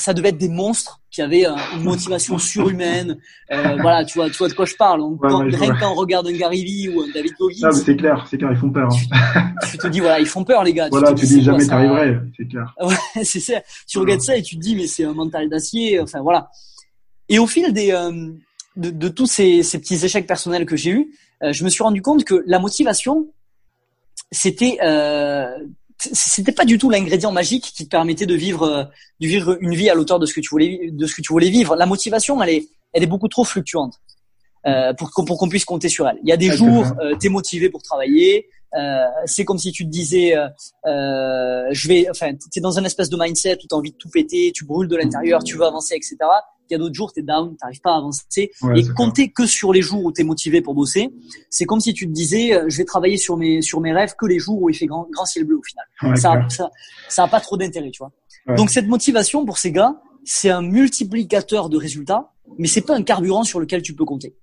ça 0.00 0.14
devait 0.14 0.30
être 0.30 0.38
des 0.38 0.48
monstres 0.48 1.00
qui 1.10 1.22
avaient 1.22 1.46
euh, 1.46 1.54
une 1.76 1.84
motivation 1.84 2.38
surhumaine. 2.38 3.18
Euh, 3.52 3.76
voilà, 3.80 4.04
tu 4.04 4.18
vois, 4.18 4.30
tu 4.30 4.36
vois 4.36 4.48
de 4.48 4.54
quoi 4.54 4.64
je 4.64 4.74
parle. 4.74 5.00
On, 5.02 5.16
rien 5.16 5.76
quand 5.78 5.92
on 5.92 5.94
regarde 5.94 6.26
un 6.26 6.32
Gary 6.32 6.64
Vee 6.64 6.88
ou 6.88 7.02
un 7.02 7.08
David 7.12 7.32
Goggins. 7.38 7.68
Ah, 7.68 7.72
c'est 7.72 7.96
clair, 7.96 8.26
c'est 8.28 8.38
clair, 8.38 8.50
ils 8.52 8.58
font 8.58 8.70
peur. 8.70 8.88
Hein. 9.12 9.52
Tu, 9.70 9.78
te 9.78 9.86
dis 9.88 10.00
voilà, 10.00 10.20
ils 10.20 10.26
font 10.26 10.44
peur 10.44 10.64
les 10.64 10.72
gars. 10.72 10.88
Voilà, 10.90 11.12
tu, 11.12 11.22
te 11.22 11.26
dis, 11.26 11.42
jamais 11.42 11.66
t'arriverais, 11.66 12.18
c'est 12.36 12.48
clair. 12.48 12.74
Ouais, 12.82 13.24
c'est 13.24 13.40
ça. 13.40 13.62
Tu 13.86 13.98
regardes 13.98 14.22
ça 14.22 14.36
et 14.36 14.42
tu 14.42 14.56
te 14.56 14.60
dis 14.60 14.74
mais 14.74 14.86
c'est 14.86 15.04
un 15.04 15.14
mental 15.14 15.48
d'acier. 15.48 16.00
Enfin 16.00 16.20
voilà. 16.20 16.50
Et 17.28 17.38
au 17.38 17.46
fil 17.46 17.72
des 17.72 17.92
euh, 17.92 18.32
de, 18.76 18.90
de, 18.90 19.08
tous 19.08 19.26
ces, 19.26 19.62
ces, 19.62 19.78
petits 19.78 20.04
échecs 20.04 20.26
personnels 20.26 20.66
que 20.66 20.76
j'ai 20.76 20.90
eus, 20.90 21.12
euh, 21.42 21.52
je 21.52 21.64
me 21.64 21.68
suis 21.68 21.82
rendu 21.82 22.02
compte 22.02 22.24
que 22.24 22.42
la 22.46 22.58
motivation, 22.58 23.28
c'était 24.32 24.78
euh, 24.82 25.46
c'était 26.00 26.52
pas 26.52 26.64
du 26.64 26.78
tout 26.78 26.90
l'ingrédient 26.90 27.32
magique 27.32 27.72
qui 27.76 27.84
te 27.84 27.90
permettait 27.90 28.26
de 28.26 28.34
vivre 28.34 28.62
euh, 28.62 28.84
de 29.20 29.26
vivre 29.26 29.58
une 29.60 29.74
vie 29.74 29.90
à 29.90 29.94
l'auteur 29.94 30.18
de 30.18 30.26
ce 30.26 30.34
que 30.34 30.40
tu 30.40 30.48
voulais 30.50 30.90
de 30.90 31.06
ce 31.06 31.14
que 31.14 31.22
tu 31.22 31.32
voulais 31.32 31.50
vivre. 31.50 31.76
La 31.76 31.86
motivation, 31.86 32.42
elle 32.42 32.50
est 32.50 32.68
elle 32.92 33.02
est 33.02 33.06
beaucoup 33.06 33.28
trop 33.28 33.44
fluctuante 33.44 33.94
euh, 34.66 34.92
pour 34.94 35.10
pour 35.26 35.38
qu'on 35.38 35.48
puisse 35.48 35.64
compter 35.64 35.88
sur 35.88 36.08
elle. 36.08 36.18
Il 36.22 36.28
y 36.28 36.32
a 36.32 36.36
des 36.36 36.50
jours, 36.50 36.86
euh, 37.00 37.14
t'es 37.16 37.28
motivé 37.28 37.68
pour 37.68 37.82
travailler. 37.82 38.46
Euh, 38.74 39.04
c'est 39.26 39.44
comme 39.44 39.58
si 39.58 39.72
tu 39.72 39.84
te 39.84 39.90
disais, 39.90 40.36
euh, 40.36 40.46
euh 40.86 41.66
je 41.72 41.88
vais, 41.88 42.06
enfin, 42.10 42.32
t'es 42.52 42.60
dans 42.60 42.78
un 42.78 42.84
espèce 42.84 43.10
de 43.10 43.16
mindset 43.18 43.58
où 43.64 43.66
t'as 43.68 43.76
envie 43.76 43.90
de 43.90 43.96
tout 43.96 44.10
péter, 44.10 44.52
tu 44.54 44.64
brûles 44.64 44.88
de 44.88 44.96
l'intérieur, 44.96 45.42
tu 45.42 45.56
veux 45.56 45.64
avancer, 45.64 45.94
etc. 45.94 46.16
Il 46.70 46.74
y 46.74 46.76
a 46.76 46.78
d'autres 46.78 46.94
jours, 46.94 47.12
t'es 47.12 47.22
down, 47.22 47.56
t'arrives 47.56 47.80
pas 47.80 47.94
à 47.94 47.96
avancer. 47.98 48.50
et 48.76 48.82
compter 48.96 49.30
que 49.30 49.46
sur 49.46 49.72
les 49.72 49.82
jours 49.82 50.04
où 50.04 50.12
t'es 50.12 50.24
motivé 50.24 50.60
pour 50.62 50.74
bosser, 50.74 51.10
c'est 51.50 51.64
comme 51.64 51.80
si 51.80 51.92
tu 51.92 52.06
te 52.06 52.12
disais, 52.12 52.62
je 52.68 52.76
vais 52.76 52.84
travailler 52.84 53.16
sur 53.16 53.36
mes 53.36 53.60
sur 53.62 53.80
mes 53.80 53.92
rêves 53.92 54.14
que 54.18 54.26
les 54.26 54.38
jours 54.38 54.60
où 54.62 54.70
il 54.70 54.74
fait 54.74 54.86
grand, 54.86 55.08
grand 55.10 55.26
ciel 55.26 55.44
bleu 55.44 55.58
au 55.58 55.62
final. 55.62 56.16
ça, 56.16 56.46
ça, 56.48 56.70
ça 57.08 57.24
a 57.24 57.28
pas 57.28 57.40
trop 57.40 57.56
d'intérêt, 57.56 57.90
tu 57.90 57.98
vois. 57.98 58.12
Donc 58.56 58.70
cette 58.70 58.86
motivation 58.86 59.44
pour 59.44 59.58
ces 59.58 59.72
gars, 59.72 60.00
c'est 60.24 60.50
un 60.50 60.62
multiplicateur 60.62 61.68
de 61.68 61.76
résultats, 61.76 62.32
mais 62.58 62.68
c'est 62.68 62.82
pas 62.82 62.94
un 62.94 63.02
carburant 63.02 63.44
sur 63.44 63.60
lequel 63.60 63.82
tu 63.82 63.94
peux 63.94 64.04
compter. 64.04 64.34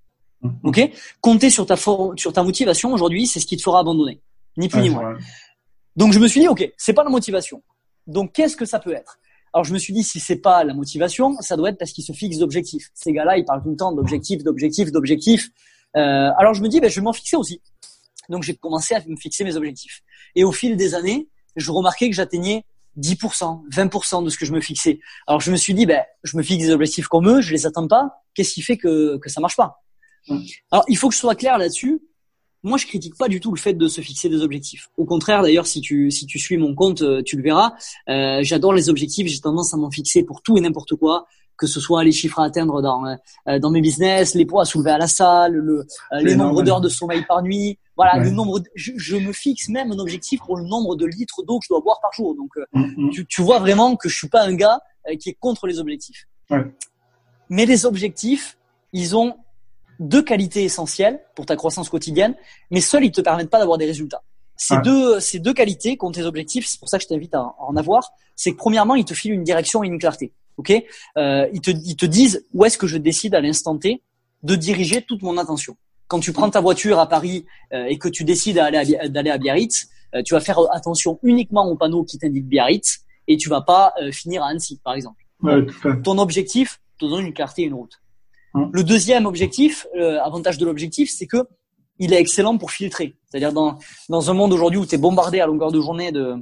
Mm-hmm. 0.42 0.50
Ok? 0.62 0.90
Compter 1.20 1.50
sur 1.50 1.66
ta 1.66 1.76
sur 1.76 2.32
ta 2.32 2.42
motivation 2.42 2.92
aujourd'hui, 2.92 3.26
c'est 3.26 3.40
ce 3.40 3.46
qui 3.46 3.56
te 3.56 3.62
fera 3.62 3.80
abandonner, 3.80 4.20
ni 4.56 4.68
plus 4.68 4.80
ni 4.80 4.90
moins. 4.90 5.16
Donc 5.96 6.12
je 6.12 6.20
me 6.20 6.28
suis 6.28 6.40
dit, 6.40 6.48
ok, 6.48 6.72
c'est 6.76 6.92
pas 6.92 7.04
la 7.04 7.10
motivation. 7.10 7.62
Donc 8.06 8.32
qu'est-ce 8.32 8.56
que 8.56 8.64
ça 8.64 8.78
peut 8.78 8.92
être? 8.92 9.18
Alors 9.52 9.64
je 9.64 9.72
me 9.72 9.78
suis 9.78 9.92
dit, 9.92 10.02
si 10.02 10.20
c'est 10.20 10.36
pas 10.36 10.64
la 10.64 10.74
motivation, 10.74 11.34
ça 11.40 11.56
doit 11.56 11.70
être 11.70 11.78
parce 11.78 11.92
qu'ils 11.92 12.04
se 12.04 12.12
fixent 12.12 12.38
d'objectifs. 12.38 12.90
Ces 12.94 13.12
gars-là, 13.12 13.38
ils 13.38 13.44
parlent 13.44 13.62
tout 13.62 13.70
le 13.70 13.76
temps 13.76 13.92
d'objectifs, 13.92 14.42
d'objectifs, 14.42 14.92
d'objectifs. 14.92 15.50
Euh, 15.96 16.30
alors 16.38 16.54
je 16.54 16.62
me 16.62 16.68
dis, 16.68 16.80
ben, 16.80 16.90
je 16.90 16.96
vais 16.96 17.04
m'en 17.04 17.12
fixer 17.12 17.36
aussi. 17.36 17.62
Donc 18.28 18.42
j'ai 18.42 18.54
commencé 18.54 18.94
à 18.94 19.00
me 19.06 19.16
fixer 19.16 19.44
mes 19.44 19.56
objectifs. 19.56 20.02
Et 20.34 20.44
au 20.44 20.52
fil 20.52 20.76
des 20.76 20.94
années, 20.94 21.28
je 21.56 21.70
remarquais 21.70 22.08
que 22.10 22.14
j'atteignais 22.14 22.64
10%, 22.98 23.68
20% 23.70 24.24
de 24.24 24.30
ce 24.30 24.36
que 24.36 24.44
je 24.44 24.52
me 24.52 24.60
fixais. 24.60 25.00
Alors 25.26 25.40
je 25.40 25.50
me 25.50 25.56
suis 25.56 25.74
dit, 25.74 25.86
ben, 25.86 26.02
je 26.24 26.36
me 26.36 26.42
fixe 26.42 26.64
des 26.64 26.72
objectifs 26.72 27.08
comme 27.08 27.28
eux, 27.28 27.40
je 27.40 27.52
les 27.52 27.66
atteins 27.66 27.86
pas. 27.86 28.22
Qu'est-ce 28.34 28.52
qui 28.52 28.62
fait 28.62 28.76
que, 28.76 29.16
que 29.18 29.30
ça 29.30 29.40
marche 29.40 29.56
pas? 29.56 29.82
Alors 30.70 30.84
il 30.88 30.96
faut 30.96 31.08
que 31.08 31.14
je 31.14 31.20
sois 31.20 31.34
clair 31.34 31.58
là-dessus. 31.58 32.00
Moi, 32.62 32.76
je 32.78 32.86
critique 32.86 33.16
pas 33.16 33.28
du 33.28 33.40
tout 33.40 33.52
le 33.52 33.58
fait 33.58 33.74
de 33.74 33.88
se 33.88 34.00
fixer 34.00 34.28
des 34.28 34.42
objectifs. 34.42 34.88
Au 34.96 35.04
contraire, 35.04 35.42
d'ailleurs, 35.42 35.66
si 35.66 35.80
tu 35.80 36.10
si 36.10 36.26
tu 36.26 36.38
suis 36.38 36.56
mon 36.56 36.74
compte, 36.74 37.02
euh, 37.02 37.22
tu 37.24 37.36
le 37.36 37.42
verras. 37.42 37.74
Euh, 38.08 38.40
J'adore 38.42 38.72
les 38.72 38.88
objectifs. 38.88 39.28
J'ai 39.28 39.40
tendance 39.40 39.74
à 39.74 39.76
m'en 39.76 39.90
fixer 39.90 40.24
pour 40.24 40.42
tout 40.42 40.58
et 40.58 40.60
n'importe 40.60 40.94
quoi 40.96 41.26
que 41.58 41.66
ce 41.66 41.80
soit 41.80 42.04
les 42.04 42.12
chiffres 42.12 42.38
à 42.38 42.44
atteindre 42.44 42.80
dans 42.80 43.04
euh, 43.04 43.58
dans 43.58 43.70
mes 43.70 43.80
business, 43.82 44.34
les 44.34 44.46
poids 44.46 44.62
à 44.62 44.64
soulever 44.64 44.92
à 44.92 44.98
la 44.98 45.08
salle, 45.08 45.54
le, 45.54 45.80
euh, 46.12 46.20
les 46.20 46.36
nombres 46.36 46.62
d'heures 46.62 46.80
de 46.80 46.88
sommeil 46.88 47.24
par 47.26 47.42
nuit. 47.42 47.78
Voilà, 47.96 48.16
le 48.22 48.30
nombre. 48.30 48.60
je, 48.76 48.92
je, 48.96 49.16
me 49.16 49.32
fixe 49.32 49.68
même 49.68 49.90
un 49.90 49.98
objectif 49.98 50.40
pour 50.46 50.56
le 50.56 50.64
nombre 50.64 50.94
de 50.94 51.04
litres 51.04 51.42
d'eau 51.42 51.58
que 51.58 51.64
je 51.64 51.68
dois 51.70 51.80
boire 51.80 51.98
par 52.00 52.12
jour. 52.12 52.36
Donc, 52.36 52.50
euh, 52.56 52.64
mm, 52.72 53.06
mm. 53.06 53.10
tu, 53.10 53.26
tu, 53.26 53.42
vois 53.42 53.58
vraiment 53.58 53.96
que 53.96 54.08
je 54.08 54.16
suis 54.16 54.28
pas 54.28 54.44
un 54.44 54.54
gars 54.54 54.78
qui 55.18 55.30
est 55.30 55.36
contre 55.38 55.66
les 55.66 55.80
objectifs. 55.80 56.26
Ouais. 56.48 56.64
Mais 57.48 57.66
les 57.66 57.86
objectifs, 57.86 58.56
ils 58.92 59.16
ont 59.16 59.34
deux 59.98 60.22
qualités 60.22 60.64
essentielles 60.64 61.20
pour 61.34 61.46
ta 61.46 61.56
croissance 61.56 61.88
quotidienne, 61.88 62.34
mais 62.70 62.80
seuls 62.80 63.04
ils 63.04 63.12
te 63.12 63.20
permettent 63.20 63.50
pas 63.50 63.58
d'avoir 63.58 63.78
des 63.78 63.86
résultats. 63.86 64.22
Ces 64.56 64.78
deux 64.80 65.20
ces 65.20 65.38
deux 65.38 65.54
qualités 65.54 65.96
qu'ont 65.96 66.10
tes 66.10 66.22
objectifs, 66.22 66.66
c'est 66.66 66.80
pour 66.80 66.88
ça 66.88 66.98
que 66.98 67.04
je 67.04 67.08
t'invite 67.08 67.34
à, 67.34 67.40
à 67.40 67.56
en 67.58 67.76
avoir, 67.76 68.10
c'est 68.34 68.52
que 68.52 68.56
premièrement, 68.56 68.94
ils 68.96 69.04
te 69.04 69.14
filent 69.14 69.32
une 69.32 69.44
direction 69.44 69.84
et 69.84 69.86
une 69.86 69.98
clarté 69.98 70.32
ok? 70.58 70.72
Euh, 71.16 71.48
ils, 71.54 71.60
te, 71.60 71.70
ils 71.70 71.96
te 71.96 72.04
disent 72.04 72.44
où 72.52 72.64
est-ce 72.64 72.76
que 72.76 72.86
je 72.86 72.98
décide 72.98 73.34
à 73.34 73.40
l'instant 73.40 73.78
T 73.78 74.02
de 74.42 74.54
diriger 74.54 75.02
toute 75.02 75.22
mon 75.22 75.38
attention. 75.38 75.76
Quand 76.06 76.20
tu 76.20 76.32
prends 76.32 76.50
ta 76.50 76.60
voiture 76.60 76.98
à 76.98 77.08
Paris 77.08 77.46
euh, 77.72 77.86
et 77.86 77.98
que 77.98 78.08
tu 78.08 78.24
décides 78.24 78.56
d'aller 78.56 78.96
à, 78.96 79.08
d'aller 79.08 79.30
à 79.30 79.38
Biarritz, 79.38 79.88
euh, 80.14 80.22
tu 80.22 80.34
vas 80.34 80.40
faire 80.40 80.58
attention 80.72 81.18
uniquement 81.22 81.66
au 81.68 81.76
panneau 81.76 82.04
qui 82.04 82.18
t'indique 82.18 82.46
Biarritz 82.46 83.00
et 83.26 83.36
tu 83.36 83.48
vas 83.48 83.62
pas 83.62 83.94
euh, 84.00 84.12
finir 84.12 84.42
à 84.42 84.48
Annecy, 84.48 84.80
par 84.84 84.94
exemple. 84.94 85.22
Ouais, 85.42 85.66
Ton 86.02 86.18
objectif 86.18 86.80
te 86.98 87.06
donne 87.06 87.26
une 87.26 87.34
clarté 87.34 87.62
et 87.62 87.66
une 87.66 87.74
route. 87.74 88.00
Hum. 88.58 88.70
Le 88.72 88.84
deuxième 88.84 89.26
objectif, 89.26 89.86
euh, 89.96 90.18
avantage 90.20 90.58
de 90.58 90.66
l'objectif, 90.66 91.10
c'est 91.10 91.26
que 91.26 91.44
il 91.98 92.12
est 92.12 92.20
excellent 92.20 92.56
pour 92.58 92.70
filtrer. 92.70 93.16
C'est-à-dire 93.28 93.52
dans, 93.52 93.78
dans 94.08 94.30
un 94.30 94.34
monde 94.34 94.52
aujourd'hui 94.52 94.78
où 94.78 94.86
tu 94.86 94.94
es 94.94 94.98
bombardé 94.98 95.40
à 95.40 95.46
longueur 95.46 95.72
de 95.72 95.80
journée 95.80 96.12
de 96.12 96.36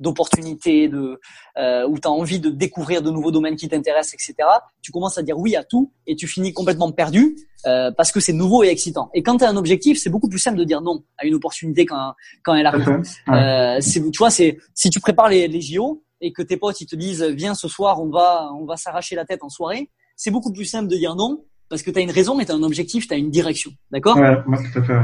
d'opportunités, 0.00 0.88
de 0.88 1.20
euh, 1.56 1.86
où 1.86 1.98
tu 1.98 2.08
as 2.08 2.10
envie 2.10 2.40
de 2.40 2.50
découvrir 2.50 3.02
de 3.02 3.10
nouveaux 3.10 3.30
domaines 3.30 3.56
qui 3.56 3.68
t'intéressent, 3.68 4.14
etc. 4.14 4.48
Tu 4.82 4.90
commences 4.90 5.16
à 5.16 5.22
dire 5.22 5.38
oui 5.38 5.54
à 5.54 5.62
tout 5.62 5.92
et 6.06 6.16
tu 6.16 6.26
finis 6.26 6.52
complètement 6.52 6.90
perdu 6.90 7.36
euh, 7.66 7.92
parce 7.96 8.10
que 8.10 8.18
c'est 8.18 8.32
nouveau 8.32 8.64
et 8.64 8.68
excitant. 8.68 9.10
Et 9.14 9.22
quand 9.22 9.38
tu 9.38 9.44
as 9.44 9.48
un 9.48 9.56
objectif, 9.56 9.98
c'est 9.98 10.10
beaucoup 10.10 10.28
plus 10.28 10.40
simple 10.40 10.58
de 10.58 10.64
dire 10.64 10.80
non 10.80 11.04
à 11.18 11.24
une 11.24 11.34
opportunité 11.34 11.86
quand 11.86 12.14
quand 12.44 12.54
elle 12.54 12.66
arrive. 12.66 13.00
Euh, 13.28 13.80
tu 13.80 14.18
vois, 14.18 14.30
c'est 14.30 14.58
si 14.74 14.90
tu 14.90 14.98
prépares 14.98 15.28
les, 15.28 15.46
les 15.46 15.60
JO 15.60 16.02
et 16.20 16.32
que 16.32 16.42
tes 16.42 16.56
potes 16.56 16.80
ils 16.80 16.86
te 16.86 16.96
disent 16.96 17.22
viens 17.22 17.54
ce 17.54 17.68
soir 17.68 18.00
on 18.02 18.10
va 18.10 18.50
on 18.58 18.64
va 18.64 18.76
s'arracher 18.76 19.14
la 19.14 19.24
tête 19.24 19.44
en 19.44 19.48
soirée, 19.48 19.88
c'est 20.22 20.30
beaucoup 20.30 20.52
plus 20.52 20.66
simple 20.66 20.88
de 20.88 20.96
dire 20.96 21.16
non 21.16 21.44
parce 21.68 21.82
que 21.82 21.90
tu 21.90 21.98
as 21.98 22.02
une 22.02 22.12
raison 22.12 22.38
et 22.38 22.46
tu 22.46 22.52
as 22.52 22.54
un 22.54 22.62
objectif, 22.62 23.08
tu 23.08 23.14
as 23.14 23.16
une 23.16 23.30
direction. 23.30 23.72
D'accord? 23.90 24.16
Ouais, 24.16 24.36
moi 24.46 24.56
tout 24.58 24.78
à 24.78 24.82
fait. 24.84 25.00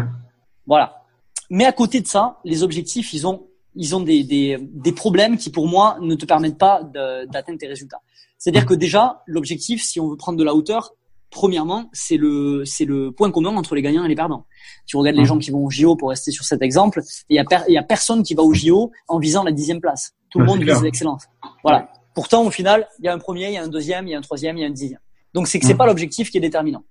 Voilà. 0.65 1.03
Mais 1.51 1.65
à 1.65 1.73
côté 1.73 2.01
de 2.01 2.07
ça, 2.07 2.39
les 2.45 2.63
objectifs, 2.63 3.13
ils 3.13 3.27
ont 3.27 3.49
ils 3.75 3.97
ont 3.97 4.01
des, 4.01 4.23
des, 4.23 4.59
des 4.61 4.93
problèmes 4.93 5.37
qui 5.37 5.51
pour 5.51 5.67
moi 5.67 5.99
ne 6.01 6.15
te 6.15 6.25
permettent 6.25 6.59
pas 6.59 6.83
d'atteindre 6.85 7.59
tes 7.59 7.67
résultats. 7.67 8.01
C'est-à-dire 8.39 8.65
que 8.65 8.75
déjà 8.75 9.23
l'objectif, 9.27 9.83
si 9.83 9.99
on 9.99 10.09
veut 10.09 10.17
prendre 10.17 10.39
de 10.39 10.45
la 10.45 10.55
hauteur, 10.55 10.93
premièrement, 11.31 11.91
c'est 11.93 12.17
le 12.17 12.65
c'est 12.65 12.85
le 12.85 13.11
point 13.11 13.33
commun 13.33 13.57
entre 13.57 13.75
les 13.75 13.83
gagnants 13.83 14.05
et 14.05 14.09
les 14.09 14.15
perdants. 14.15 14.47
Tu 14.87 14.97
regardes 14.97 15.17
les 15.17 15.25
gens 15.25 15.39
qui 15.39 15.51
vont 15.51 15.65
au 15.65 15.71
JO 15.71 15.97
pour 15.97 16.11
rester 16.11 16.31
sur 16.31 16.45
cet 16.45 16.63
exemple, 16.63 17.01
il 17.29 17.35
y 17.35 17.41
a 17.41 17.45
il 17.69 17.75
y 17.75 17.79
a 17.79 17.83
personne 17.83 18.23
qui 18.23 18.35
va 18.35 18.45
au 18.45 18.55
JO 18.55 18.93
en 19.09 19.19
visant 19.19 19.43
la 19.43 19.51
dixième 19.51 19.81
place. 19.81 20.13
Tout 20.31 20.39
le 20.39 20.45
monde 20.45 20.63
vise 20.63 20.81
l'excellence. 20.81 21.25
Voilà. 21.65 21.91
Pourtant, 22.15 22.45
au 22.45 22.51
final, 22.51 22.89
il 22.99 23.05
y 23.07 23.09
a 23.09 23.15
un 23.15 23.19
premier, 23.19 23.47
il 23.47 23.55
y 23.55 23.59
a 23.59 23.63
un 23.63 23.69
deuxième, 23.69 24.07
il 24.09 24.11
y 24.11 24.15
a 24.15 24.19
un 24.19 24.23
troisième, 24.23 24.57
il 24.59 24.63
y 24.63 24.65
a 24.65 24.67
un 24.67 24.73
dixième. 24.73 25.01
Donc 25.35 25.49
c'est 25.49 25.59
que 25.59 25.67
c'est 25.67 25.75
pas 25.77 25.87
l'objectif 25.87 26.31
qui 26.31 26.39
est 26.39 26.43
déterminant. 26.43 26.85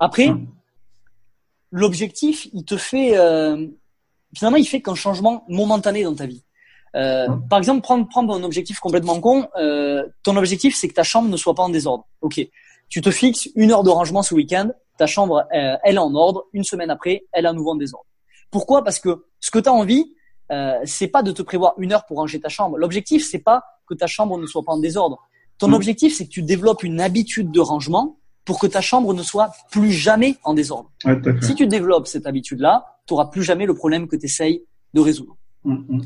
Après, 0.00 0.28
l'objectif, 1.70 2.48
il 2.52 2.64
te 2.64 2.76
fait 2.76 3.16
euh, 3.16 3.66
finalement, 4.34 4.56
il 4.56 4.66
fait 4.66 4.82
qu'un 4.82 4.94
changement 4.94 5.44
momentané 5.48 6.04
dans 6.04 6.14
ta 6.14 6.26
vie. 6.26 6.44
Euh, 6.96 7.28
par 7.50 7.58
exemple, 7.58 7.82
prendre, 7.82 8.08
prendre 8.08 8.34
un 8.34 8.42
objectif 8.42 8.78
complètement 8.78 9.20
con. 9.20 9.48
Euh, 9.56 10.06
ton 10.22 10.36
objectif, 10.36 10.76
c'est 10.76 10.88
que 10.88 10.94
ta 10.94 11.02
chambre 11.02 11.28
ne 11.28 11.36
soit 11.36 11.54
pas 11.54 11.62
en 11.62 11.68
désordre. 11.68 12.06
Ok. 12.20 12.40
Tu 12.88 13.00
te 13.00 13.10
fixes 13.10 13.48
une 13.56 13.72
heure 13.72 13.82
de 13.82 13.90
rangement 13.90 14.22
ce 14.22 14.34
week-end. 14.34 14.70
Ta 14.98 15.06
chambre, 15.06 15.44
euh, 15.54 15.76
elle 15.82 15.96
est 15.96 15.98
en 15.98 16.14
ordre. 16.14 16.44
Une 16.52 16.62
semaine 16.62 16.90
après, 16.90 17.24
elle 17.32 17.46
est 17.46 17.48
à 17.48 17.52
nouveau 17.52 17.70
en 17.70 17.76
désordre. 17.76 18.06
Pourquoi? 18.50 18.84
Parce 18.84 19.00
que 19.00 19.24
ce 19.40 19.50
que 19.50 19.58
tu 19.58 19.68
as 19.68 19.72
envie, 19.72 20.14
euh, 20.52 20.78
c'est 20.84 21.08
pas 21.08 21.22
de 21.22 21.32
te 21.32 21.42
prévoir 21.42 21.74
une 21.78 21.92
heure 21.92 22.06
pour 22.06 22.18
ranger 22.18 22.40
ta 22.40 22.48
chambre. 22.48 22.78
L'objectif, 22.78 23.26
c'est 23.28 23.40
pas 23.40 23.64
que 23.88 23.94
ta 23.94 24.06
chambre 24.06 24.38
ne 24.38 24.46
soit 24.46 24.62
pas 24.62 24.72
en 24.72 24.78
désordre. 24.78 25.18
Ton 25.58 25.68
mmh. 25.68 25.74
objectif, 25.74 26.16
c'est 26.16 26.24
que 26.24 26.30
tu 26.30 26.42
développes 26.42 26.82
une 26.82 27.00
habitude 27.00 27.50
de 27.50 27.60
rangement 27.60 28.18
pour 28.44 28.58
que 28.58 28.66
ta 28.66 28.80
chambre 28.80 29.14
ne 29.14 29.22
soit 29.22 29.52
plus 29.70 29.92
jamais 29.92 30.36
en 30.44 30.54
désordre. 30.54 30.90
si 31.42 31.54
tu 31.54 31.66
développes 31.66 32.06
cette 32.06 32.26
habitude-là, 32.26 32.98
tu 33.06 33.14
n'auras 33.14 33.26
plus 33.26 33.42
jamais 33.42 33.66
le 33.66 33.74
problème 33.74 34.06
que 34.06 34.16
tu 34.16 34.26
essayes 34.26 34.62
de 34.92 35.00
résoudre. 35.00 35.36
Mm, 35.64 35.74
mm. 35.74 36.02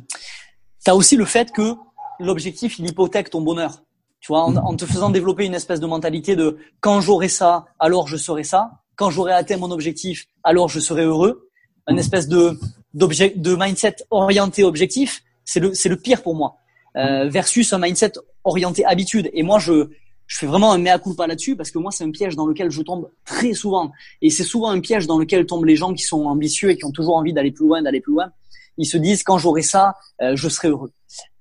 Tu 0.84 0.90
as 0.90 0.96
aussi 0.96 1.16
le 1.16 1.24
fait 1.24 1.52
que 1.52 1.74
l'objectif, 2.20 2.78
il 2.78 2.88
hypothèque 2.88 3.30
ton 3.30 3.40
bonheur. 3.40 3.82
Tu 4.20 4.28
vois, 4.28 4.42
en, 4.42 4.76
te 4.76 4.84
faisant 4.84 5.10
développer 5.10 5.44
une 5.44 5.54
espèce 5.54 5.78
de 5.78 5.86
mentalité 5.86 6.34
de 6.34 6.58
quand 6.80 7.00
j'aurai 7.00 7.28
ça, 7.28 7.66
alors 7.78 8.08
je 8.08 8.16
serai 8.16 8.42
ça. 8.42 8.82
Quand 8.96 9.10
j'aurai 9.10 9.32
atteint 9.32 9.56
mon 9.56 9.70
objectif, 9.70 10.26
alors 10.42 10.68
je 10.68 10.80
serai 10.80 11.04
heureux. 11.04 11.48
Une 11.86 11.98
espèce 11.98 12.26
de 12.26 12.58
de 12.94 13.56
mindset 13.56 13.96
orienté 14.10 14.64
objectif, 14.64 15.22
c'est 15.44 15.60
le 15.60 15.72
c'est 15.72 15.88
le 15.88 15.96
pire 15.96 16.22
pour 16.22 16.34
moi. 16.34 16.56
Euh, 16.98 17.28
versus 17.28 17.72
un 17.72 17.78
mindset 17.78 18.12
orienté 18.42 18.84
habitude. 18.84 19.30
Et 19.32 19.42
moi, 19.44 19.58
je 19.58 19.88
je 20.26 20.36
fais 20.36 20.46
vraiment 20.46 20.72
un 20.72 20.78
mea 20.78 20.98
culpa 20.98 21.26
là-dessus 21.26 21.56
parce 21.56 21.70
que 21.70 21.78
moi 21.78 21.90
c'est 21.90 22.04
un 22.04 22.10
piège 22.10 22.36
dans 22.36 22.46
lequel 22.46 22.70
je 22.70 22.82
tombe 22.82 23.08
très 23.24 23.54
souvent 23.54 23.92
et 24.20 24.28
c'est 24.28 24.44
souvent 24.44 24.68
un 24.68 24.80
piège 24.80 25.06
dans 25.06 25.18
lequel 25.18 25.46
tombent 25.46 25.64
les 25.64 25.74
gens 25.74 25.94
qui 25.94 26.02
sont 26.02 26.26
ambitieux 26.26 26.70
et 26.70 26.76
qui 26.76 26.84
ont 26.84 26.92
toujours 26.92 27.16
envie 27.16 27.32
d'aller 27.32 27.50
plus 27.50 27.66
loin, 27.66 27.80
d'aller 27.80 28.02
plus 28.02 28.12
loin. 28.12 28.30
Ils 28.76 28.84
se 28.84 28.98
disent 28.98 29.22
quand 29.22 29.38
j'aurai 29.38 29.62
ça, 29.62 29.94
euh, 30.20 30.36
je 30.36 30.48
serai 30.50 30.68
heureux. 30.68 30.92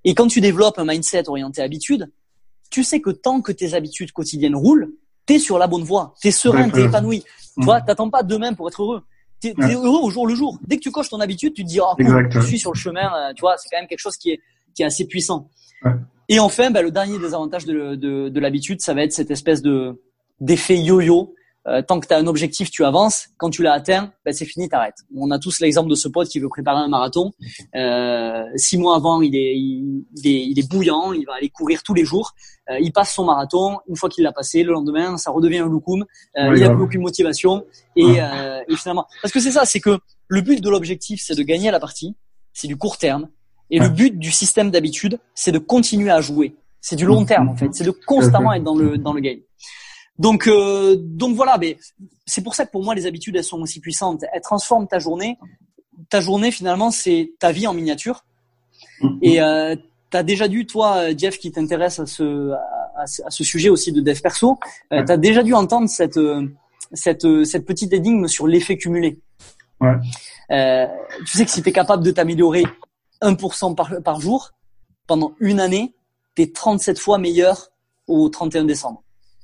Et 0.05 0.15
quand 0.15 0.27
tu 0.27 0.39
développes 0.39 0.79
un 0.79 0.85
mindset 0.85 1.27
orienté 1.27 1.61
habitude, 1.61 2.09
tu 2.69 2.83
sais 2.83 3.01
que 3.01 3.09
tant 3.09 3.41
que 3.41 3.51
tes 3.51 3.73
habitudes 3.73 4.13
quotidiennes 4.13 4.55
roulent, 4.55 4.93
t'es 5.25 5.37
sur 5.37 5.57
la 5.57 5.67
bonne 5.67 5.83
voie, 5.83 6.13
t'es 6.21 6.31
serein, 6.31 6.69
t'es 6.69 6.83
épanoui. 6.83 7.23
Tu 7.57 7.65
vois, 7.65 7.81
t'attends 7.81 8.09
pas 8.09 8.23
demain 8.23 8.53
pour 8.53 8.69
être 8.69 8.81
heureux. 8.81 9.01
T'es 9.41 9.49
es 9.49 9.73
heureux 9.73 10.01
au 10.01 10.09
jour 10.09 10.27
le 10.27 10.33
jour. 10.33 10.57
Dès 10.65 10.77
que 10.77 10.81
tu 10.81 10.91
coches 10.91 11.09
ton 11.09 11.19
habitude, 11.19 11.53
tu 11.53 11.63
te 11.63 11.67
dis, 11.67 11.79
oh, 11.81 11.93
je 12.29 12.39
suis 12.39 12.57
sur 12.57 12.71
le 12.71 12.77
chemin. 12.77 13.11
Euh, 13.13 13.33
tu 13.33 13.41
vois, 13.41 13.57
c'est 13.57 13.67
quand 13.69 13.77
même 13.77 13.87
quelque 13.87 13.99
chose 13.99 14.15
qui 14.15 14.31
est 14.31 14.39
qui 14.77 14.83
est 14.83 14.85
assez 14.85 15.07
puissant. 15.07 15.49
Et 16.29 16.39
enfin, 16.39 16.69
bah, 16.69 16.83
le 16.83 16.91
dernier 16.91 17.17
des 17.17 17.33
avantages 17.33 17.65
de, 17.65 17.95
de, 17.95 18.29
de 18.29 18.39
l'habitude, 18.39 18.79
ça 18.81 18.93
va 18.93 19.01
être 19.03 19.11
cette 19.11 19.31
espèce 19.31 19.61
de 19.63 20.01
d'effet 20.39 20.77
yo-yo. 20.77 21.33
Euh, 21.67 21.81
tant 21.81 21.99
que 21.99 22.07
tu 22.07 22.13
as 22.13 22.17
un 22.17 22.27
objectif, 22.27 22.69
tu 22.69 22.85
avances. 22.85 23.27
Quand 23.37 23.49
tu 23.49 23.61
l'as 23.61 23.73
atteint, 23.73 24.13
bah, 24.23 24.31
c'est 24.31 24.45
fini, 24.45 24.69
t'arrêtes. 24.69 24.99
On 25.13 25.31
a 25.31 25.39
tous 25.39 25.59
l'exemple 25.59 25.89
de 25.89 25.95
ce 25.95 26.07
pote 26.07 26.29
qui 26.29 26.39
veut 26.39 26.47
préparer 26.47 26.79
un 26.79 26.87
marathon. 26.87 27.33
Euh, 27.75 28.43
six 28.55 28.77
mois 28.77 28.95
avant, 28.95 29.21
il 29.21 29.35
est, 29.35 29.57
il, 29.57 30.05
est, 30.23 30.45
il 30.51 30.57
est 30.59 30.69
bouillant, 30.69 31.11
il 31.11 31.25
va 31.25 31.33
aller 31.33 31.49
courir 31.49 31.83
tous 31.83 31.93
les 31.93 32.05
jours. 32.05 32.33
Euh, 32.69 32.77
il 32.79 32.93
passe 32.93 33.13
son 33.13 33.25
marathon. 33.25 33.79
Une 33.89 33.97
fois 33.97 34.07
qu'il 34.07 34.23
l'a 34.23 34.31
passé, 34.31 34.63
le 34.63 34.71
lendemain, 34.71 35.17
ça 35.17 35.31
redevient 35.31 35.57
un 35.57 35.67
loukoum. 35.67 36.05
Euh, 36.37 36.55
il 36.55 36.63
a 36.63 36.69
plus 36.69 36.83
aucune 36.83 37.01
motivation. 37.01 37.65
Et, 37.97 38.21
euh, 38.21 38.61
et 38.69 38.75
finalement, 38.77 39.05
parce 39.21 39.33
que 39.33 39.41
c'est 39.41 39.51
ça, 39.51 39.65
c'est 39.65 39.81
que 39.81 39.99
le 40.29 40.41
but 40.41 40.61
de 40.61 40.69
l'objectif, 40.69 41.21
c'est 41.25 41.35
de 41.35 41.43
gagner 41.43 41.69
la 41.71 41.79
partie. 41.81 42.15
C'est 42.53 42.67
du 42.67 42.77
court 42.77 42.97
terme. 42.97 43.27
Et 43.69 43.79
le 43.79 43.89
but 43.89 44.17
du 44.17 44.31
système 44.31 44.71
d'habitude, 44.71 45.19
c'est 45.35 45.51
de 45.51 45.59
continuer 45.59 46.09
à 46.09 46.21
jouer. 46.21 46.55
C'est 46.79 46.95
du 46.95 47.05
long 47.05 47.25
terme 47.25 47.49
en 47.49 47.55
fait. 47.55 47.69
C'est 47.73 47.83
de 47.83 47.91
constamment 47.91 48.53
être 48.53 48.63
dans 48.63 48.75
le 48.75 48.97
dans 48.97 49.13
le 49.13 49.19
game. 49.19 49.39
Donc 50.19 50.47
euh, 50.47 50.95
donc 50.97 51.35
voilà, 51.35 51.57
mais 51.57 51.77
c'est 52.25 52.43
pour 52.43 52.55
ça 52.55 52.65
que 52.65 52.71
pour 52.71 52.83
moi 52.83 52.95
les 52.95 53.05
habitudes 53.05 53.35
elles 53.35 53.43
sont 53.43 53.61
aussi 53.61 53.79
puissantes. 53.79 54.23
Elles 54.33 54.41
transforment 54.41 54.87
ta 54.87 54.99
journée. 54.99 55.37
Ta 56.09 56.21
journée 56.21 56.51
finalement 56.51 56.91
c'est 56.91 57.31
ta 57.39 57.51
vie 57.51 57.67
en 57.67 57.73
miniature. 57.73 58.23
Et 59.21 59.41
euh, 59.41 59.75
tu 60.11 60.17
as 60.17 60.23
déjà 60.23 60.47
dû 60.47 60.65
toi 60.65 61.15
Jeff 61.15 61.37
qui 61.37 61.51
t'intéresse 61.51 61.99
à 61.99 62.05
ce 62.05 62.51
à, 62.95 63.05
ce 63.05 63.43
sujet 63.43 63.69
aussi 63.69 63.91
de 63.91 64.01
dev 64.01 64.19
perso, 64.21 64.57
euh, 64.91 65.03
tu 65.05 65.11
as 65.11 65.17
déjà 65.17 65.43
dû 65.43 65.53
entendre 65.53 65.87
cette 65.89 66.19
cette 66.93 67.43
cette 67.43 67.65
petite 67.65 67.93
énigme 67.93 68.27
sur 68.27 68.47
l'effet 68.47 68.77
cumulé. 68.77 69.19
Ouais. 69.81 69.95
Euh, 70.51 70.87
tu 71.25 71.37
sais 71.37 71.45
que 71.45 71.51
si 71.51 71.61
tu 71.61 71.69
es 71.69 71.71
capable 71.71 72.03
de 72.03 72.11
t'améliorer 72.11 72.63
1% 73.21 73.75
par, 73.75 74.01
par 74.03 74.21
jour, 74.21 74.51
pendant 75.07 75.33
une 75.39 75.59
année, 75.59 75.95
tu 76.35 76.43
es 76.43 76.51
37 76.51 76.99
fois 76.99 77.17
meilleur 77.17 77.69
au 78.07 78.29
31 78.29 78.65
décembre. 78.65 79.03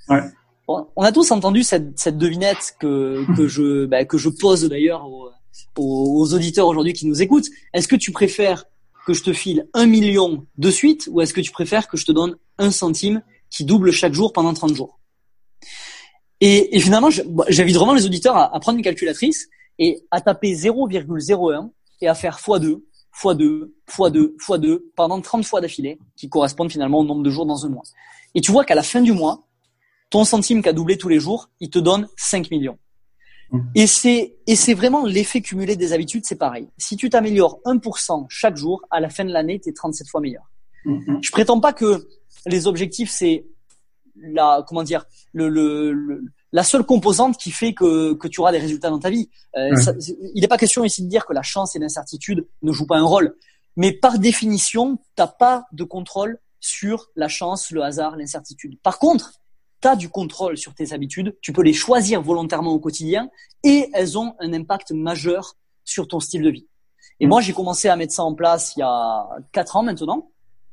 Ouais. 0.10 0.22
on 0.68 1.04
a 1.04 1.12
tous 1.12 1.32
entendu 1.32 1.64
cette, 1.64 1.98
cette 1.98 2.18
devinette 2.18 2.76
que, 2.80 3.26
que, 3.36 3.48
je, 3.48 3.86
bah, 3.86 4.04
que 4.04 4.18
je 4.18 4.30
pose 4.30 4.68
d'ailleurs 4.68 5.08
aux, 5.08 5.30
aux, 5.78 6.34
auditeurs 6.34 6.68
aujourd'hui 6.68 6.94
qui 6.94 7.08
nous 7.08 7.22
écoutent. 7.22 7.48
Est-ce 7.74 7.88
que 7.88 7.96
tu 7.96 8.12
préfères 8.12 8.66
que 9.06 9.14
je 9.14 9.24
te 9.24 9.34
file 9.34 9.68
un 9.74 9.86
million 9.86 10.46
de 10.58 10.72
suite 10.72 11.10
ou 11.12 11.22
est-ce 11.22 11.34
que 11.34 11.42
tu 11.42 11.52
préfères 11.52 11.88
que 11.88 11.98
je 11.98 12.06
te 12.06 12.12
donne 12.12 12.36
un 12.58 12.72
centime 12.72 13.22
qui 13.50 13.66
double 13.66 13.92
chaque 13.92 14.14
jour 14.14 14.34
pendant 14.34 14.54
30 14.54 14.76
jours? 14.76 15.00
Et, 16.42 16.76
et, 16.76 16.80
finalement, 16.80 17.10
bah, 17.28 17.46
j'invite 17.48 17.76
vraiment 17.76 17.94
les 17.94 18.06
auditeurs 18.06 18.36
à, 18.36 18.54
à, 18.54 18.60
prendre 18.60 18.78
une 18.78 18.84
calculatrice 18.84 19.48
et 19.80 20.06
à 20.12 20.20
taper 20.20 20.54
0,01 20.54 21.72
et 22.02 22.08
à 22.08 22.16
faire 22.16 22.38
x2 22.38 22.82
fois 23.14 23.36
2, 23.36 23.74
fois 23.86 24.10
2, 24.10 24.36
fois 24.40 24.58
2, 24.58 24.92
pendant 24.96 25.22
30 25.22 25.46
fois 25.46 25.62
d'affilée, 25.62 26.00
qui 26.18 26.28
correspondent 26.28 26.72
finalement 26.72 27.00
au 27.00 27.06
nombre 27.06 27.24
de 27.24 27.30
jours 27.30 27.46
dans 27.46 27.66
un 27.66 27.70
mois. 27.70 27.84
Et 28.36 28.42
tu 28.42 28.52
vois 28.52 28.66
qu'à 28.66 28.76
la 28.76 28.84
fin 28.84 29.02
du 29.02 29.14
mois, 29.14 29.48
ton 30.10 30.26
centime 30.26 30.62
qui 30.62 30.70
a 30.70 30.74
doublé 30.74 30.98
tous 30.98 31.10
les 31.10 31.20
jours, 31.20 31.50
il 31.60 31.70
te 31.70 31.80
donne 31.80 32.10
5 32.18 32.52
millions. 32.52 32.78
Mmh. 33.52 33.60
Et 33.76 33.88
c'est, 33.88 34.36
et 34.48 34.56
c'est 34.56 34.74
vraiment 34.74 35.06
l'effet 35.06 35.42
cumulé 35.42 35.76
des 35.76 35.94
habitudes, 35.94 36.26
c'est 36.26 36.36
pareil. 36.36 36.68
Si 36.78 36.98
tu 36.98 37.10
t'améliores 37.10 37.60
1% 37.66 38.26
chaque 38.30 38.58
jour, 38.58 38.82
à 38.90 39.00
la 39.00 39.10
fin 39.10 39.26
de 39.26 39.32
l'année, 39.32 39.60
tu 39.60 39.70
es 39.70 39.74
37 39.74 40.10
fois 40.10 40.22
meilleur. 40.22 40.50
Mmh. 40.86 41.20
Je 41.22 41.32
prétends 41.32 41.60
pas 41.60 41.72
que 41.72 42.08
les 42.48 42.68
objectifs, 42.68 43.12
c'est 43.12 43.46
la, 44.16 44.66
comment 44.68 44.84
dire, 44.84 45.06
le, 45.34 45.50
le 45.50 46.24
la 46.54 46.64
seule 46.64 46.84
composante 46.84 47.38
qui 47.38 47.52
fait 47.52 47.74
que, 47.74 48.14
que 48.14 48.28
tu 48.28 48.40
auras 48.40 48.52
des 48.52 48.60
résultats 48.60 48.92
dans 48.92 49.00
ta 49.00 49.10
vie. 49.10 49.30
Euh, 49.58 49.76
il 50.36 50.40
n'est 50.40 50.48
pas 50.48 50.60
question 50.60 50.86
ici 50.86 51.04
de 51.04 51.10
dire 51.10 51.26
que 51.26 51.34
la 51.34 51.42
chance 51.42 51.76
et 51.76 51.80
l'incertitude 51.80 52.48
ne 52.62 52.72
jouent 52.72 52.86
pas 52.86 52.98
un 52.98 53.04
rôle, 53.04 53.36
mais 53.76 53.92
par 53.92 54.20
définition, 54.20 55.00
t'as 55.16 55.28
pas 55.28 55.66
de 55.72 55.84
contrôle 55.84 56.40
sur 56.60 57.10
la 57.16 57.28
chance, 57.28 57.72
le 57.72 57.82
hasard, 57.82 58.16
l'incertitude. 58.16 58.80
Par 58.82 59.00
contre, 59.00 59.34
tu 59.82 59.88
as 59.88 59.96
du 59.96 60.10
contrôle 60.10 60.56
sur 60.56 60.76
tes 60.76 60.94
habitudes, 60.94 61.36
tu 61.42 61.52
peux 61.54 61.64
les 61.64 61.74
choisir 61.74 62.22
volontairement 62.22 62.72
au 62.72 62.80
quotidien 62.80 63.30
et 63.64 63.90
elles 63.94 64.18
ont 64.18 64.36
un 64.40 64.54
impact 64.54 64.92
majeur 64.92 65.56
sur 65.84 66.08
ton 66.08 66.20
style 66.20 66.44
de 66.44 66.52
vie. 66.52 66.68
Et 67.20 67.26
moi, 67.26 67.42
j'ai 67.42 67.54
commencé 67.54 67.90
à 67.90 67.96
mettre 67.96 68.14
ça 68.14 68.24
en 68.24 68.36
place 68.36 68.74
il 68.76 68.82
y 68.82 68.84
a 68.84 69.28
quatre 69.52 69.76
ans 69.76 69.84
maintenant. 69.84 70.30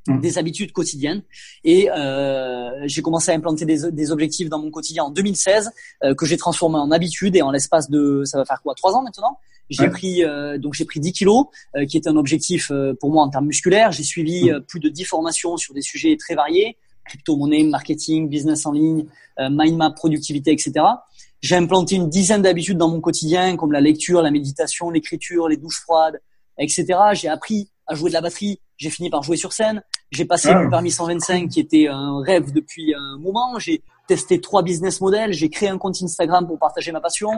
Mmh. 0.06 0.20
des 0.20 0.38
habitudes 0.38 0.72
quotidiennes. 0.72 1.22
Et 1.62 1.90
euh, 1.90 2.70
j'ai 2.86 3.02
commencé 3.02 3.30
à 3.32 3.34
implanter 3.34 3.66
des, 3.66 3.90
des, 3.92 4.10
objectifs 4.10 4.48
dans 4.48 4.58
mon 4.58 4.70
quotidien 4.70 5.04
en 5.04 5.10
2016 5.10 5.70
euh, 6.04 6.14
que 6.14 6.24
j'ai 6.24 6.38
transformé 6.38 6.78
en 6.78 6.90
habitudes 6.90 7.36
et 7.36 7.42
en 7.42 7.50
l'espace 7.50 7.90
de 7.90 8.22
ça 8.24 8.38
va 8.38 8.46
faire 8.46 8.62
quoi 8.62 8.74
trois 8.74 8.94
ans 8.94 9.02
maintenant? 9.02 9.38
J'ai 9.68 9.88
pris 9.88 10.24
euh, 10.24 10.58
donc 10.58 10.74
j'ai 10.74 10.84
pris 10.84 11.00
10 11.00 11.12
kilos, 11.12 11.46
euh, 11.76 11.84
qui 11.84 11.96
est 11.96 12.08
un 12.08 12.16
objectif 12.16 12.70
euh, 12.70 12.94
pour 12.98 13.10
moi 13.10 13.22
en 13.24 13.28
termes 13.28 13.46
musculaires. 13.46 13.92
J'ai 13.92 14.02
suivi 14.02 14.50
mmh. 14.50 14.60
plus 14.62 14.80
de 14.80 14.88
10 14.88 15.04
formations 15.04 15.56
sur 15.56 15.74
des 15.74 15.82
sujets 15.82 16.16
très 16.16 16.34
variés 16.34 16.76
crypto-monnaie, 17.06 17.64
marketing, 17.64 18.28
business 18.28 18.66
en 18.66 18.72
ligne, 18.72 19.04
mind 19.36 19.76
map, 19.76 19.90
productivité, 19.90 20.52
etc. 20.52 20.72
J'ai 21.40 21.56
implanté 21.56 21.96
une 21.96 22.08
dizaine 22.08 22.42
d'habitudes 22.42 22.78
dans 22.78 22.88
mon 22.88 23.00
quotidien, 23.00 23.56
comme 23.56 23.72
la 23.72 23.80
lecture, 23.80 24.22
la 24.22 24.30
méditation, 24.30 24.90
l'écriture, 24.90 25.48
les 25.48 25.56
douches 25.56 25.80
froides, 25.80 26.20
etc. 26.56 26.86
J'ai 27.14 27.26
appris 27.26 27.68
à 27.90 27.94
jouer 27.94 28.08
de 28.08 28.14
la 28.14 28.20
batterie. 28.20 28.60
J'ai 28.76 28.88
fini 28.88 29.10
par 29.10 29.22
jouer 29.22 29.36
sur 29.36 29.52
scène. 29.52 29.82
J'ai 30.12 30.24
passé 30.24 30.48
ah. 30.48 30.62
le 30.62 30.70
permis 30.70 30.90
125 30.90 31.48
qui 31.48 31.60
était 31.60 31.88
un 31.88 32.22
rêve 32.22 32.52
depuis 32.52 32.94
un 32.94 33.18
moment. 33.18 33.58
J'ai 33.58 33.82
testé 34.06 34.40
trois 34.40 34.62
business 34.62 35.00
models. 35.00 35.32
J'ai 35.32 35.50
créé 35.50 35.68
un 35.68 35.76
compte 35.76 36.00
Instagram 36.00 36.46
pour 36.46 36.58
partager 36.58 36.92
ma 36.92 37.00
passion. 37.00 37.30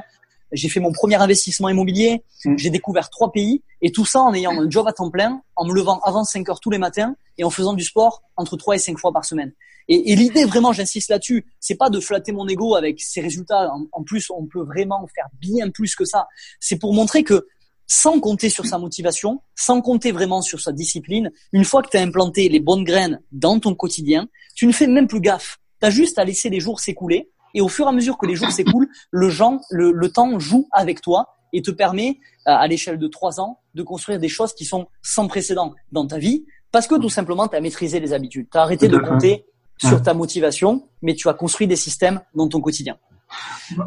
J'ai 0.52 0.68
fait 0.68 0.80
mon 0.80 0.92
premier 0.92 1.16
investissement 1.16 1.70
immobilier. 1.70 2.22
Mm. 2.44 2.56
J'ai 2.58 2.70
découvert 2.70 3.08
trois 3.08 3.32
pays 3.32 3.62
et 3.80 3.90
tout 3.90 4.04
ça 4.04 4.20
en 4.20 4.34
ayant 4.34 4.52
un 4.52 4.68
job 4.68 4.86
à 4.86 4.92
temps 4.92 5.10
plein, 5.10 5.40
en 5.56 5.64
me 5.64 5.72
levant 5.72 6.00
avant 6.04 6.24
5 6.24 6.48
heures 6.50 6.60
tous 6.60 6.70
les 6.70 6.78
matins 6.78 7.16
et 7.38 7.44
en 7.44 7.50
faisant 7.50 7.72
du 7.72 7.82
sport 7.82 8.22
entre 8.36 8.56
3 8.58 8.76
et 8.76 8.78
5 8.78 8.98
fois 8.98 9.12
par 9.12 9.24
semaine. 9.24 9.52
Et, 9.88 10.12
et 10.12 10.16
l'idée 10.16 10.44
vraiment, 10.44 10.72
j'insiste 10.72 11.10
là-dessus, 11.10 11.46
c'est 11.58 11.74
pas 11.74 11.90
de 11.90 11.98
flatter 11.98 12.32
mon 12.32 12.46
ego 12.46 12.76
avec 12.76 13.00
ces 13.00 13.20
résultats. 13.20 13.72
En, 13.92 14.02
plus, 14.04 14.30
on 14.30 14.46
peut 14.46 14.62
vraiment 14.62 15.06
faire 15.14 15.26
bien 15.40 15.70
plus 15.70 15.96
que 15.96 16.04
ça. 16.04 16.28
C'est 16.60 16.76
pour 16.76 16.94
montrer 16.94 17.24
que 17.24 17.48
sans 17.86 18.20
compter 18.20 18.48
sur 18.48 18.66
sa 18.66 18.78
motivation, 18.78 19.40
sans 19.54 19.80
compter 19.80 20.12
vraiment 20.12 20.42
sur 20.42 20.60
sa 20.60 20.72
discipline, 20.72 21.30
une 21.52 21.64
fois 21.64 21.82
que 21.82 21.90
tu 21.90 21.96
as 21.96 22.00
implanté 22.00 22.48
les 22.48 22.60
bonnes 22.60 22.84
graines 22.84 23.20
dans 23.32 23.58
ton 23.58 23.74
quotidien, 23.74 24.28
tu 24.54 24.66
ne 24.66 24.72
fais 24.72 24.86
même 24.86 25.08
plus 25.08 25.20
gaffe. 25.20 25.58
Tu 25.80 25.86
as 25.86 25.90
juste 25.90 26.18
à 26.18 26.24
laisser 26.24 26.48
les 26.48 26.60
jours 26.60 26.80
s'écouler 26.80 27.30
et 27.54 27.60
au 27.60 27.68
fur 27.68 27.86
et 27.86 27.88
à 27.88 27.92
mesure 27.92 28.16
que 28.16 28.26
les 28.26 28.34
jours 28.34 28.50
s'écoulent, 28.50 28.88
le, 29.10 29.28
le, 29.70 29.92
le 29.92 30.08
temps 30.08 30.38
joue 30.38 30.68
avec 30.72 31.00
toi 31.00 31.34
et 31.52 31.60
te 31.60 31.70
permet, 31.70 32.18
à 32.46 32.66
l'échelle 32.66 32.98
de 32.98 33.08
trois 33.08 33.40
ans, 33.40 33.60
de 33.74 33.82
construire 33.82 34.18
des 34.18 34.28
choses 34.28 34.54
qui 34.54 34.64
sont 34.64 34.86
sans 35.02 35.28
précédent 35.28 35.74
dans 35.92 36.06
ta 36.06 36.18
vie, 36.18 36.44
parce 36.70 36.86
que 36.86 36.94
tout 36.94 37.10
simplement, 37.10 37.46
tu 37.46 37.56
as 37.56 37.60
maîtrisé 37.60 38.00
les 38.00 38.14
habitudes. 38.14 38.48
Tu 38.50 38.58
as 38.58 38.62
arrêté 38.62 38.88
de 38.88 38.96
compter 38.96 39.44
sur 39.78 40.02
ta 40.02 40.14
motivation, 40.14 40.88
mais 41.02 41.14
tu 41.14 41.28
as 41.28 41.34
construit 41.34 41.66
des 41.66 41.76
systèmes 41.76 42.20
dans 42.34 42.48
ton 42.48 42.60
quotidien. 42.60 42.96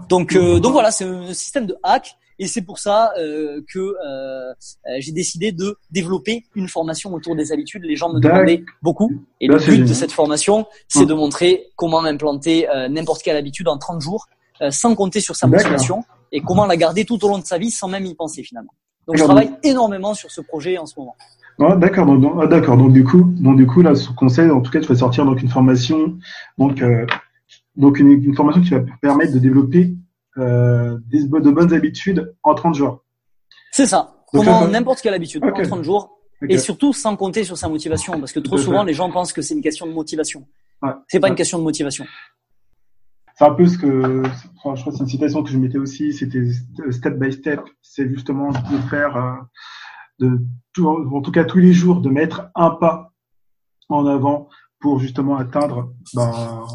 Donc, 0.09 0.35
euh, 0.35 0.59
donc 0.59 0.73
voilà, 0.73 0.91
c'est 0.91 1.05
un 1.05 1.33
système 1.33 1.65
de 1.65 1.75
hack. 1.83 2.15
Et 2.39 2.47
c'est 2.47 2.61
pour 2.61 2.79
ça 2.79 3.13
euh, 3.17 3.61
que 3.71 3.79
euh, 3.79 4.53
j'ai 4.99 5.11
décidé 5.11 5.51
de 5.51 5.77
développer 5.91 6.45
une 6.55 6.67
formation 6.67 7.13
autour 7.13 7.35
des 7.35 7.51
habitudes. 7.51 7.83
Les 7.83 7.95
gens 7.95 8.11
me 8.11 8.19
demandaient 8.19 8.63
beaucoup. 8.81 9.11
Et 9.41 9.47
le 9.47 9.57
but 9.57 9.81
de 9.81 9.93
cette 9.93 10.11
formation, 10.11 10.65
c'est 10.87 11.05
de 11.05 11.13
montrer 11.13 11.67
comment 11.75 12.03
implanter 12.03 12.67
n'importe 12.89 13.21
quelle 13.23 13.37
habitude 13.37 13.67
en 13.67 13.77
30 13.77 14.01
jours, 14.01 14.27
sans 14.69 14.95
compter 14.95 15.19
sur 15.19 15.35
sa 15.35 15.47
motivation, 15.47 16.03
et 16.31 16.41
comment 16.41 16.65
la 16.65 16.77
garder 16.77 17.05
tout 17.05 17.23
au 17.23 17.29
long 17.29 17.37
de 17.37 17.45
sa 17.45 17.57
vie 17.57 17.71
sans 17.71 17.87
même 17.87 18.05
y 18.05 18.15
penser 18.15 18.43
finalement. 18.43 18.73
Donc 19.07 19.17
je 19.17 19.23
travaille 19.23 19.51
énormément 19.63 20.13
sur 20.13 20.31
ce 20.31 20.41
projet 20.41 20.77
en 20.77 20.85
ce 20.85 20.99
moment. 20.99 21.15
Ah, 21.59 21.75
d'accord, 21.75 22.05
donc, 22.05 22.33
ah, 22.41 22.47
d'accord. 22.47 22.77
Donc 22.77 22.91
du 22.91 23.03
coup, 23.03 23.23
donc 23.37 23.55
du 23.55 23.65
coup 23.65 23.81
là, 23.81 23.95
ce 23.95 24.09
conseil, 24.11 24.49
en 24.49 24.61
tout 24.61 24.71
cas, 24.71 24.79
tu 24.79 24.87
vas 24.87 24.95
sortir 24.95 25.25
donc 25.25 25.41
une 25.41 25.49
formation, 25.49 26.17
donc 26.57 26.81
euh, 26.81 27.05
donc 27.77 27.99
une, 27.99 28.35
formation 28.35 28.61
qui 28.61 28.71
va 28.71 28.81
permettre 29.01 29.33
de 29.33 29.39
développer 29.39 29.93
euh, 30.37 30.97
des, 31.07 31.23
de 31.23 31.51
bonnes 31.51 31.73
habitudes 31.73 32.35
en 32.43 32.55
30 32.55 32.75
jours. 32.75 33.03
C'est 33.71 33.85
ça. 33.85 34.15
Comment 34.31 34.67
n'importe 34.67 35.01
quelle 35.01 35.13
habitude 35.13 35.43
en 35.43 35.51
30 35.51 35.83
jours. 35.83 36.19
Et 36.49 36.57
surtout 36.57 36.93
sans 36.93 37.15
compter 37.15 37.43
sur 37.43 37.57
sa 37.57 37.69
motivation, 37.69 38.19
parce 38.19 38.33
que 38.33 38.39
trop 38.39 38.57
souvent 38.57 38.83
les 38.83 38.93
gens 38.93 39.09
pensent 39.09 39.33
que 39.33 39.41
c'est 39.41 39.53
une 39.53 39.61
question 39.61 39.87
de 39.87 39.93
motivation. 39.93 40.45
Ouais. 40.81 40.91
C'est 41.07 41.19
pas 41.19 41.29
une 41.29 41.35
question 41.35 41.57
de 41.57 41.63
motivation. 41.63 42.05
C'est 43.37 43.45
un 43.45 43.53
peu 43.53 43.65
ce 43.65 43.77
que, 43.77 44.23
je 44.23 44.57
crois 44.59 44.75
que 44.75 44.91
c'est 44.91 44.99
une 44.99 45.07
citation 45.07 45.43
que 45.43 45.49
je 45.49 45.57
mettais 45.57 45.77
aussi, 45.77 46.13
c'était 46.13 46.43
step 46.91 47.17
by 47.17 47.33
step. 47.33 47.61
C'est 47.81 48.07
justement 48.07 48.51
de 48.51 48.77
faire 48.89 49.17
euh, 49.17 49.33
de 50.19 50.39
en 50.83 51.21
tout 51.21 51.31
cas 51.31 51.43
tous 51.43 51.59
les 51.59 51.73
jours, 51.73 52.01
de 52.01 52.09
mettre 52.09 52.49
un 52.55 52.71
pas 52.71 53.13
en 53.89 54.05
avant 54.05 54.49
pour 54.79 54.99
justement 54.99 55.37
atteindre. 55.37 55.93
Ben, 56.13 56.65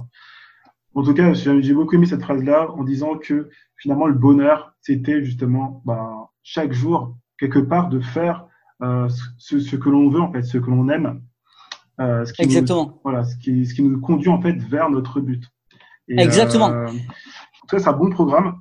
en 0.95 1.03
tout 1.03 1.15
cas, 1.15 1.33
j'ai 1.35 1.73
beaucoup 1.73 1.95
aimé 1.95 2.07
cette 2.07 2.23
phrase-là 2.23 2.71
en 2.73 2.85
disant 2.85 3.17
que 3.17 3.49
finalement 3.77 4.07
le 4.07 4.15
bonheur, 4.15 4.75
c'était 4.81 5.25
justement 5.25 5.83
ben, 5.85 6.27
chaque 6.43 6.73
jour 6.73 7.17
quelque 7.39 7.59
part 7.59 7.89
de 7.89 8.01
faire 8.01 8.47
euh, 8.83 9.09
ce, 9.39 9.61
ce, 9.61 9.77
que 9.77 9.89
l'on 9.89 10.11
veut 10.11 10.21
en 10.21 10.33
fait, 10.33 10.43
ce 10.43 10.59
que 10.59 10.71
l'on 10.71 10.89
aime. 10.89 11.23
Euh, 12.01 12.25
ce 12.25 12.33
qui 12.33 12.43
Exactement. 12.43 12.87
Nous, 12.87 13.01
voilà, 13.05 13.25
ce 13.25 13.37
qui, 13.37 13.67
ce 13.67 13.75
qui 13.75 13.83
nous 13.83 14.01
conduit 14.01 14.31
en 14.31 14.41
fait 14.41 14.57
vers 14.57 14.91
notre 14.91 15.21
but. 15.21 15.45
Exactement. 16.09 16.71
Euh, 16.71 16.87
en 16.87 16.91
tout 16.91 17.77
cas, 17.77 17.79
c'est 17.79 17.89
un 17.89 17.93
bon 17.93 18.11
programme. 18.11 18.61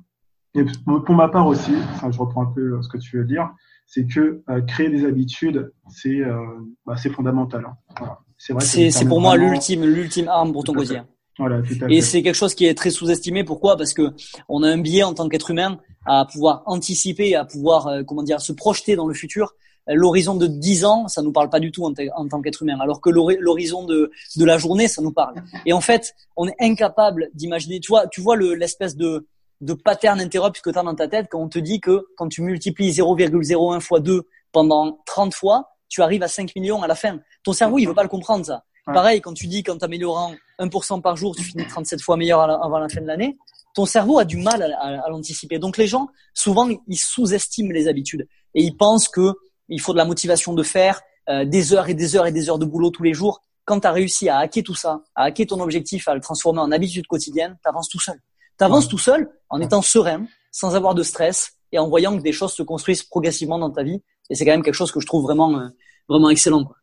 Et 0.54 0.64
pour 0.84 1.14
ma 1.14 1.28
part 1.28 1.46
aussi, 1.46 1.72
enfin, 1.94 2.10
je 2.10 2.18
reprends 2.18 2.42
un 2.42 2.52
peu 2.52 2.82
ce 2.82 2.88
que 2.88 2.98
tu 2.98 3.18
veux 3.18 3.24
dire, 3.24 3.50
c'est 3.86 4.06
que 4.06 4.42
euh, 4.48 4.60
créer 4.62 4.88
des 4.88 5.04
habitudes, 5.04 5.72
c'est 5.88 6.20
euh, 6.20 6.38
bah, 6.86 6.96
fondamental. 6.96 7.66
Hein. 8.00 8.16
C'est 8.38 9.06
pour 9.06 9.20
moi 9.20 9.36
l'ultime 9.36 9.84
l'ultime 9.84 10.28
arme 10.28 10.52
pour 10.52 10.64
ton 10.64 10.72
quotidien. 10.72 11.06
Voilà, 11.40 11.62
Et 11.88 12.00
c'est 12.02 12.22
quelque 12.22 12.34
chose 12.34 12.54
qui 12.54 12.66
est 12.66 12.74
très 12.74 12.90
sous-estimé. 12.90 13.44
Pourquoi? 13.44 13.76
Parce 13.76 13.94
que 13.94 14.12
on 14.48 14.62
a 14.62 14.68
un 14.68 14.78
biais 14.78 15.02
en 15.02 15.14
tant 15.14 15.28
qu'être 15.28 15.50
humain 15.50 15.78
à 16.06 16.26
pouvoir 16.30 16.62
anticiper, 16.66 17.34
à 17.34 17.44
pouvoir 17.44 17.86
euh, 17.86 18.02
comment 18.02 18.22
dire, 18.22 18.40
se 18.40 18.52
projeter 18.52 18.96
dans 18.96 19.06
le 19.06 19.14
futur. 19.14 19.54
L'horizon 19.88 20.36
de 20.36 20.46
10 20.46 20.84
ans, 20.84 21.08
ça 21.08 21.22
nous 21.22 21.32
parle 21.32 21.48
pas 21.48 21.58
du 21.58 21.72
tout 21.72 21.84
en, 21.84 21.92
en 22.14 22.28
tant 22.28 22.42
qu'être 22.42 22.62
humain, 22.62 22.78
alors 22.80 23.00
que 23.00 23.10
l'horizon 23.10 23.86
de, 23.86 24.12
de 24.36 24.44
la 24.44 24.56
journée, 24.56 24.86
ça 24.86 25.02
nous 25.02 25.10
parle. 25.10 25.34
Et 25.66 25.72
en 25.72 25.80
fait, 25.80 26.14
on 26.36 26.46
est 26.46 26.54
incapable 26.60 27.30
d'imaginer. 27.34 27.80
Tu 27.80 27.88
vois, 27.88 28.06
tu 28.06 28.20
vois 28.20 28.36
l'espèce 28.36 28.94
de 28.94 29.26
de 29.60 29.74
pattern 29.74 30.20
interrupt 30.20 30.60
que 30.60 30.70
tu 30.70 30.78
as 30.78 30.82
dans 30.82 30.94
ta 30.94 31.08
tête 31.08 31.26
quand 31.30 31.40
on 31.40 31.48
te 31.48 31.58
dit 31.58 31.80
que 31.80 32.06
quand 32.16 32.28
tu 32.28 32.42
multiplies 32.42 32.92
0,01 32.92 33.80
fois 33.80 34.00
2 34.00 34.22
pendant 34.52 35.00
30 35.06 35.34
fois, 35.34 35.70
tu 35.88 36.02
arrives 36.02 36.22
à 36.22 36.28
5 36.28 36.54
millions 36.56 36.82
à 36.82 36.86
la 36.86 36.94
fin. 36.94 37.18
Ton 37.42 37.52
cerveau, 37.52 37.78
il 37.78 37.86
veut 37.86 37.94
pas 37.94 38.02
le 38.02 38.08
comprendre 38.08 38.44
ça. 38.46 38.64
Pareil, 38.92 39.20
quand 39.20 39.34
tu 39.34 39.46
dis 39.46 39.62
qu'en 39.62 39.78
t'améliorant 39.78 40.34
1% 40.58 41.00
par 41.00 41.16
jour, 41.16 41.34
tu 41.34 41.42
finis 41.42 41.66
37 41.66 42.00
fois 42.00 42.16
meilleur 42.16 42.40
avant 42.40 42.78
la 42.78 42.88
fin 42.88 43.00
de 43.00 43.06
l'année, 43.06 43.36
ton 43.74 43.86
cerveau 43.86 44.18
a 44.18 44.24
du 44.24 44.36
mal 44.36 44.62
à, 44.80 45.08
l'anticiper. 45.08 45.58
Donc 45.58 45.76
les 45.76 45.86
gens, 45.86 46.08
souvent, 46.34 46.68
ils 46.68 46.96
sous-estiment 46.96 47.70
les 47.72 47.88
habitudes 47.88 48.26
et 48.54 48.62
ils 48.62 48.76
pensent 48.76 49.08
que 49.08 49.34
il 49.68 49.80
faut 49.80 49.92
de 49.92 49.98
la 49.98 50.04
motivation 50.04 50.52
de 50.52 50.62
faire 50.62 51.00
euh, 51.28 51.44
des 51.44 51.72
heures 51.72 51.88
et 51.88 51.94
des 51.94 52.16
heures 52.16 52.26
et 52.26 52.32
des 52.32 52.50
heures 52.50 52.58
de 52.58 52.64
boulot 52.64 52.90
tous 52.90 53.04
les 53.04 53.14
jours. 53.14 53.42
Quand 53.64 53.80
tu 53.80 53.86
as 53.86 53.92
réussi 53.92 54.28
à 54.28 54.38
hacker 54.38 54.64
tout 54.64 54.74
ça, 54.74 55.02
à 55.14 55.24
hacker 55.24 55.46
ton 55.46 55.60
objectif, 55.60 56.08
à 56.08 56.14
le 56.14 56.20
transformer 56.20 56.60
en 56.60 56.72
habitude 56.72 57.06
quotidienne, 57.06 57.56
tu 57.62 57.68
avances 57.68 57.88
tout 57.88 58.00
seul. 58.00 58.18
Tu 58.58 58.64
avances 58.64 58.88
tout 58.88 58.98
seul 58.98 59.30
en 59.48 59.60
étant 59.60 59.80
serein, 59.80 60.26
sans 60.50 60.74
avoir 60.74 60.94
de 60.94 61.04
stress 61.04 61.52
et 61.70 61.78
en 61.78 61.88
voyant 61.88 62.16
que 62.16 62.22
des 62.22 62.32
choses 62.32 62.52
se 62.52 62.64
construisent 62.64 63.04
progressivement 63.04 63.58
dans 63.58 63.70
ta 63.70 63.84
vie. 63.84 64.02
Et 64.28 64.34
c'est 64.34 64.44
quand 64.44 64.50
même 64.50 64.62
quelque 64.62 64.74
chose 64.74 64.90
que 64.90 65.00
je 65.00 65.06
trouve 65.06 65.22
vraiment, 65.22 65.56
euh, 65.56 65.68
vraiment 66.08 66.30
excellent. 66.30 66.64
Quoi. 66.64 66.76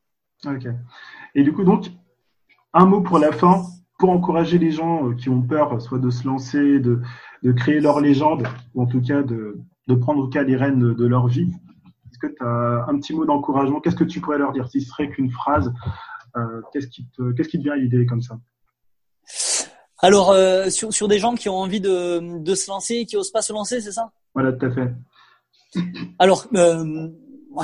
Ok. 0.46 0.68
Et 1.36 1.44
du 1.44 1.54
coup, 1.54 1.64
donc, 1.64 1.92
un 2.74 2.86
mot 2.86 3.02
pour 3.02 3.20
la 3.20 3.32
fin, 3.32 3.64
pour 4.00 4.10
encourager 4.10 4.58
les 4.58 4.72
gens 4.72 5.10
euh, 5.10 5.16
qui 5.16 5.30
ont 5.30 5.42
peur, 5.42 5.82
soit 5.82 6.00
de 6.00 6.10
se 6.10 6.26
lancer, 6.28 6.80
de, 6.80 7.02
de 7.44 7.52
créer 7.52 7.80
leur 7.80 8.00
légende, 8.00 8.48
ou 8.74 8.84
en 8.84 8.86
tout 8.86 9.02
cas 9.02 9.24
de, 9.24 9.60
de 9.88 9.96
prendre 9.96 10.24
au 10.24 10.28
cas 10.28 10.44
les 10.44 10.56
rênes 10.56 10.94
de 10.94 11.06
leur 11.06 11.28
vie. 11.28 11.52
Est-ce 12.12 12.20
que 12.20 12.28
tu 12.28 12.44
as 12.44 12.86
un 12.88 12.98
petit 13.00 13.14
mot 13.14 13.26
d'encouragement? 13.26 13.80
Qu'est-ce 13.80 13.96
que 13.96 14.04
tu 14.04 14.22
pourrais 14.22 14.38
leur 14.38 14.52
dire? 14.52 14.68
Si 14.70 14.82
ce 14.82 14.90
serait 14.90 15.10
qu'une 15.10 15.32
phrase, 15.32 15.74
euh, 16.36 16.62
qu'est-ce 16.72 16.88
qui 16.88 17.08
te, 17.16 17.32
qu'est-ce 17.34 17.50
qui 17.50 17.58
te 17.58 17.64
vient 17.64 17.74
à 17.74 17.78
l'idée 17.78 18.06
comme 18.06 18.22
ça? 18.22 18.40
Alors, 20.00 20.32
euh, 20.32 20.70
sur, 20.70 20.94
sur 20.94 21.08
des 21.08 21.18
gens 21.18 21.34
qui 21.34 21.50
ont 21.50 21.58
envie 21.58 21.82
de, 21.82 22.40
de 22.40 22.56
se 22.56 22.70
lancer, 22.70 23.06
qui 23.06 23.18
osent 23.18 23.32
pas 23.32 23.42
se 23.42 23.54
lancer, 23.54 23.82
c'est 23.82 23.92
ça? 23.92 24.12
Voilà, 24.36 24.54
tout 24.54 24.66
à 24.68 24.72
fait. 24.72 24.94
Alors, 26.20 26.46
euh, 26.56 27.10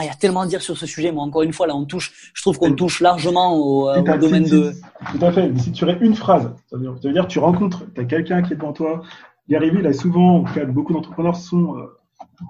il 0.02 0.06
y 0.06 0.10
a 0.10 0.16
tellement 0.16 0.42
à 0.42 0.48
dire 0.48 0.62
sur 0.62 0.78
ce 0.78 0.86
sujet. 0.86 1.12
Moi, 1.12 1.24
encore 1.24 1.44
une 1.44 1.54
fois, 1.54 1.68
là, 1.68 1.76
on 1.76 1.86
touche. 1.86 2.32
Je 2.34 2.42
trouve 2.42 2.58
qu'on 2.58 2.74
touche 2.74 3.02
largement 3.02 3.56
au, 3.56 3.90
euh, 3.90 4.02
au 4.02 4.18
domaine 4.18 4.44
de. 4.44 4.74
Tout 5.12 5.26
à 5.26 5.32
fait. 5.32 5.50
Mais 5.50 5.60
si 5.60 5.72
tu 5.72 5.84
aurais 5.84 5.98
une 6.02 6.16
phrase, 6.16 6.52
ça 6.70 6.78
veut 6.78 6.84
dire, 6.84 6.96
ça 7.02 7.08
veut 7.08 7.14
dire 7.14 7.28
tu 7.28 7.40
rencontres, 7.40 7.84
tu 7.94 8.02
as 8.02 8.06
quelqu'un 8.06 8.42
qui 8.42 8.54
est 8.54 8.56
devant 8.56 8.74
toi. 8.74 9.02
Y 9.50 9.56
arriver, 9.56 9.82
là, 9.82 9.94
souvent, 9.94 10.38
en 10.38 10.44
cas, 10.44 10.66
beaucoup 10.66 10.94
d'entrepreneurs 10.94 11.36
sont. 11.36 11.78
Euh, 11.78 11.86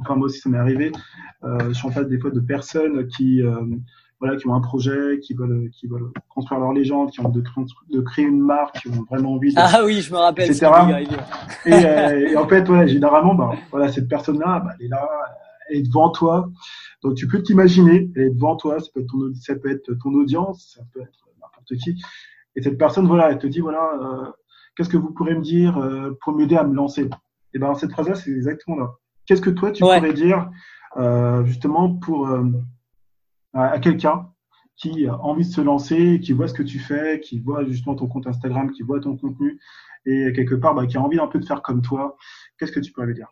enfin, 0.01 0.15
moi 0.15 0.25
aussi, 0.25 0.39
ça 0.39 0.49
m'est 0.49 0.57
arrivé. 0.57 0.91
Euh, 1.43 1.57
je 1.69 1.73
suis 1.73 1.87
en 1.87 1.91
face 1.91 2.07
des 2.07 2.19
fois 2.19 2.31
de 2.31 2.39
personnes 2.39 3.07
qui 3.07 3.41
voilà, 4.23 4.37
qui 4.37 4.47
ont 4.47 4.55
un 4.55 4.61
projet, 4.61 5.19
qui 5.21 5.33
veulent, 5.33 5.69
qui 5.71 5.85
veulent 5.85 6.09
construire 6.29 6.61
leur 6.61 6.71
légende, 6.71 7.11
qui 7.11 7.19
ont 7.19 7.27
de, 7.27 7.43
de 7.91 7.99
créer 7.99 8.23
une 8.23 8.39
marque, 8.39 8.79
qui 8.79 8.87
ont 8.87 9.03
vraiment 9.09 9.33
envie 9.33 9.53
de, 9.53 9.59
Ah 9.59 9.81
oui, 9.83 10.01
je 10.01 10.13
me 10.13 10.17
rappelle. 10.17 10.49
Etc. 10.49 10.65
Et, 11.65 11.73
euh, 11.73 12.29
et, 12.29 12.37
en 12.37 12.47
fait, 12.47 12.69
ouais, 12.69 12.87
généralement, 12.87 13.35
bah, 13.35 13.51
voilà, 13.69 13.91
cette 13.91 14.07
personne-là, 14.07 14.61
bah, 14.63 14.71
elle 14.79 14.85
est 14.85 14.89
là, 14.89 15.05
elle 15.69 15.77
est 15.77 15.81
devant 15.83 16.09
toi. 16.09 16.49
Donc, 17.01 17.15
tu 17.15 17.27
peux 17.27 17.41
t'imaginer, 17.41 18.11
elle 18.15 18.23
est 18.23 18.29
devant 18.29 18.55
toi, 18.55 18.79
ça 18.79 18.87
peut 18.93 19.01
être 19.01 19.07
ton, 19.07 19.33
ça 19.33 19.55
peut 19.55 19.71
être 19.71 19.93
ton 20.01 20.13
audience, 20.13 20.73
ça 20.75 20.83
peut 20.93 21.01
être 21.01 21.27
n'importe 21.41 21.75
qui. 21.83 22.01
Et 22.55 22.61
cette 22.61 22.77
personne, 22.77 23.07
voilà, 23.07 23.31
elle 23.31 23.39
te 23.39 23.47
dit, 23.47 23.59
voilà, 23.59 23.91
euh, 24.01 24.31
qu'est-ce 24.75 24.89
que 24.89 24.97
vous 24.97 25.11
pourrez 25.11 25.35
me 25.35 25.41
dire 25.41 25.77
euh, 25.77 26.11
pour 26.21 26.33
m'aider 26.33 26.55
à 26.55 26.63
me 26.63 26.73
lancer? 26.73 27.09
Et 27.53 27.59
ben, 27.59 27.73
cette 27.75 27.91
phrase-là, 27.91 28.15
c'est 28.15 28.31
exactement 28.31 28.77
là. 28.77 28.91
Qu'est-ce 29.25 29.41
que 29.41 29.49
toi, 29.49 29.71
tu 29.71 29.81
pourrais 29.81 30.13
dire, 30.13 30.49
euh, 30.97 31.43
justement, 31.45 31.95
pour, 31.95 32.29
à, 33.53 33.79
quelqu'un 33.79 34.29
qui 34.75 35.07
a 35.07 35.17
envie 35.19 35.45
de 35.47 35.51
se 35.51 35.61
lancer, 35.61 36.19
qui 36.19 36.33
voit 36.33 36.47
ce 36.47 36.53
que 36.53 36.63
tu 36.63 36.79
fais, 36.79 37.19
qui 37.19 37.39
voit 37.39 37.63
justement 37.65 37.95
ton 37.95 38.07
compte 38.07 38.27
Instagram, 38.27 38.71
qui 38.71 38.81
voit 38.81 38.99
ton 38.99 39.15
contenu 39.15 39.59
et 40.05 40.33
quelque 40.33 40.55
part 40.55 40.73
bah, 40.75 40.85
qui 40.85 40.97
a 40.97 41.01
envie 41.01 41.19
un 41.19 41.27
peu 41.27 41.39
de 41.39 41.45
faire 41.45 41.61
comme 41.61 41.81
toi, 41.81 42.17
qu'est-ce 42.57 42.71
que 42.71 42.79
tu 42.79 42.91
pourrais 42.91 43.07
lui 43.07 43.13
dire? 43.13 43.31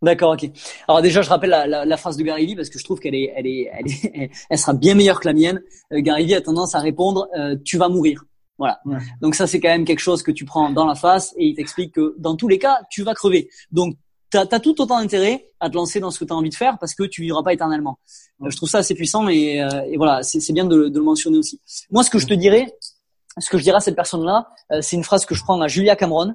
D'accord, 0.00 0.32
ok. 0.32 0.50
Alors 0.86 1.02
déjà, 1.02 1.22
je 1.22 1.28
rappelle 1.28 1.50
la, 1.50 1.66
la, 1.66 1.84
la 1.84 1.96
phrase 1.96 2.16
de 2.16 2.22
Gary 2.22 2.46
Vee 2.46 2.54
parce 2.56 2.68
que 2.68 2.78
je 2.78 2.84
trouve 2.84 3.00
qu'elle 3.00 3.14
est, 3.14 3.32
elle 3.34 3.46
est, 3.46 3.70
elle 3.72 3.86
est, 3.90 4.30
elle 4.50 4.58
sera 4.58 4.72
bien 4.72 4.94
meilleure 4.94 5.20
que 5.20 5.26
la 5.26 5.34
mienne. 5.34 5.60
Euh, 5.92 6.00
Gary 6.00 6.26
Vee 6.26 6.34
a 6.34 6.40
tendance 6.40 6.74
à 6.74 6.80
répondre 6.80 7.28
euh, 7.36 7.56
"Tu 7.64 7.78
vas 7.78 7.88
mourir". 7.88 8.24
Voilà. 8.58 8.80
Donc 9.20 9.36
ça, 9.36 9.46
c'est 9.46 9.60
quand 9.60 9.68
même 9.68 9.84
quelque 9.84 10.00
chose 10.00 10.24
que 10.24 10.32
tu 10.32 10.44
prends 10.44 10.70
dans 10.70 10.84
la 10.84 10.96
face 10.96 11.32
et 11.36 11.46
il 11.46 11.54
t'explique 11.54 11.94
que 11.94 12.16
dans 12.18 12.34
tous 12.34 12.48
les 12.48 12.58
cas, 12.58 12.80
tu 12.90 13.04
vas 13.04 13.14
crever. 13.14 13.48
Donc 13.70 13.96
tu 14.30 14.36
as, 14.36 14.46
tout 14.60 14.80
autant 14.80 15.00
d'intérêt 15.00 15.46
à 15.60 15.70
te 15.70 15.74
lancer 15.74 16.00
dans 16.00 16.10
ce 16.10 16.18
que 16.18 16.24
tu 16.24 16.32
as 16.32 16.36
envie 16.36 16.50
de 16.50 16.54
faire 16.54 16.76
parce 16.78 16.94
que 16.94 17.04
tu 17.04 17.22
vivras 17.22 17.42
pas 17.42 17.52
éternellement. 17.52 17.98
je 18.44 18.56
trouve 18.56 18.68
ça 18.68 18.78
assez 18.78 18.94
puissant 18.94 19.28
et, 19.28 19.62
euh, 19.62 19.82
et 19.88 19.96
voilà, 19.96 20.22
c'est 20.22 20.52
bien 20.52 20.64
de, 20.64 20.88
de, 20.88 20.98
le 20.98 21.04
mentionner 21.04 21.38
aussi. 21.38 21.60
Moi, 21.90 22.02
ce 22.02 22.10
que 22.10 22.18
je 22.18 22.26
te 22.26 22.34
dirais, 22.34 22.66
ce 23.38 23.48
que 23.48 23.58
je 23.58 23.62
dirais 23.62 23.76
à 23.76 23.80
cette 23.80 23.96
personne-là, 23.96 24.48
euh, 24.72 24.80
c'est 24.82 24.96
une 24.96 25.04
phrase 25.04 25.24
que 25.24 25.34
je 25.34 25.42
prends 25.42 25.60
à 25.60 25.68
Julia 25.68 25.96
Cameron, 25.96 26.30
euh, 26.30 26.32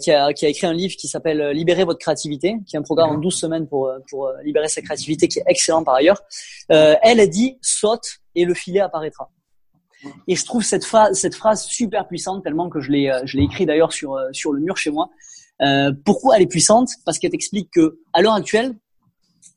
qui, 0.00 0.10
a, 0.10 0.32
qui 0.32 0.46
a 0.46 0.48
écrit 0.48 0.66
un 0.66 0.72
livre 0.72 0.94
qui 0.96 1.08
s'appelle 1.08 1.50
Libérer 1.50 1.84
votre 1.84 1.98
créativité, 1.98 2.56
qui 2.66 2.76
est 2.76 2.78
un 2.78 2.82
programme 2.82 3.10
en 3.10 3.18
12 3.18 3.34
semaines 3.34 3.68
pour, 3.68 3.90
pour 4.08 4.30
libérer 4.44 4.68
sa 4.68 4.82
créativité, 4.82 5.28
qui 5.28 5.38
est 5.38 5.44
excellent 5.46 5.84
par 5.84 5.94
ailleurs. 5.94 6.22
elle 6.68 7.20
a 7.20 7.26
dit 7.26 7.58
saute 7.60 8.20
et 8.34 8.44
le 8.44 8.54
filet 8.54 8.80
apparaîtra. 8.80 9.30
Et 10.28 10.36
je 10.36 10.44
trouve 10.44 10.62
cette, 10.62 10.84
phrase, 10.84 11.18
cette 11.18 11.34
phrase 11.34 11.64
super 11.64 12.06
puissante 12.06 12.44
tellement 12.44 12.68
que 12.68 12.80
je 12.80 12.90
l'ai 12.90 13.10
je 13.24 13.38
l'ai 13.38 13.44
écrit 13.44 13.64
d'ailleurs 13.64 13.92
sur 13.92 14.18
sur 14.32 14.52
le 14.52 14.60
mur 14.60 14.76
chez 14.76 14.90
moi. 14.90 15.08
Euh, 15.62 15.92
pourquoi 16.04 16.36
elle 16.36 16.42
est 16.42 16.46
puissante? 16.46 16.90
Parce 17.04 17.18
qu'elle 17.18 17.30
t'explique 17.30 17.70
que 17.70 17.98
à 18.12 18.22
l'heure 18.22 18.34
actuelle, 18.34 18.74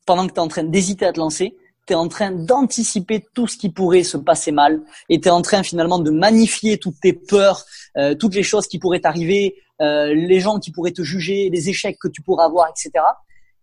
pendant 0.06 0.26
que 0.26 0.32
tu 0.32 0.36
es 0.36 0.42
en 0.42 0.48
train 0.48 0.64
d'hésiter 0.64 1.04
à 1.04 1.12
te 1.12 1.18
lancer, 1.18 1.56
tu 1.88 1.94
es 1.94 1.96
en 1.96 2.06
train 2.08 2.30
d'anticiper 2.30 3.26
tout 3.34 3.48
ce 3.48 3.56
qui 3.56 3.70
pourrait 3.70 4.04
se 4.04 4.16
passer 4.16 4.52
mal 4.52 4.82
et 5.08 5.20
tu 5.20 5.28
es 5.28 5.30
en 5.30 5.42
train 5.42 5.62
finalement 5.62 5.98
de 5.98 6.10
magnifier 6.10 6.78
toutes 6.78 7.00
tes 7.00 7.12
peurs, 7.12 7.64
euh, 7.96 8.14
toutes 8.14 8.34
les 8.34 8.42
choses 8.42 8.68
qui 8.68 8.78
pourraient 8.78 9.00
t'arriver, 9.00 9.56
euh, 9.80 10.14
les 10.14 10.38
gens 10.38 10.60
qui 10.60 10.70
pourraient 10.70 10.92
te 10.92 11.02
juger, 11.02 11.50
les 11.50 11.68
échecs 11.68 11.98
que 12.00 12.08
tu 12.08 12.22
pourras 12.22 12.44
avoir, 12.44 12.68
etc. 12.68 13.04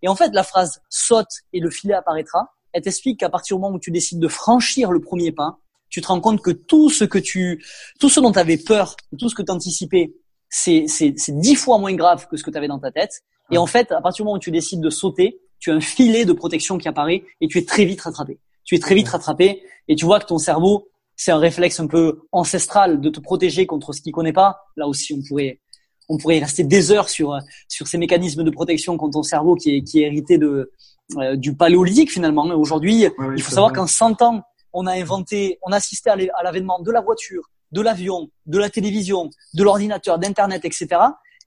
Et 0.02 0.08
en 0.08 0.16
fait, 0.16 0.32
la 0.34 0.44
phrase 0.44 0.82
saute 0.90 1.44
et 1.54 1.60
le 1.60 1.70
filet 1.70 1.94
apparaîtra, 1.94 2.50
elle 2.74 2.82
t'explique 2.82 3.20
qu'à 3.20 3.30
partir 3.30 3.56
du 3.56 3.62
moment 3.62 3.76
où 3.76 3.80
tu 3.80 3.92
décides 3.92 4.20
de 4.20 4.28
franchir 4.28 4.92
le 4.92 5.00
premier 5.00 5.32
pas, 5.32 5.60
tu 5.90 6.02
te 6.02 6.08
rends 6.08 6.20
compte 6.20 6.42
que 6.42 6.52
tout 6.52 6.90
ce 6.90 7.06
que 7.06 7.20
tu, 7.20 7.64
tout 8.00 8.10
ce 8.10 8.20
dont 8.20 8.32
tu 8.32 8.40
avais 8.40 8.58
peur, 8.58 8.98
tout 9.18 9.30
ce 9.30 9.36
que 9.36 9.44
tu 9.44 9.52
anticipais, 9.52 10.14
c'est 10.50 10.86
dix 11.30 11.56
fois 11.56 11.78
moins 11.78 11.94
grave 11.94 12.28
que 12.28 12.38
ce 12.38 12.44
que 12.44 12.52
tu 12.52 12.58
avais 12.58 12.68
dans 12.68 12.80
ta 12.80 12.92
tête. 12.92 13.22
Et 13.52 13.58
en 13.58 13.68
fait, 13.68 13.92
à 13.92 14.02
partir 14.02 14.24
du 14.24 14.26
moment 14.26 14.38
où 14.38 14.40
tu 14.40 14.52
décides 14.52 14.82
de 14.82 14.90
sauter, 14.90 15.40
tu 15.60 15.72
as 15.72 15.74
un 15.74 15.82
filet 15.82 16.26
de 16.26 16.34
protection 16.34 16.78
qui 16.78 16.88
apparaît 16.88 17.24
et 17.42 17.48
tu 17.48 17.58
es 17.58 17.66
très 17.66 17.86
vite 17.86 18.02
rattrapé. 18.02 18.40
Tu 18.64 18.76
es 18.76 18.80
très 18.80 18.96
vite 18.96 19.08
rattrapé 19.08 19.64
et 19.88 19.96
tu 19.96 20.06
vois 20.06 20.20
que 20.20 20.26
ton 20.26 20.38
cerveau, 20.38 20.90
c'est 21.16 21.32
un 21.32 21.38
réflexe 21.38 21.80
un 21.80 21.88
peu 21.88 22.22
ancestral 22.32 23.00
de 23.00 23.10
te 23.10 23.20
protéger 23.20 23.66
contre 23.66 23.94
ce 23.94 24.02
qu'il 24.02 24.12
connaît 24.12 24.34
pas. 24.34 24.60
Là 24.76 24.88
aussi, 24.88 25.14
on 25.14 25.28
pourrait 25.28 25.62
on 26.08 26.18
pourrait 26.18 26.38
rester 26.40 26.64
des 26.64 26.92
heures 26.92 27.10
sur 27.10 27.38
sur 27.68 27.88
ces 27.88 27.98
mécanismes 27.98 28.44
de 28.44 28.52
protection 28.52 28.98
contre 28.98 29.14
ton 29.14 29.24
cerveau 29.24 29.56
qui 29.56 29.78
est 29.78 29.84
qui 29.84 30.02
est 30.02 30.08
hérité 30.08 30.38
de 30.38 30.72
euh, 31.18 31.36
du 31.36 31.56
paléolithique 31.56 32.12
finalement. 32.12 32.46
Aujourd'hui, 32.46 33.06
il 33.36 33.42
faut 33.42 33.52
savoir 33.52 33.72
qu'en 33.72 33.86
100 33.86 34.24
ans, 34.24 34.42
on 34.74 34.88
a 34.88 34.94
inventé, 34.94 35.60
on 35.62 35.72
a 35.72 35.78
assisté 35.78 36.10
à 36.10 36.44
l'avènement 36.44 36.80
de 36.80 36.92
la 36.92 37.00
voiture, 37.00 37.50
de 37.72 37.82
l'avion, 37.82 38.30
de 38.48 38.58
la 38.58 38.72
télévision, 38.72 39.30
de 39.54 39.64
l'ordinateur, 39.64 40.18
d'internet, 40.18 40.66
etc. 40.66 40.88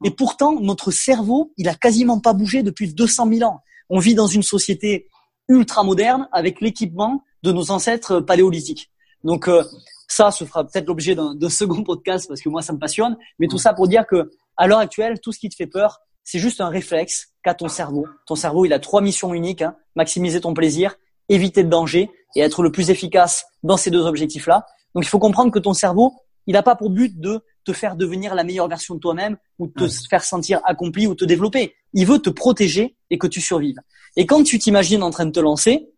Et 0.04 0.12
pourtant, 0.12 0.60
notre 0.60 0.92
cerveau, 0.92 1.52
il 1.56 1.68
a 1.68 1.74
quasiment 1.74 2.20
pas 2.20 2.34
bougé 2.34 2.62
depuis 2.62 2.94
200 2.94 3.28
000 3.32 3.50
ans. 3.50 3.60
On 3.88 3.98
vit 3.98 4.14
dans 4.14 4.26
une 4.26 4.42
société 4.42 5.08
ultra 5.48 5.82
moderne 5.82 6.28
avec 6.32 6.60
l'équipement 6.60 7.24
de 7.42 7.52
nos 7.52 7.70
ancêtres 7.70 8.20
paléolithiques. 8.20 8.90
Donc 9.24 9.48
euh, 9.48 9.64
ça, 10.08 10.30
ce 10.30 10.44
fera 10.44 10.64
peut-être 10.64 10.86
l'objet 10.86 11.14
d'un 11.14 11.50
second 11.50 11.82
podcast 11.82 12.26
parce 12.28 12.40
que 12.40 12.48
moi, 12.48 12.62
ça 12.62 12.72
me 12.72 12.78
passionne. 12.78 13.16
Mais 13.38 13.46
tout 13.46 13.58
ça 13.58 13.74
pour 13.74 13.88
dire 13.88 14.06
que 14.06 14.30
à 14.56 14.66
l'heure 14.66 14.78
actuelle, 14.78 15.20
tout 15.20 15.32
ce 15.32 15.38
qui 15.38 15.48
te 15.48 15.54
fait 15.54 15.66
peur, 15.66 16.00
c'est 16.24 16.38
juste 16.38 16.60
un 16.60 16.68
réflexe 16.68 17.28
qu'a 17.42 17.54
ton 17.54 17.68
cerveau. 17.68 18.06
Ton 18.26 18.34
cerveau, 18.34 18.64
il 18.64 18.72
a 18.72 18.78
trois 18.78 19.00
missions 19.00 19.32
uniques 19.32 19.62
hein. 19.62 19.76
maximiser 19.94 20.40
ton 20.40 20.52
plaisir, 20.52 20.96
éviter 21.28 21.62
le 21.62 21.68
danger 21.68 22.10
et 22.36 22.40
être 22.40 22.62
le 22.62 22.72
plus 22.72 22.90
efficace 22.90 23.46
dans 23.62 23.76
ces 23.76 23.90
deux 23.90 24.04
objectifs-là. 24.04 24.66
Donc 24.94 25.04
il 25.04 25.08
faut 25.08 25.18
comprendre 25.18 25.52
que 25.52 25.58
ton 25.58 25.72
cerveau, 25.72 26.12
il 26.46 26.54
n'a 26.54 26.62
pas 26.62 26.76
pour 26.76 26.90
but 26.90 27.18
de 27.18 27.42
te 27.64 27.72
faire 27.72 27.96
devenir 27.96 28.34
la 28.34 28.44
meilleure 28.44 28.68
version 28.68 28.94
de 28.94 29.00
toi-même 29.00 29.36
ou 29.58 29.66
de 29.66 29.72
te 29.72 29.88
faire 30.08 30.24
sentir 30.24 30.60
accompli 30.64 31.06
ou 31.06 31.14
te 31.14 31.24
développer. 31.24 31.74
Il 31.92 32.06
veut 32.06 32.18
te 32.18 32.30
protéger 32.30 32.96
et 33.10 33.18
que 33.18 33.26
tu 33.26 33.40
survives. 33.40 33.78
Et 34.16 34.26
quand 34.26 34.42
tu 34.42 34.58
t'imagines 34.58 35.02
en 35.02 35.10
train 35.10 35.26
de 35.26 35.32
te 35.32 35.40
lancer, 35.40 35.90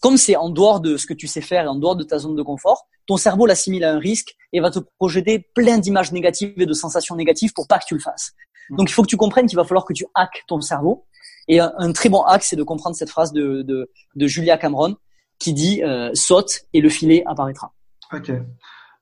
comme 0.00 0.16
c'est 0.16 0.36
en 0.36 0.50
dehors 0.50 0.80
de 0.80 0.96
ce 0.96 1.06
que 1.06 1.14
tu 1.14 1.26
sais 1.26 1.40
faire 1.40 1.64
et 1.64 1.68
en 1.68 1.74
dehors 1.74 1.96
de 1.96 2.04
ta 2.04 2.18
zone 2.18 2.36
de 2.36 2.42
confort, 2.42 2.86
ton 3.06 3.16
cerveau 3.16 3.46
l'assimile 3.46 3.84
à 3.84 3.92
un 3.92 3.98
risque 3.98 4.34
et 4.52 4.60
va 4.60 4.70
te 4.70 4.78
projeter 4.98 5.48
plein 5.54 5.78
d'images 5.78 6.12
négatives 6.12 6.54
et 6.56 6.66
de 6.66 6.72
sensations 6.72 7.16
négatives 7.16 7.52
pour 7.52 7.66
pas 7.66 7.78
que 7.78 7.86
tu 7.86 7.94
le 7.94 8.00
fasses. 8.00 8.32
Donc 8.70 8.90
il 8.90 8.92
faut 8.92 9.02
que 9.02 9.08
tu 9.08 9.16
comprennes 9.16 9.46
qu'il 9.46 9.56
va 9.56 9.64
falloir 9.64 9.84
que 9.84 9.94
tu 9.94 10.06
hackes 10.14 10.44
ton 10.46 10.60
cerveau. 10.60 11.06
Et 11.48 11.60
un, 11.60 11.92
très 11.92 12.10
bon 12.10 12.20
hack, 12.22 12.44
c'est 12.44 12.56
de 12.56 12.62
comprendre 12.62 12.94
cette 12.94 13.08
phrase 13.08 13.32
de, 13.32 13.62
de, 13.62 14.26
Julia 14.26 14.58
Cameron 14.58 14.96
qui 15.38 15.54
dit 15.54 15.82
euh, 15.82 16.10
saute 16.14 16.60
et 16.74 16.80
le 16.80 16.90
filet 16.90 17.22
apparaîtra. 17.26 17.72
Ok. 18.12 18.30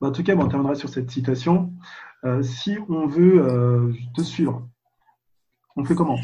Bah, 0.01 0.09
en 0.09 0.13
tout 0.13 0.23
cas, 0.23 0.35
on 0.37 0.49
terminera 0.49 0.75
sur 0.75 0.89
cette 0.89 1.11
citation. 1.11 1.73
Euh, 2.25 2.43
si 2.43 2.77
on 2.89 3.07
veut 3.07 3.41
euh, 3.41 3.93
te 4.17 4.23
suivre, 4.23 4.67
on 5.77 5.85
fait 5.85 5.95
comment? 5.95 6.19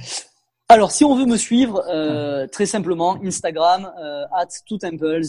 Alors, 0.68 0.90
si 0.90 1.04
on 1.04 1.14
veut 1.14 1.26
me 1.26 1.36
suivre, 1.36 1.84
euh, 1.88 2.46
très 2.46 2.64
simplement, 2.66 3.20
Instagram, 3.22 3.92
at 4.34 4.48
two 4.66 4.78
temples, 4.78 5.20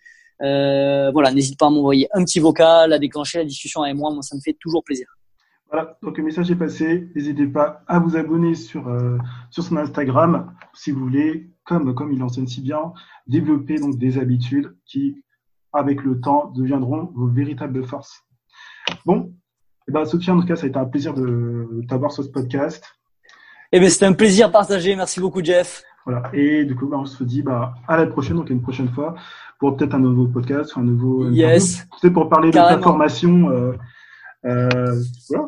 Euh, 0.42 1.10
voilà, 1.10 1.32
n'hésite 1.32 1.58
pas 1.58 1.66
à 1.66 1.70
m'envoyer 1.70 2.08
un 2.12 2.24
petit 2.24 2.40
vocal, 2.40 2.92
à 2.92 2.98
déclencher 2.98 3.38
la 3.38 3.44
discussion 3.44 3.82
avec 3.82 3.96
moi. 3.96 4.10
Moi, 4.12 4.22
ça 4.22 4.36
me 4.36 4.40
fait 4.40 4.56
toujours 4.58 4.84
plaisir. 4.84 5.06
Voilà, 5.70 5.98
donc 6.02 6.16
le 6.16 6.24
message 6.24 6.50
est 6.50 6.56
passé. 6.56 7.08
N'hésitez 7.14 7.46
pas 7.46 7.82
à 7.86 7.98
vous 7.98 8.16
abonner 8.16 8.54
sur 8.54 8.88
euh, 8.88 9.18
sur 9.50 9.62
son 9.62 9.76
Instagram 9.76 10.54
si 10.72 10.92
vous 10.92 11.00
voulez, 11.00 11.50
comme 11.64 11.94
comme 11.94 12.12
il 12.12 12.22
enseigne 12.22 12.46
si 12.46 12.62
bien, 12.62 12.92
développer 13.26 13.78
donc 13.78 13.98
des 13.98 14.18
habitudes 14.18 14.74
qui, 14.86 15.22
avec 15.72 16.02
le 16.02 16.20
temps, 16.20 16.50
deviendront 16.54 17.10
vos 17.14 17.26
véritables 17.26 17.84
forces. 17.84 18.22
Bon, 19.04 19.34
et 19.88 19.90
eh 19.90 19.92
ben 19.92 20.04
Sophie, 20.04 20.30
en 20.30 20.40
tout 20.40 20.46
cas, 20.46 20.56
ça 20.56 20.66
a 20.66 20.68
été 20.68 20.78
un 20.78 20.84
plaisir 20.84 21.14
de 21.14 21.82
t'avoir 21.88 22.12
sur 22.12 22.22
ce 22.22 22.28
podcast. 22.28 22.84
Eh 23.72 23.80
ben 23.80 23.88
c'était 23.88 24.06
un 24.06 24.12
plaisir 24.14 24.50
partagé. 24.50 24.96
Merci 24.96 25.20
beaucoup, 25.20 25.44
Jeff. 25.44 25.82
Voilà. 26.04 26.30
Et 26.32 26.64
du 26.64 26.74
coup, 26.74 26.86
bah, 26.86 26.96
on 26.98 27.04
se 27.04 27.22
dit 27.24 27.42
bah, 27.42 27.74
à 27.86 27.98
la 27.98 28.06
prochaine, 28.06 28.36
donc 28.36 28.50
à 28.50 28.54
une 28.54 28.62
prochaine 28.62 28.88
fois, 28.88 29.14
pour 29.58 29.76
peut-être 29.76 29.94
un 29.94 29.98
nouveau 29.98 30.26
podcast, 30.26 30.72
un 30.76 30.82
nouveau. 30.82 31.30
Yes. 31.30 31.86
C'est 32.00 32.10
pour 32.10 32.28
parler 32.28 32.50
de 32.50 32.54
ta 32.54 32.78
formation. 32.78 33.50
Euh, 33.50 33.72
euh, 34.44 34.94
voilà. 35.28 35.46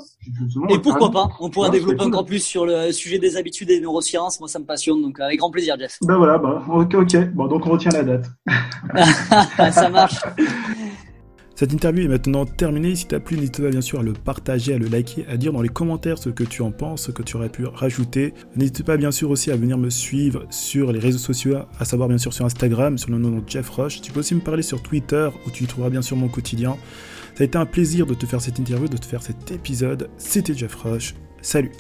Et 0.68 0.78
pourquoi 0.80 1.10
pas 1.10 1.28
On 1.38 1.48
pourra 1.48 1.70
développer 1.70 2.02
encore 2.02 2.24
plus 2.24 2.44
sur 2.44 2.66
le 2.66 2.90
sujet 2.90 3.18
des 3.18 3.36
habitudes 3.36 3.70
et 3.70 3.76
des 3.76 3.80
neurosciences. 3.80 4.40
Moi, 4.40 4.48
ça 4.48 4.58
me 4.58 4.64
passionne, 4.64 5.00
donc 5.00 5.20
avec 5.20 5.38
grand 5.38 5.50
plaisir, 5.50 5.76
Jeff. 5.78 5.98
Ben 6.02 6.16
voilà, 6.16 6.38
bah, 6.38 6.64
ok, 6.68 6.94
ok. 6.94 7.32
Bon, 7.32 7.46
donc 7.46 7.66
on 7.66 7.70
retient 7.70 7.92
la 7.92 8.02
date. 8.02 8.26
ça 9.72 9.88
marche. 9.88 10.20
Cette 11.60 11.74
interview 11.74 12.06
est 12.06 12.08
maintenant 12.08 12.46
terminée. 12.46 12.94
Si 12.94 13.04
t'as 13.04 13.20
plu, 13.20 13.36
n'hésite 13.36 13.60
pas 13.60 13.68
bien 13.68 13.82
sûr 13.82 14.00
à 14.00 14.02
le 14.02 14.14
partager, 14.14 14.72
à 14.72 14.78
le 14.78 14.86
liker, 14.86 15.26
à 15.28 15.36
dire 15.36 15.52
dans 15.52 15.60
les 15.60 15.68
commentaires 15.68 16.16
ce 16.16 16.30
que 16.30 16.42
tu 16.42 16.62
en 16.62 16.70
penses, 16.70 17.02
ce 17.02 17.10
que 17.10 17.22
tu 17.22 17.36
aurais 17.36 17.50
pu 17.50 17.66
rajouter. 17.66 18.32
N'hésite 18.56 18.82
pas 18.82 18.96
bien 18.96 19.10
sûr 19.10 19.28
aussi 19.28 19.50
à 19.50 19.56
venir 19.56 19.76
me 19.76 19.90
suivre 19.90 20.46
sur 20.48 20.90
les 20.90 20.98
réseaux 20.98 21.18
sociaux, 21.18 21.58
à 21.78 21.84
savoir 21.84 22.08
bien 22.08 22.16
sûr 22.16 22.32
sur 22.32 22.46
Instagram, 22.46 22.96
sur 22.96 23.10
le 23.10 23.18
nom 23.18 23.28
de 23.28 23.42
Jeff 23.46 23.68
Roche. 23.68 24.00
Tu 24.00 24.10
peux 24.10 24.20
aussi 24.20 24.34
me 24.34 24.40
parler 24.40 24.62
sur 24.62 24.82
Twitter 24.82 25.28
où 25.46 25.50
tu 25.50 25.64
y 25.64 25.66
trouveras 25.66 25.90
bien 25.90 26.00
sûr 26.00 26.16
mon 26.16 26.28
quotidien. 26.28 26.78
Ça 27.34 27.42
a 27.42 27.44
été 27.44 27.58
un 27.58 27.66
plaisir 27.66 28.06
de 28.06 28.14
te 28.14 28.24
faire 28.24 28.40
cette 28.40 28.58
interview, 28.58 28.88
de 28.88 28.96
te 28.96 29.04
faire 29.04 29.20
cet 29.20 29.50
épisode. 29.50 30.08
C'était 30.16 30.54
Jeff 30.54 30.74
Roche. 30.76 31.14
Salut 31.42 31.72